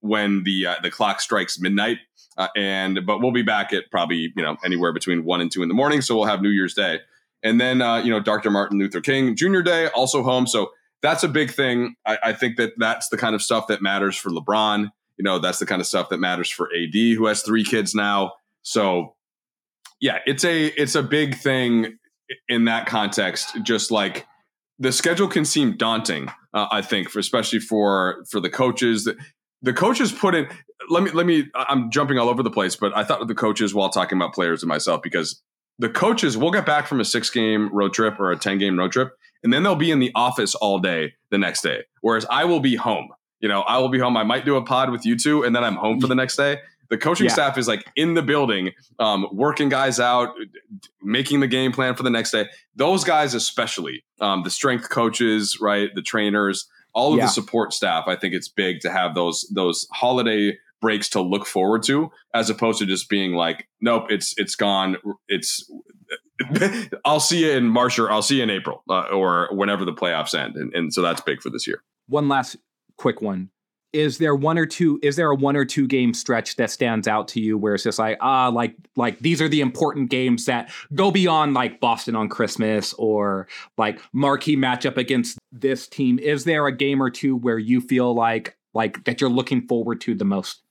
when 0.00 0.44
the 0.44 0.66
uh, 0.66 0.74
the 0.82 0.90
clock 0.90 1.20
strikes 1.22 1.58
midnight. 1.58 1.98
Uh, 2.36 2.48
and 2.54 3.06
but 3.06 3.20
we'll 3.20 3.32
be 3.32 3.42
back 3.42 3.72
at 3.72 3.84
probably 3.90 4.32
you 4.36 4.42
know 4.42 4.56
anywhere 4.62 4.92
between 4.92 5.24
one 5.24 5.40
and 5.40 5.50
two 5.50 5.62
in 5.62 5.68
the 5.68 5.74
morning, 5.74 6.02
so 6.02 6.14
we'll 6.16 6.26
have 6.26 6.42
New 6.42 6.50
Year's 6.50 6.74
Day. 6.74 6.98
And 7.44 7.60
then, 7.60 7.82
uh, 7.82 7.96
you 7.96 8.10
know, 8.10 8.20
Dr. 8.20 8.50
Martin 8.50 8.78
Luther 8.78 9.02
King 9.02 9.36
Jr. 9.36 9.60
Day, 9.60 9.88
also 9.88 10.22
home. 10.22 10.46
So 10.46 10.70
that's 11.02 11.22
a 11.22 11.28
big 11.28 11.50
thing. 11.50 11.94
I, 12.06 12.18
I, 12.24 12.32
think 12.32 12.56
that 12.56 12.72
that's 12.78 13.10
the 13.10 13.18
kind 13.18 13.34
of 13.34 13.42
stuff 13.42 13.66
that 13.66 13.82
matters 13.82 14.16
for 14.16 14.30
LeBron. 14.30 14.88
You 15.18 15.22
know, 15.22 15.38
that's 15.38 15.58
the 15.58 15.66
kind 15.66 15.82
of 15.82 15.86
stuff 15.86 16.08
that 16.08 16.18
matters 16.18 16.48
for 16.48 16.70
AD, 16.74 16.94
who 16.94 17.26
has 17.26 17.42
three 17.42 17.62
kids 17.62 17.94
now. 17.94 18.32
So, 18.62 19.14
yeah, 20.00 20.20
it's 20.26 20.44
a 20.44 20.66
it's 20.68 20.94
a 20.94 21.02
big 21.02 21.36
thing 21.36 21.98
in 22.48 22.64
that 22.64 22.86
context. 22.86 23.62
Just 23.62 23.90
like 23.90 24.26
the 24.78 24.90
schedule 24.90 25.28
can 25.28 25.44
seem 25.44 25.76
daunting, 25.76 26.30
uh, 26.54 26.66
I 26.70 26.80
think, 26.80 27.10
for 27.10 27.18
especially 27.18 27.60
for 27.60 28.24
for 28.30 28.40
the 28.40 28.50
coaches. 28.50 29.04
The, 29.04 29.16
the 29.62 29.74
coaches 29.74 30.10
put 30.10 30.34
in. 30.34 30.48
Let 30.88 31.02
me 31.02 31.10
let 31.10 31.26
me. 31.26 31.48
I'm 31.54 31.90
jumping 31.90 32.18
all 32.18 32.28
over 32.28 32.42
the 32.42 32.50
place, 32.50 32.76
but 32.76 32.96
I 32.96 33.04
thought 33.04 33.20
of 33.20 33.28
the 33.28 33.34
coaches 33.34 33.74
while 33.74 33.90
talking 33.90 34.18
about 34.18 34.32
players 34.32 34.62
and 34.62 34.68
myself 34.68 35.02
because 35.02 35.42
the 35.78 35.88
coaches 35.88 36.36
will 36.36 36.50
get 36.50 36.66
back 36.66 36.86
from 36.86 37.00
a 37.00 37.04
six 37.04 37.30
game 37.30 37.70
road 37.72 37.92
trip 37.92 38.18
or 38.20 38.30
a 38.30 38.36
10 38.36 38.58
game 38.58 38.78
road 38.78 38.92
trip, 38.92 39.16
and 39.42 39.52
then 39.52 39.62
they'll 39.62 39.76
be 39.76 39.90
in 39.90 39.98
the 39.98 40.12
office 40.14 40.54
all 40.54 40.78
day 40.78 41.14
the 41.30 41.38
next 41.38 41.62
day. 41.62 41.84
Whereas 42.00 42.26
I 42.30 42.44
will 42.44 42.60
be 42.60 42.76
home. 42.76 43.08
You 43.40 43.48
know, 43.48 43.60
I 43.62 43.78
will 43.78 43.88
be 43.88 43.98
home. 43.98 44.16
I 44.16 44.24
might 44.24 44.44
do 44.44 44.56
a 44.56 44.62
pod 44.62 44.90
with 44.90 45.04
you 45.04 45.16
two, 45.16 45.42
and 45.42 45.54
then 45.54 45.64
I'm 45.64 45.74
home 45.74 46.00
for 46.00 46.06
the 46.06 46.14
next 46.14 46.36
day. 46.36 46.60
The 46.90 46.98
coaching 46.98 47.26
yeah. 47.26 47.32
staff 47.32 47.58
is 47.58 47.66
like 47.66 47.84
in 47.96 48.14
the 48.14 48.22
building, 48.22 48.70
um, 48.98 49.26
working 49.32 49.68
guys 49.68 49.98
out, 49.98 50.34
making 51.02 51.40
the 51.40 51.46
game 51.46 51.72
plan 51.72 51.94
for 51.94 52.02
the 52.02 52.10
next 52.10 52.30
day. 52.30 52.48
Those 52.76 53.04
guys, 53.04 53.34
especially 53.34 54.04
um, 54.20 54.44
the 54.44 54.50
strength 54.50 54.90
coaches, 54.90 55.58
right, 55.60 55.90
the 55.94 56.02
trainers, 56.02 56.68
all 56.92 57.12
of 57.12 57.18
yeah. 57.18 57.26
the 57.26 57.30
support 57.30 57.72
staff. 57.72 58.04
I 58.06 58.16
think 58.16 58.34
it's 58.34 58.48
big 58.48 58.80
to 58.80 58.90
have 58.90 59.14
those 59.14 59.50
those 59.52 59.88
holiday 59.92 60.56
breaks 60.84 61.08
to 61.08 61.22
look 61.22 61.46
forward 61.46 61.82
to 61.82 62.10
as 62.34 62.50
opposed 62.50 62.78
to 62.78 62.84
just 62.84 63.08
being 63.08 63.32
like 63.32 63.66
nope 63.80 64.04
it's 64.10 64.34
it's 64.36 64.54
gone. 64.54 64.98
It's 65.28 65.70
i'll 67.06 67.20
see 67.20 67.46
you 67.46 67.52
in 67.52 67.66
march 67.66 67.98
or 67.98 68.10
i'll 68.10 68.20
see 68.20 68.36
you 68.36 68.42
in 68.42 68.50
april 68.50 68.82
uh, 68.90 69.04
or 69.04 69.48
whenever 69.52 69.86
the 69.86 69.94
playoffs 69.94 70.34
end. 70.34 70.56
And, 70.56 70.74
and 70.74 70.92
so 70.92 71.00
that's 71.00 71.22
big 71.22 71.40
for 71.40 71.48
this 71.48 71.66
year. 71.66 71.82
One 72.06 72.28
last 72.28 72.56
quick 72.98 73.22
one. 73.22 73.48
Is 73.94 74.18
there 74.18 74.34
one 74.34 74.58
or 74.58 74.66
two 74.66 75.00
is 75.02 75.16
there 75.16 75.30
a 75.30 75.34
one 75.34 75.56
or 75.56 75.64
two 75.64 75.86
game 75.86 76.12
stretch 76.12 76.56
that 76.56 76.70
stands 76.70 77.08
out 77.08 77.28
to 77.28 77.40
you 77.40 77.56
where 77.56 77.74
it's 77.76 77.84
just 77.84 77.98
like 77.98 78.18
ah 78.20 78.48
like 78.48 78.74
like 78.94 79.20
these 79.20 79.40
are 79.40 79.48
the 79.48 79.62
important 79.62 80.10
games 80.10 80.44
that 80.44 80.70
go 80.94 81.10
beyond 81.10 81.54
like 81.54 81.80
boston 81.80 82.14
on 82.14 82.28
christmas 82.28 82.92
or 82.94 83.48
like 83.78 84.00
marquee 84.12 84.56
matchup 84.56 84.98
against 84.98 85.38
this 85.50 85.86
team 85.86 86.18
is 86.18 86.44
there 86.44 86.66
a 86.66 86.76
game 86.76 87.00
or 87.00 87.08
two 87.08 87.36
where 87.36 87.58
you 87.58 87.80
feel 87.80 88.12
like 88.12 88.56
like 88.74 89.04
that 89.04 89.20
you're 89.20 89.30
looking 89.30 89.66
forward 89.66 90.00
to 90.00 90.14
the 90.14 90.24
most 90.24 90.63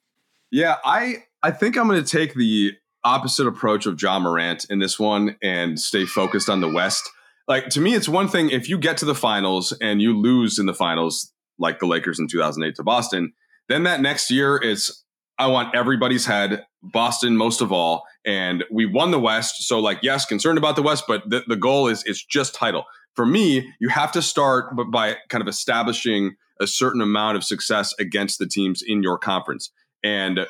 yeah, 0.53 0.77
I 0.85 1.23
I 1.41 1.49
think 1.49 1.77
I'm 1.77 1.87
going 1.87 2.01
to 2.01 2.09
take 2.09 2.35
the 2.35 2.73
opposite 3.03 3.47
approach 3.47 3.85
of 3.87 4.01
Ja 4.01 4.19
Morant 4.19 4.65
in 4.69 4.79
this 4.79 4.99
one 4.99 5.35
and 5.41 5.79
stay 5.79 6.05
focused 6.05 6.47
on 6.47 6.61
the 6.61 6.69
West. 6.69 7.09
Like 7.47 7.69
to 7.69 7.81
me, 7.81 7.95
it's 7.95 8.07
one 8.07 8.29
thing 8.29 8.51
if 8.51 8.69
you 8.69 8.77
get 8.77 8.97
to 8.97 9.05
the 9.05 9.15
finals 9.15 9.73
and 9.81 10.01
you 10.01 10.17
lose 10.17 10.59
in 10.59 10.67
the 10.67 10.73
finals, 10.73 11.33
like 11.57 11.79
the 11.79 11.87
Lakers 11.87 12.19
in 12.19 12.27
2008 12.27 12.75
to 12.75 12.83
Boston, 12.83 13.33
then 13.67 13.83
that 13.83 13.99
next 13.99 14.29
year 14.29 14.59
it's 14.63 15.03
I 15.39 15.47
want 15.47 15.73
everybody's 15.75 16.27
head, 16.27 16.63
Boston 16.83 17.35
most 17.35 17.59
of 17.59 17.71
all, 17.71 18.03
and 18.23 18.63
we 18.71 18.85
won 18.85 19.09
the 19.09 19.19
West. 19.19 19.67
So 19.67 19.79
like, 19.79 19.99
yes, 20.03 20.23
concerned 20.23 20.59
about 20.59 20.75
the 20.75 20.83
West, 20.83 21.05
but 21.07 21.27
the, 21.27 21.43
the 21.47 21.55
goal 21.55 21.87
is 21.87 22.03
it's 22.05 22.23
just 22.23 22.53
title. 22.53 22.85
For 23.15 23.25
me, 23.25 23.73
you 23.81 23.89
have 23.89 24.11
to 24.11 24.21
start 24.21 24.75
by 24.91 25.17
kind 25.29 25.41
of 25.41 25.47
establishing 25.47 26.35
a 26.59 26.67
certain 26.67 27.01
amount 27.01 27.37
of 27.37 27.43
success 27.43 27.93
against 27.99 28.37
the 28.37 28.45
teams 28.47 28.83
in 28.85 29.01
your 29.01 29.17
conference. 29.17 29.71
And 30.03 30.45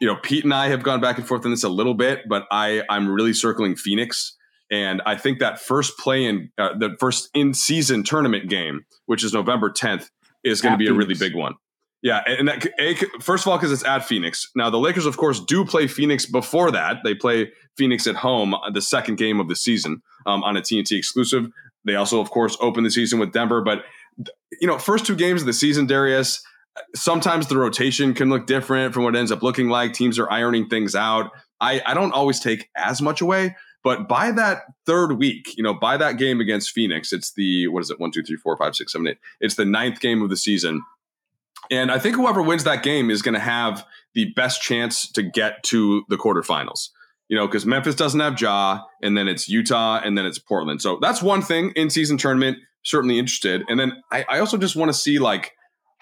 you 0.00 0.06
know, 0.06 0.16
Pete 0.16 0.44
and 0.44 0.52
I 0.52 0.68
have 0.68 0.82
gone 0.82 1.00
back 1.00 1.18
and 1.18 1.26
forth 1.26 1.44
on 1.44 1.50
this 1.50 1.64
a 1.64 1.68
little 1.68 1.94
bit, 1.94 2.28
but 2.28 2.46
I 2.50 2.82
I'm 2.88 3.08
really 3.08 3.32
circling 3.32 3.76
Phoenix. 3.76 4.36
And 4.70 5.02
I 5.06 5.16
think 5.16 5.38
that 5.38 5.60
first 5.60 5.98
play 5.98 6.24
in 6.24 6.50
uh, 6.58 6.76
the 6.76 6.96
first 6.98 7.28
in 7.34 7.54
season 7.54 8.02
tournament 8.02 8.48
game, 8.48 8.86
which 9.06 9.22
is 9.22 9.32
November 9.32 9.70
10th, 9.70 10.08
is 10.42 10.60
going 10.60 10.72
to 10.72 10.78
be 10.78 10.86
Phoenix. 10.86 10.94
a 10.94 10.98
really 10.98 11.14
big 11.18 11.36
one. 11.36 11.54
Yeah, 12.02 12.22
and 12.26 12.48
that 12.48 12.66
a, 12.78 12.94
first 13.20 13.46
of 13.46 13.50
all 13.50 13.56
because 13.56 13.72
it's 13.72 13.84
at 13.84 14.04
Phoenix. 14.04 14.50
Now 14.54 14.68
the 14.68 14.78
Lakers, 14.78 15.06
of 15.06 15.16
course, 15.16 15.40
do 15.40 15.64
play 15.64 15.86
Phoenix 15.86 16.26
before 16.26 16.70
that. 16.70 16.98
They 17.02 17.14
play 17.14 17.50
Phoenix 17.78 18.06
at 18.06 18.16
home, 18.16 18.54
the 18.72 18.82
second 18.82 19.16
game 19.16 19.40
of 19.40 19.48
the 19.48 19.56
season 19.56 20.02
um, 20.26 20.44
on 20.44 20.56
a 20.56 20.60
TNT 20.60 20.98
exclusive. 20.98 21.46
They 21.86 21.94
also, 21.94 22.20
of 22.20 22.30
course, 22.30 22.56
open 22.60 22.84
the 22.84 22.90
season 22.90 23.18
with 23.20 23.32
Denver. 23.32 23.62
But 23.62 23.84
you 24.60 24.66
know, 24.66 24.78
first 24.78 25.06
two 25.06 25.16
games 25.16 25.40
of 25.40 25.46
the 25.46 25.54
season, 25.54 25.86
Darius 25.86 26.42
sometimes 26.94 27.46
the 27.46 27.58
rotation 27.58 28.14
can 28.14 28.30
look 28.30 28.46
different 28.46 28.94
from 28.94 29.04
what 29.04 29.16
ends 29.16 29.32
up 29.32 29.42
looking 29.42 29.68
like. 29.68 29.92
Teams 29.92 30.18
are 30.18 30.30
ironing 30.30 30.68
things 30.68 30.94
out. 30.94 31.30
I, 31.60 31.80
I 31.86 31.94
don't 31.94 32.12
always 32.12 32.40
take 32.40 32.68
as 32.76 33.00
much 33.00 33.20
away, 33.20 33.56
but 33.82 34.08
by 34.08 34.32
that 34.32 34.62
third 34.86 35.12
week, 35.18 35.56
you 35.56 35.62
know, 35.62 35.74
by 35.74 35.96
that 35.96 36.18
game 36.18 36.40
against 36.40 36.70
Phoenix, 36.70 37.12
it's 37.12 37.32
the 37.34 37.68
what 37.68 37.82
is 37.82 37.90
it? 37.90 38.00
One, 38.00 38.10
two, 38.10 38.22
three, 38.22 38.36
four, 38.36 38.56
five, 38.56 38.74
six, 38.74 38.92
seven, 38.92 39.06
eight. 39.08 39.18
It's 39.40 39.54
the 39.54 39.64
ninth 39.64 40.00
game 40.00 40.22
of 40.22 40.30
the 40.30 40.36
season. 40.36 40.82
And 41.70 41.90
I 41.90 41.98
think 41.98 42.16
whoever 42.16 42.42
wins 42.42 42.64
that 42.64 42.82
game 42.82 43.10
is 43.10 43.22
going 43.22 43.34
to 43.34 43.40
have 43.40 43.86
the 44.14 44.32
best 44.34 44.62
chance 44.62 45.10
to 45.12 45.22
get 45.22 45.62
to 45.64 46.04
the 46.08 46.16
quarterfinals. 46.16 46.90
You 47.28 47.38
know, 47.38 47.46
because 47.46 47.64
Memphis 47.64 47.94
doesn't 47.94 48.20
have 48.20 48.38
Ja, 48.38 48.82
and 49.02 49.16
then 49.16 49.28
it's 49.28 49.48
Utah, 49.48 49.98
and 50.04 50.16
then 50.16 50.26
it's 50.26 50.38
Portland. 50.38 50.82
So 50.82 50.98
that's 51.00 51.22
one 51.22 51.40
thing 51.40 51.72
in 51.74 51.88
season 51.88 52.18
tournament. 52.18 52.58
Certainly 52.82 53.18
interested. 53.18 53.64
And 53.68 53.80
then 53.80 54.02
I, 54.12 54.26
I 54.28 54.38
also 54.40 54.58
just 54.58 54.76
want 54.76 54.90
to 54.90 54.98
see 54.98 55.18
like 55.18 55.52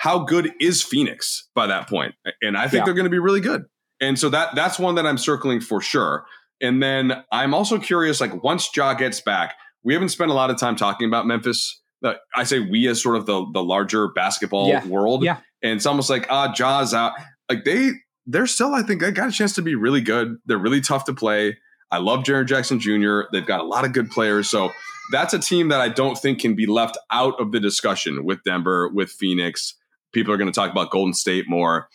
how 0.03 0.19
good 0.19 0.53
is 0.61 0.83
Phoenix 0.83 1.49
by 1.55 1.69
that 1.69 1.89
point? 1.89 2.17
And 2.41 2.57
I 2.59 2.63
think 2.63 2.81
yeah. 2.81 2.87
they're 2.87 2.95
going 2.95 3.05
to 3.05 3.11
be 3.11 3.21
really 3.21 3.41
good. 3.41 3.67
And 4.01 4.19
so 4.19 4.29
that 4.31 4.53
that's 4.57 4.77
one 4.77 4.97
that 4.97 5.07
I'm 5.07 5.17
circling 5.17 5.61
for 5.61 5.81
sure. 5.81 6.27
And 6.61 6.83
then 6.83 7.23
I'm 7.31 7.55
also 7.55 7.79
curious, 7.79 8.21
like 8.21 8.43
once 8.43 8.69
Ja 8.77 8.95
gets 8.95 9.21
back, 9.21 9.55
we 9.85 9.95
haven't 9.95 10.09
spent 10.09 10.33
a 10.33 10.35
lot 10.35 10.51
of 10.51 10.59
time 10.59 10.75
talking 10.75 11.07
about 11.07 11.25
Memphis. 11.29 11.81
Uh, 12.05 12.15
I 12.35 12.43
say 12.43 12.59
we 12.59 12.89
as 12.89 13.01
sort 13.01 13.15
of 13.15 13.27
the 13.27 13.47
the 13.55 13.63
larger 13.63 14.09
basketball 14.09 14.67
yeah. 14.67 14.85
world. 14.89 15.23
Yeah. 15.23 15.37
And 15.63 15.75
it's 15.75 15.87
almost 15.87 16.11
like 16.11 16.27
ah, 16.29 16.53
Ja's 16.53 16.93
out. 16.93 17.13
Like 17.49 17.63
they 17.63 17.93
they're 18.27 18.49
still, 18.49 18.75
I 18.75 18.83
think, 18.83 19.03
they 19.03 19.13
got 19.13 19.29
a 19.29 19.33
chance 19.33 19.53
to 19.55 19.63
be 19.63 19.77
really 19.77 20.01
good. 20.01 20.37
They're 20.47 20.59
really 20.59 20.81
tough 20.81 21.05
to 21.05 21.15
play. 21.15 21.59
I 21.93 21.99
love 21.99 22.25
Jaren 22.25 22.47
Jackson 22.47 22.81
Jr. 22.81 23.21
They've 23.31 23.47
got 23.47 23.61
a 23.61 23.65
lot 23.65 23.85
of 23.85 23.93
good 23.93 24.11
players. 24.11 24.51
So 24.51 24.73
that's 25.13 25.33
a 25.33 25.39
team 25.39 25.69
that 25.69 25.81
I 25.81 25.91
don't 25.91 26.19
think 26.19 26.41
can 26.41 26.57
be 26.57 26.67
left 26.67 26.99
out 27.13 27.41
of 27.41 27.53
the 27.53 27.61
discussion 27.61 28.25
with 28.25 28.43
Denver, 28.45 28.89
with 28.89 29.13
Phoenix 29.13 29.77
people 30.13 30.33
are 30.33 30.37
going 30.37 30.51
to 30.51 30.55
talk 30.55 30.71
about 30.71 30.91
Golden 30.91 31.15
State 31.15 31.49
more. 31.49 31.89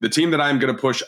The 0.00 0.08
team 0.08 0.30
that 0.32 0.40
I'm 0.40 0.58
going 0.58 0.74
to 0.74 0.80
push, 0.80 1.02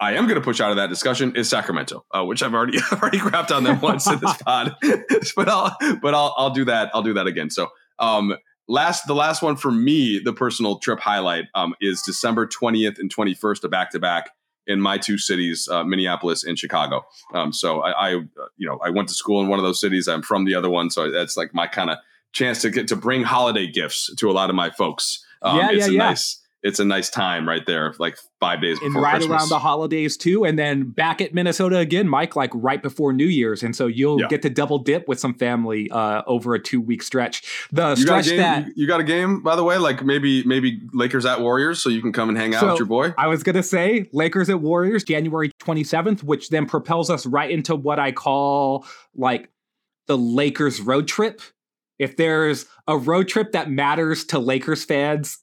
I 0.00 0.14
am 0.14 0.26
going 0.26 0.36
to 0.36 0.44
push 0.44 0.60
out 0.60 0.70
of 0.70 0.76
that 0.76 0.88
discussion 0.88 1.36
is 1.36 1.48
Sacramento, 1.48 2.04
uh, 2.12 2.24
which 2.24 2.42
I've 2.42 2.54
already 2.54 2.78
I've 2.90 3.00
already 3.00 3.18
crapped 3.18 3.54
on 3.54 3.64
them 3.64 3.80
once 3.80 4.06
in 4.06 4.18
this 4.18 4.36
pod, 4.42 4.76
but 5.36 5.48
I'll 5.48 5.76
but 6.02 6.14
I'll 6.14 6.34
I'll 6.36 6.50
do 6.50 6.64
that 6.64 6.90
I'll 6.94 7.02
do 7.02 7.14
that 7.14 7.26
again. 7.26 7.50
So 7.50 7.68
um, 7.98 8.34
last 8.66 9.06
the 9.06 9.14
last 9.14 9.42
one 9.42 9.56
for 9.56 9.70
me, 9.70 10.18
the 10.18 10.32
personal 10.32 10.78
trip 10.78 11.00
highlight 11.00 11.46
um, 11.54 11.74
is 11.80 12.02
December 12.02 12.46
20th 12.46 12.98
and 12.98 13.14
21st, 13.14 13.64
a 13.64 13.68
back 13.68 13.90
to 13.90 13.98
back 13.98 14.30
in 14.66 14.80
my 14.80 14.96
two 14.98 15.18
cities, 15.18 15.68
uh, 15.68 15.82
Minneapolis 15.84 16.44
and 16.44 16.58
Chicago. 16.58 17.04
Um, 17.34 17.52
so 17.52 17.80
I, 17.80 17.90
I, 17.90 18.10
you 18.56 18.68
know, 18.68 18.78
I 18.84 18.90
went 18.90 19.08
to 19.08 19.14
school 19.14 19.40
in 19.40 19.48
one 19.48 19.58
of 19.58 19.64
those 19.64 19.80
cities. 19.80 20.06
I'm 20.06 20.22
from 20.22 20.44
the 20.44 20.54
other 20.54 20.70
one, 20.70 20.90
so 20.90 21.10
that's 21.10 21.36
like 21.36 21.52
my 21.52 21.66
kind 21.66 21.90
of 21.90 21.98
chance 22.32 22.62
to 22.62 22.70
get 22.70 22.86
to 22.88 22.96
bring 22.96 23.24
holiday 23.24 23.66
gifts 23.66 24.14
to 24.16 24.30
a 24.30 24.32
lot 24.32 24.50
of 24.50 24.56
my 24.56 24.70
folks. 24.70 25.24
Um, 25.42 25.56
yeah, 25.58 25.70
it's 25.70 25.86
yeah, 25.86 25.86
a 25.86 25.90
yeah. 25.92 25.98
nice 26.10 26.36
it's 26.62 26.78
a 26.78 26.84
nice 26.84 27.08
time 27.08 27.48
right 27.48 27.64
there, 27.64 27.94
like 27.98 28.18
five 28.38 28.60
days 28.60 28.78
and 28.80 28.88
before 28.90 29.00
right 29.00 29.14
Christmas. 29.14 29.30
around 29.40 29.48
the 29.48 29.58
holidays 29.58 30.18
too, 30.18 30.44
and 30.44 30.58
then 30.58 30.90
back 30.90 31.22
at 31.22 31.32
Minnesota 31.32 31.78
again, 31.78 32.06
Mike, 32.06 32.36
like 32.36 32.50
right 32.52 32.82
before 32.82 33.14
New 33.14 33.24
Year's, 33.24 33.62
and 33.62 33.74
so 33.74 33.86
you'll 33.86 34.20
Yeah. 34.20 34.28
get 34.28 34.42
to 34.42 34.50
double 34.50 34.78
dip 34.78 35.08
with 35.08 35.18
some 35.18 35.32
family 35.32 35.90
uh, 35.90 36.20
over 36.26 36.54
a 36.54 36.58
two 36.62 36.82
week 36.82 37.02
stretch. 37.02 37.68
The 37.72 37.94
you 37.96 38.04
got, 38.04 38.20
a 38.20 38.22
stretch 38.24 38.26
game, 38.26 38.36
that 38.36 38.66
you 38.76 38.86
got 38.86 39.00
a 39.00 39.04
game, 39.04 39.42
by 39.42 39.56
the 39.56 39.64
way, 39.64 39.78
like 39.78 40.04
maybe 40.04 40.44
maybe 40.44 40.82
Lakers 40.92 41.24
at 41.24 41.40
Warriors, 41.40 41.82
so 41.82 41.88
you 41.88 42.02
can 42.02 42.12
come 42.12 42.28
and 42.28 42.36
hang 42.36 42.54
out 42.54 42.60
So- 42.60 42.68
with 42.72 42.78
your 42.80 42.88
boy. 42.88 43.14
I 43.16 43.28
was 43.28 43.42
gonna 43.42 43.62
say 43.62 44.10
Lakers 44.12 44.50
at 44.50 44.60
Warriors, 44.60 45.02
January 45.02 45.52
twenty 45.60 45.82
seventh, 45.82 46.22
which 46.22 46.50
then 46.50 46.66
propels 46.66 47.08
us 47.08 47.24
right 47.24 47.50
into 47.50 47.74
what 47.74 47.98
I 47.98 48.12
call 48.12 48.84
like 49.14 49.48
the 50.08 50.18
Lakers 50.18 50.78
road 50.82 51.08
trip. 51.08 51.40
If 52.00 52.16
there's 52.16 52.64
a 52.88 52.96
road 52.96 53.28
trip 53.28 53.52
that 53.52 53.70
matters 53.70 54.24
to 54.26 54.38
Lakers 54.38 54.84
fans 54.84 55.38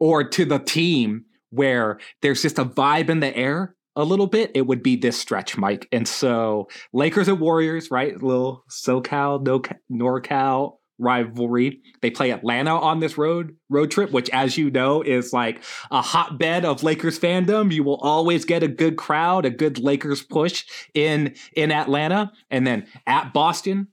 or 0.00 0.24
to 0.24 0.44
the 0.44 0.58
team 0.58 1.24
where 1.50 2.00
there's 2.20 2.42
just 2.42 2.58
a 2.58 2.64
vibe 2.64 3.08
in 3.08 3.20
the 3.20 3.34
air 3.34 3.76
a 3.94 4.02
little 4.02 4.26
bit, 4.26 4.50
it 4.54 4.66
would 4.66 4.82
be 4.82 4.96
this 4.96 5.16
stretch, 5.16 5.56
Mike. 5.56 5.88
And 5.92 6.08
so 6.08 6.68
Lakers 6.92 7.28
at 7.28 7.38
Warriors, 7.38 7.92
right? 7.92 8.20
little 8.20 8.64
SoCal, 8.68 9.40
no 9.40 9.60
NorCal 9.88 10.78
rivalry. 10.98 11.80
They 12.02 12.10
play 12.10 12.30
Atlanta 12.30 12.76
on 12.76 12.98
this 12.98 13.16
road 13.16 13.56
road 13.68 13.92
trip, 13.92 14.10
which, 14.10 14.28
as 14.30 14.58
you 14.58 14.72
know, 14.72 15.02
is 15.02 15.32
like 15.32 15.62
a 15.92 16.02
hotbed 16.02 16.64
of 16.64 16.82
Lakers 16.82 17.20
fandom. 17.20 17.72
You 17.72 17.84
will 17.84 18.00
always 18.00 18.44
get 18.44 18.64
a 18.64 18.68
good 18.68 18.96
crowd, 18.96 19.44
a 19.44 19.50
good 19.50 19.78
Lakers 19.78 20.22
push 20.22 20.64
in 20.92 21.34
in 21.54 21.70
Atlanta, 21.70 22.32
and 22.50 22.66
then 22.66 22.86
at 23.06 23.32
Boston, 23.32 23.88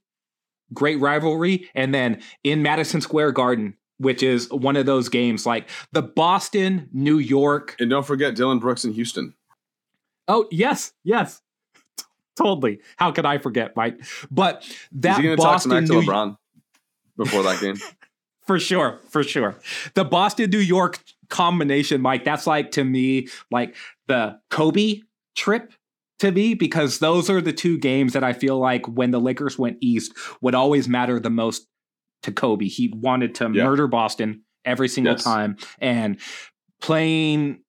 great 0.74 1.00
rivalry, 1.00 1.70
and 1.76 1.94
then 1.94 2.22
in 2.44 2.62
Madison 2.62 3.02
Square 3.02 3.34
Garden. 3.34 3.76
Which 3.98 4.24
is 4.24 4.50
one 4.50 4.78
of 4.78 4.88
those 4.88 5.10
games 5.10 5.46
like 5.46 5.70
the 5.92 6.02
Boston, 6.02 6.90
New 6.92 7.20
York, 7.20 7.76
And 7.80 7.88
don't 7.88 8.04
forget 8.04 8.34
Dillon 8.34 8.58
Brooks 8.58 8.84
in 8.84 8.94
Houston. 8.94 9.36
Oh, 10.28 10.48
yes, 10.50 10.94
yes. 11.04 11.40
Totally. 12.36 12.80
How 12.96 13.12
could 13.12 13.28
I 13.28 13.38
forget, 13.38 13.76
Mike? 13.76 14.02
But 14.32 14.64
Is 14.64 14.76
that 14.94 15.18
he 15.18 15.24
going 15.24 15.38
talk 15.38 15.54
Boston 15.54 15.72
to 15.72 15.82
New 15.82 16.02
LeBron 16.02 16.36
before 17.16 17.44
that 17.44 17.62
game? 17.62 17.76
for 18.48 18.60
sure, 18.60 19.00
for 19.10 19.24
sure. 19.24 19.56
The 19.94 20.04
Boston 20.04 20.50
New 20.50 20.58
York 20.58 21.00
combination, 21.30 22.02
Mike, 22.02 22.24
that's 22.24 22.48
like 22.48 22.72
to 22.72 22.84
me 22.84 23.28
like 23.52 23.76
the 24.08 24.40
Kobe 24.50 25.02
trip 25.36 25.74
to 26.22 26.32
me 26.32 26.54
because 26.56 26.98
those 27.00 27.30
are 27.30 27.42
the 27.42 27.54
two 27.54 27.78
games 27.78 28.14
that 28.14 28.24
I 28.24 28.34
feel 28.34 28.58
like 28.58 28.86
when 28.88 29.12
the 29.12 29.20
Lakers 29.20 29.60
went 29.60 29.78
east 29.82 30.14
would 30.42 30.56
always 30.56 30.88
matter 30.90 31.20
the 31.20 31.30
most 31.30 31.68
to 32.24 32.32
Kobe. 32.32 32.66
He 32.66 32.94
wanted 32.96 33.36
to 33.36 33.52
Yeah. 33.54 33.66
murder 33.66 33.88
Boston 33.88 34.44
every 34.66 34.88
single 34.88 35.14
Yes. 35.14 35.24
time 35.24 35.58
and 35.80 36.18
playing 36.82 37.60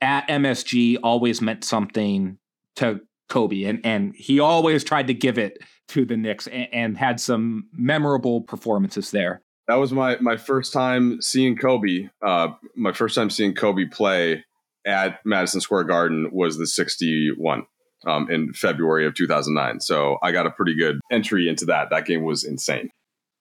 at 0.00 0.26
MSG 0.28 0.96
always 1.02 1.40
meant 1.40 1.64
something 1.64 2.38
to 2.76 3.00
Kobe 3.28 3.62
and 3.64 3.80
and 3.84 4.14
he 4.16 4.40
always 4.40 4.82
tried 4.82 5.06
to 5.06 5.14
give 5.14 5.38
it 5.38 5.58
to 5.88 6.04
the 6.04 6.16
Knicks 6.16 6.46
and, 6.48 6.68
and 6.72 6.98
had 6.98 7.20
some 7.20 7.68
memorable 7.72 8.40
performances 8.40 9.10
there. 9.10 9.42
that 9.68 9.76
was 9.76 9.92
my 9.92 10.16
my 10.20 10.36
first 10.36 10.72
time 10.72 11.20
seeing 11.22 11.56
Kobe. 11.56 12.08
Uh, 12.26 12.48
my 12.74 12.92
first 12.92 13.14
time 13.14 13.30
seeing 13.30 13.54
Kobe 13.54 13.84
play 13.84 14.44
at 14.84 15.20
Madison 15.24 15.60
Square 15.60 15.84
Garden 15.84 16.28
was 16.32 16.58
the 16.58 16.66
'61 16.66 17.66
um, 18.06 18.30
in 18.30 18.52
February 18.52 19.06
of 19.06 19.14
2009. 19.14 19.80
So 19.80 20.18
I 20.22 20.32
got 20.32 20.46
a 20.46 20.50
pretty 20.50 20.76
good 20.76 21.00
entry 21.10 21.48
into 21.48 21.66
that. 21.66 21.90
That 21.90 22.06
game 22.06 22.24
was 22.24 22.44
insane. 22.44 22.90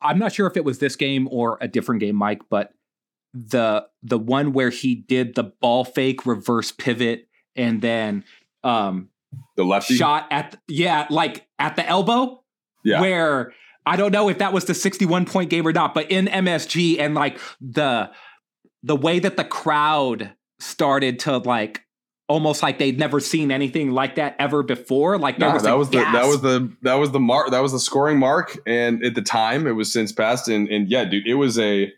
I'm 0.02 0.18
not 0.20 0.34
sure 0.34 0.48
if 0.48 0.56
it 0.56 0.64
was 0.64 0.80
this 0.80 0.96
game 0.96 1.28
or 1.32 1.58
a 1.62 1.68
different 1.68 2.02
game, 2.02 2.16
Mike, 2.16 2.42
but 2.50 2.72
the 3.34 3.86
the 4.02 4.18
one 4.18 4.54
where 4.54 4.70
he 4.70 4.96
did 4.96 5.36
the 5.36 5.44
ball 5.44 5.86
fake 5.86 6.26
reverse 6.26 6.72
pivot 6.72 7.28
and 7.56 7.82
then 7.82 8.24
um 8.64 9.10
The 9.56 9.64
lefty, 9.64 9.96
shot 9.96 10.28
at 10.32 10.56
yeah, 10.68 11.06
like 11.10 11.48
at 11.60 11.76
the 11.76 11.86
elbow 11.86 12.44
yeah, 12.84 13.02
where 13.02 13.54
I 13.86 13.98
don't 13.98 14.12
know 14.12 14.30
if 14.30 14.40
that 14.40 14.54
was 14.54 14.66
the 14.66 14.74
61 14.74 15.26
point 15.26 15.50
game 15.50 15.68
or 15.68 15.74
not, 15.74 15.94
but 15.94 16.10
in 16.10 16.26
MSG 16.26 17.00
and 17.00 17.14
like 17.14 17.40
the 17.62 18.10
the 18.84 18.96
way 18.96 19.20
that 19.20 19.38
the 19.38 19.44
crowd 19.44 20.32
started 20.60 21.20
to 21.20 21.38
like 21.38 21.86
almost 22.30 22.64
like 22.64 22.78
they'd 22.78 22.98
never 23.00 23.20
seen 23.20 23.52
anything 23.52 23.92
like 23.92 24.16
that 24.16 24.36
ever 24.40 24.64
before. 24.64 25.18
Like 25.18 25.40
there 25.40 25.50
Nah, 25.50 25.56
was 25.56 25.64
that 25.64 25.74
a 25.74 25.78
was 25.78 25.90
the 25.90 25.98
that 25.98 26.26
was 26.28 26.42
the 26.42 26.72
that 26.84 26.94
was 26.96 27.12
the 27.12 27.20
mark 27.20 27.52
that 27.52 27.60
was 27.60 27.72
the 27.74 27.80
scoring 27.80 28.18
mark 28.20 28.58
and 28.66 29.04
at 29.04 29.16
the 29.16 29.22
time 29.22 29.68
it 29.68 29.72
was 29.72 29.92
since 29.92 30.12
passed 30.14 30.48
and 30.48 30.68
and 30.70 30.90
yeah 30.90 31.04
dude 31.06 31.28
it 31.28 31.34
was 31.36 31.58
a 31.60 31.92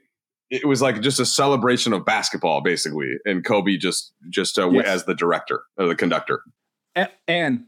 it 0.50 0.66
was 0.68 0.82
like 0.82 1.02
just 1.02 1.20
a 1.20 1.26
celebration 1.26 1.94
of 1.94 2.04
basketball 2.06 2.62
basically 2.62 3.10
and 3.26 3.46
Kobe 3.46 3.78
just 3.78 4.14
just 4.30 4.58
uh, 4.58 4.70
Yes. 4.72 4.86
as 4.88 5.06
the 5.06 5.14
director 5.14 5.64
or 5.78 5.88
the 5.88 5.96
conductor 5.96 6.42
A- 6.96 7.10
And 7.28 7.66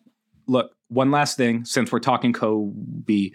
look, 0.48 0.72
one 0.88 1.12
last 1.12 1.38
thing 1.38 1.66
since 1.66 1.92
we're 1.92 2.00
talking 2.00 2.34
Kobe, 2.34 3.32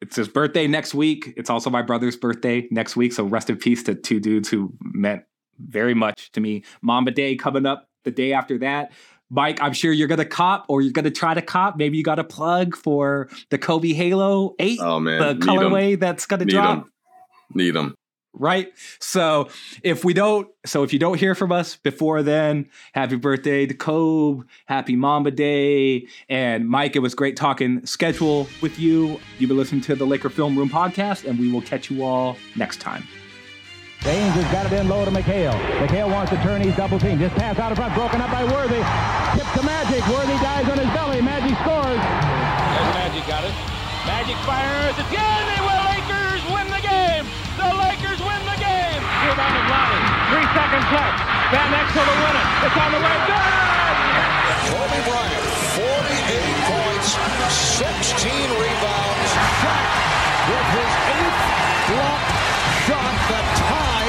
it's 0.00 0.16
his 0.16 0.28
birthday 0.28 0.66
next 0.68 0.94
week. 0.94 1.32
It's 1.36 1.50
also 1.50 1.70
my 1.70 1.82
brother's 1.82 2.16
birthday 2.16 2.68
next 2.70 2.96
week. 2.96 3.12
So 3.12 3.24
rest 3.24 3.50
in 3.50 3.56
peace 3.56 3.82
to 3.84 3.94
two 3.94 4.20
dudes 4.20 4.48
who 4.48 4.72
meant 4.80 5.22
very 5.58 5.94
much 5.94 6.30
to 6.32 6.40
me. 6.40 6.62
Mamba 6.82 7.10
Day 7.10 7.34
coming 7.34 7.66
up 7.66 7.87
the 8.08 8.14
day 8.14 8.32
after 8.32 8.58
that. 8.58 8.92
Mike, 9.30 9.60
I'm 9.60 9.74
sure 9.74 9.92
you're 9.92 10.08
gonna 10.08 10.24
cop 10.24 10.64
or 10.68 10.80
you're 10.80 10.92
gonna 10.92 11.10
try 11.10 11.34
to 11.34 11.42
cop. 11.42 11.76
Maybe 11.76 11.98
you 11.98 12.02
got 12.02 12.18
a 12.18 12.24
plug 12.24 12.74
for 12.76 13.28
the 13.50 13.58
Kobe 13.58 13.92
Halo 13.92 14.54
8, 14.58 14.78
oh 14.82 15.00
man 15.00 15.20
the 15.20 15.34
need 15.34 15.42
'em. 15.42 15.48
colorway 15.48 16.00
that's 16.00 16.24
gonna 16.26 16.46
need 16.46 16.52
drop. 16.52 16.78
'em. 16.78 16.92
need 17.54 17.72
them 17.72 17.94
right? 18.38 18.72
So 19.00 19.48
if 19.82 20.04
we 20.04 20.14
don't, 20.14 20.48
so 20.64 20.82
if 20.82 20.92
you 20.92 20.98
don't 20.98 21.18
hear 21.18 21.34
from 21.34 21.52
us 21.52 21.76
before 21.76 22.22
then, 22.22 22.68
happy 22.92 23.16
birthday 23.16 23.66
to 23.66 23.74
Kobe, 23.74 24.46
happy 24.66 24.96
Mamba 24.96 25.30
Day, 25.30 26.06
and 26.28 26.68
Mike. 26.68 26.96
It 26.96 27.00
was 27.00 27.14
great 27.14 27.36
talking 27.36 27.84
schedule 27.84 28.48
with 28.62 28.78
you. 28.78 29.20
You've 29.38 29.48
been 29.48 29.56
listening 29.56 29.80
to 29.82 29.94
the 29.94 30.06
Laker 30.06 30.30
Film 30.30 30.56
Room 30.56 30.70
podcast, 30.70 31.28
and 31.28 31.38
we 31.38 31.50
will 31.50 31.62
catch 31.62 31.90
you 31.90 32.04
all 32.04 32.36
next 32.56 32.80
time. 32.80 33.04
James 34.02 34.34
has 34.38 34.46
got 34.54 34.64
it 34.70 34.72
in 34.78 34.88
low 34.88 35.04
to 35.04 35.10
McHale. 35.10 35.52
McHale 35.82 36.06
wants 36.10 36.30
to 36.30 36.38
turn. 36.42 36.62
He's 36.62 36.74
double 36.76 36.98
team. 36.98 37.18
Just 37.18 37.34
pass 37.34 37.58
out 37.58 37.72
in 37.72 37.76
front. 37.76 37.94
Broken 37.94 38.20
up 38.22 38.30
by 38.30 38.44
Worthy. 38.46 38.78
Tip 39.34 39.48
to 39.58 39.62
Magic. 39.66 40.02
Worthy 40.06 40.38
dies 40.38 40.66
on 40.70 40.78
his 40.78 40.90
belly. 40.94 41.20
Magic 41.20 41.58
scores. 41.66 41.98
There's 41.98 42.92
Magic 42.94 43.24
got 43.26 43.42
it. 43.42 43.54
Magic 44.06 44.38
fires 44.46 44.96
again. 45.02 45.42
They 45.50 45.60
will. 45.66 45.82
Lakers 45.90 46.42
win 46.46 46.66
the 46.70 46.82
game. 46.86 47.26
The 47.58 47.68
Lakers 47.74 48.20
win 48.22 48.40
the 48.46 48.58
game. 48.62 49.00
Rebound 49.26 49.54
is 49.58 49.66
Lonnie. 49.66 50.04
Three 50.30 50.48
seconds 50.54 50.88
left. 50.94 51.18
Van 51.50 51.70
Exel 51.74 52.06
to 52.06 52.16
win 52.22 52.34
it. 52.38 52.46
It's 52.70 52.78
on 52.78 52.90
the 52.94 53.00
way. 53.02 53.16
Good. 53.26 53.78
Kobe 54.68 55.00
Bryant, 55.10 55.44
48 55.74 56.38
points, 56.70 57.08
16 57.50 58.30
rebounds, 58.62 59.30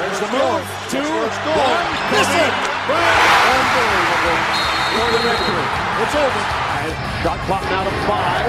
There's 0.00 0.16
the 0.16 0.32
move. 0.32 0.64
Two, 0.88 1.04
one. 1.04 1.84
Miss 2.08 2.30
it. 2.32 2.52
Unbelievable. 2.88 4.40
For 4.96 5.08
the 5.12 5.20
victory. 5.28 5.66
It's 6.00 6.16
over. 6.16 6.42
Shot 7.20 7.36
clock 7.44 7.64
now 7.68 7.84
to 7.84 7.92
five. 8.08 8.48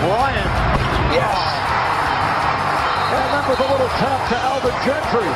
Bryant. 0.00 0.52
Yes. 1.12 1.36
And 3.12 3.28
that 3.36 3.44
was 3.44 3.60
a 3.60 3.68
little 3.68 3.92
tap 4.00 4.24
to 4.32 4.36
Alvin 4.40 4.72
Gentry. 4.88 5.28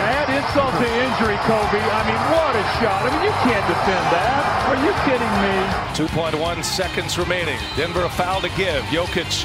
Add 0.00 0.32
insult 0.32 0.72
to 0.80 0.88
injury, 0.88 1.36
Kobe. 1.44 1.84
I 1.84 2.00
mean, 2.08 2.22
what 2.32 2.56
a 2.56 2.64
shot. 2.80 3.04
I 3.04 3.12
mean, 3.12 3.28
you 3.28 3.34
can't 3.44 3.66
defend 3.68 4.06
that. 4.08 4.40
Are 4.72 4.80
you 4.80 4.92
kidding 5.04 5.34
me? 5.44 5.52
2.1 5.92 6.64
seconds 6.64 7.18
remaining. 7.18 7.58
Denver 7.76 8.04
a 8.04 8.08
foul 8.08 8.40
to 8.40 8.48
give. 8.56 8.82
Jokic 8.84 9.44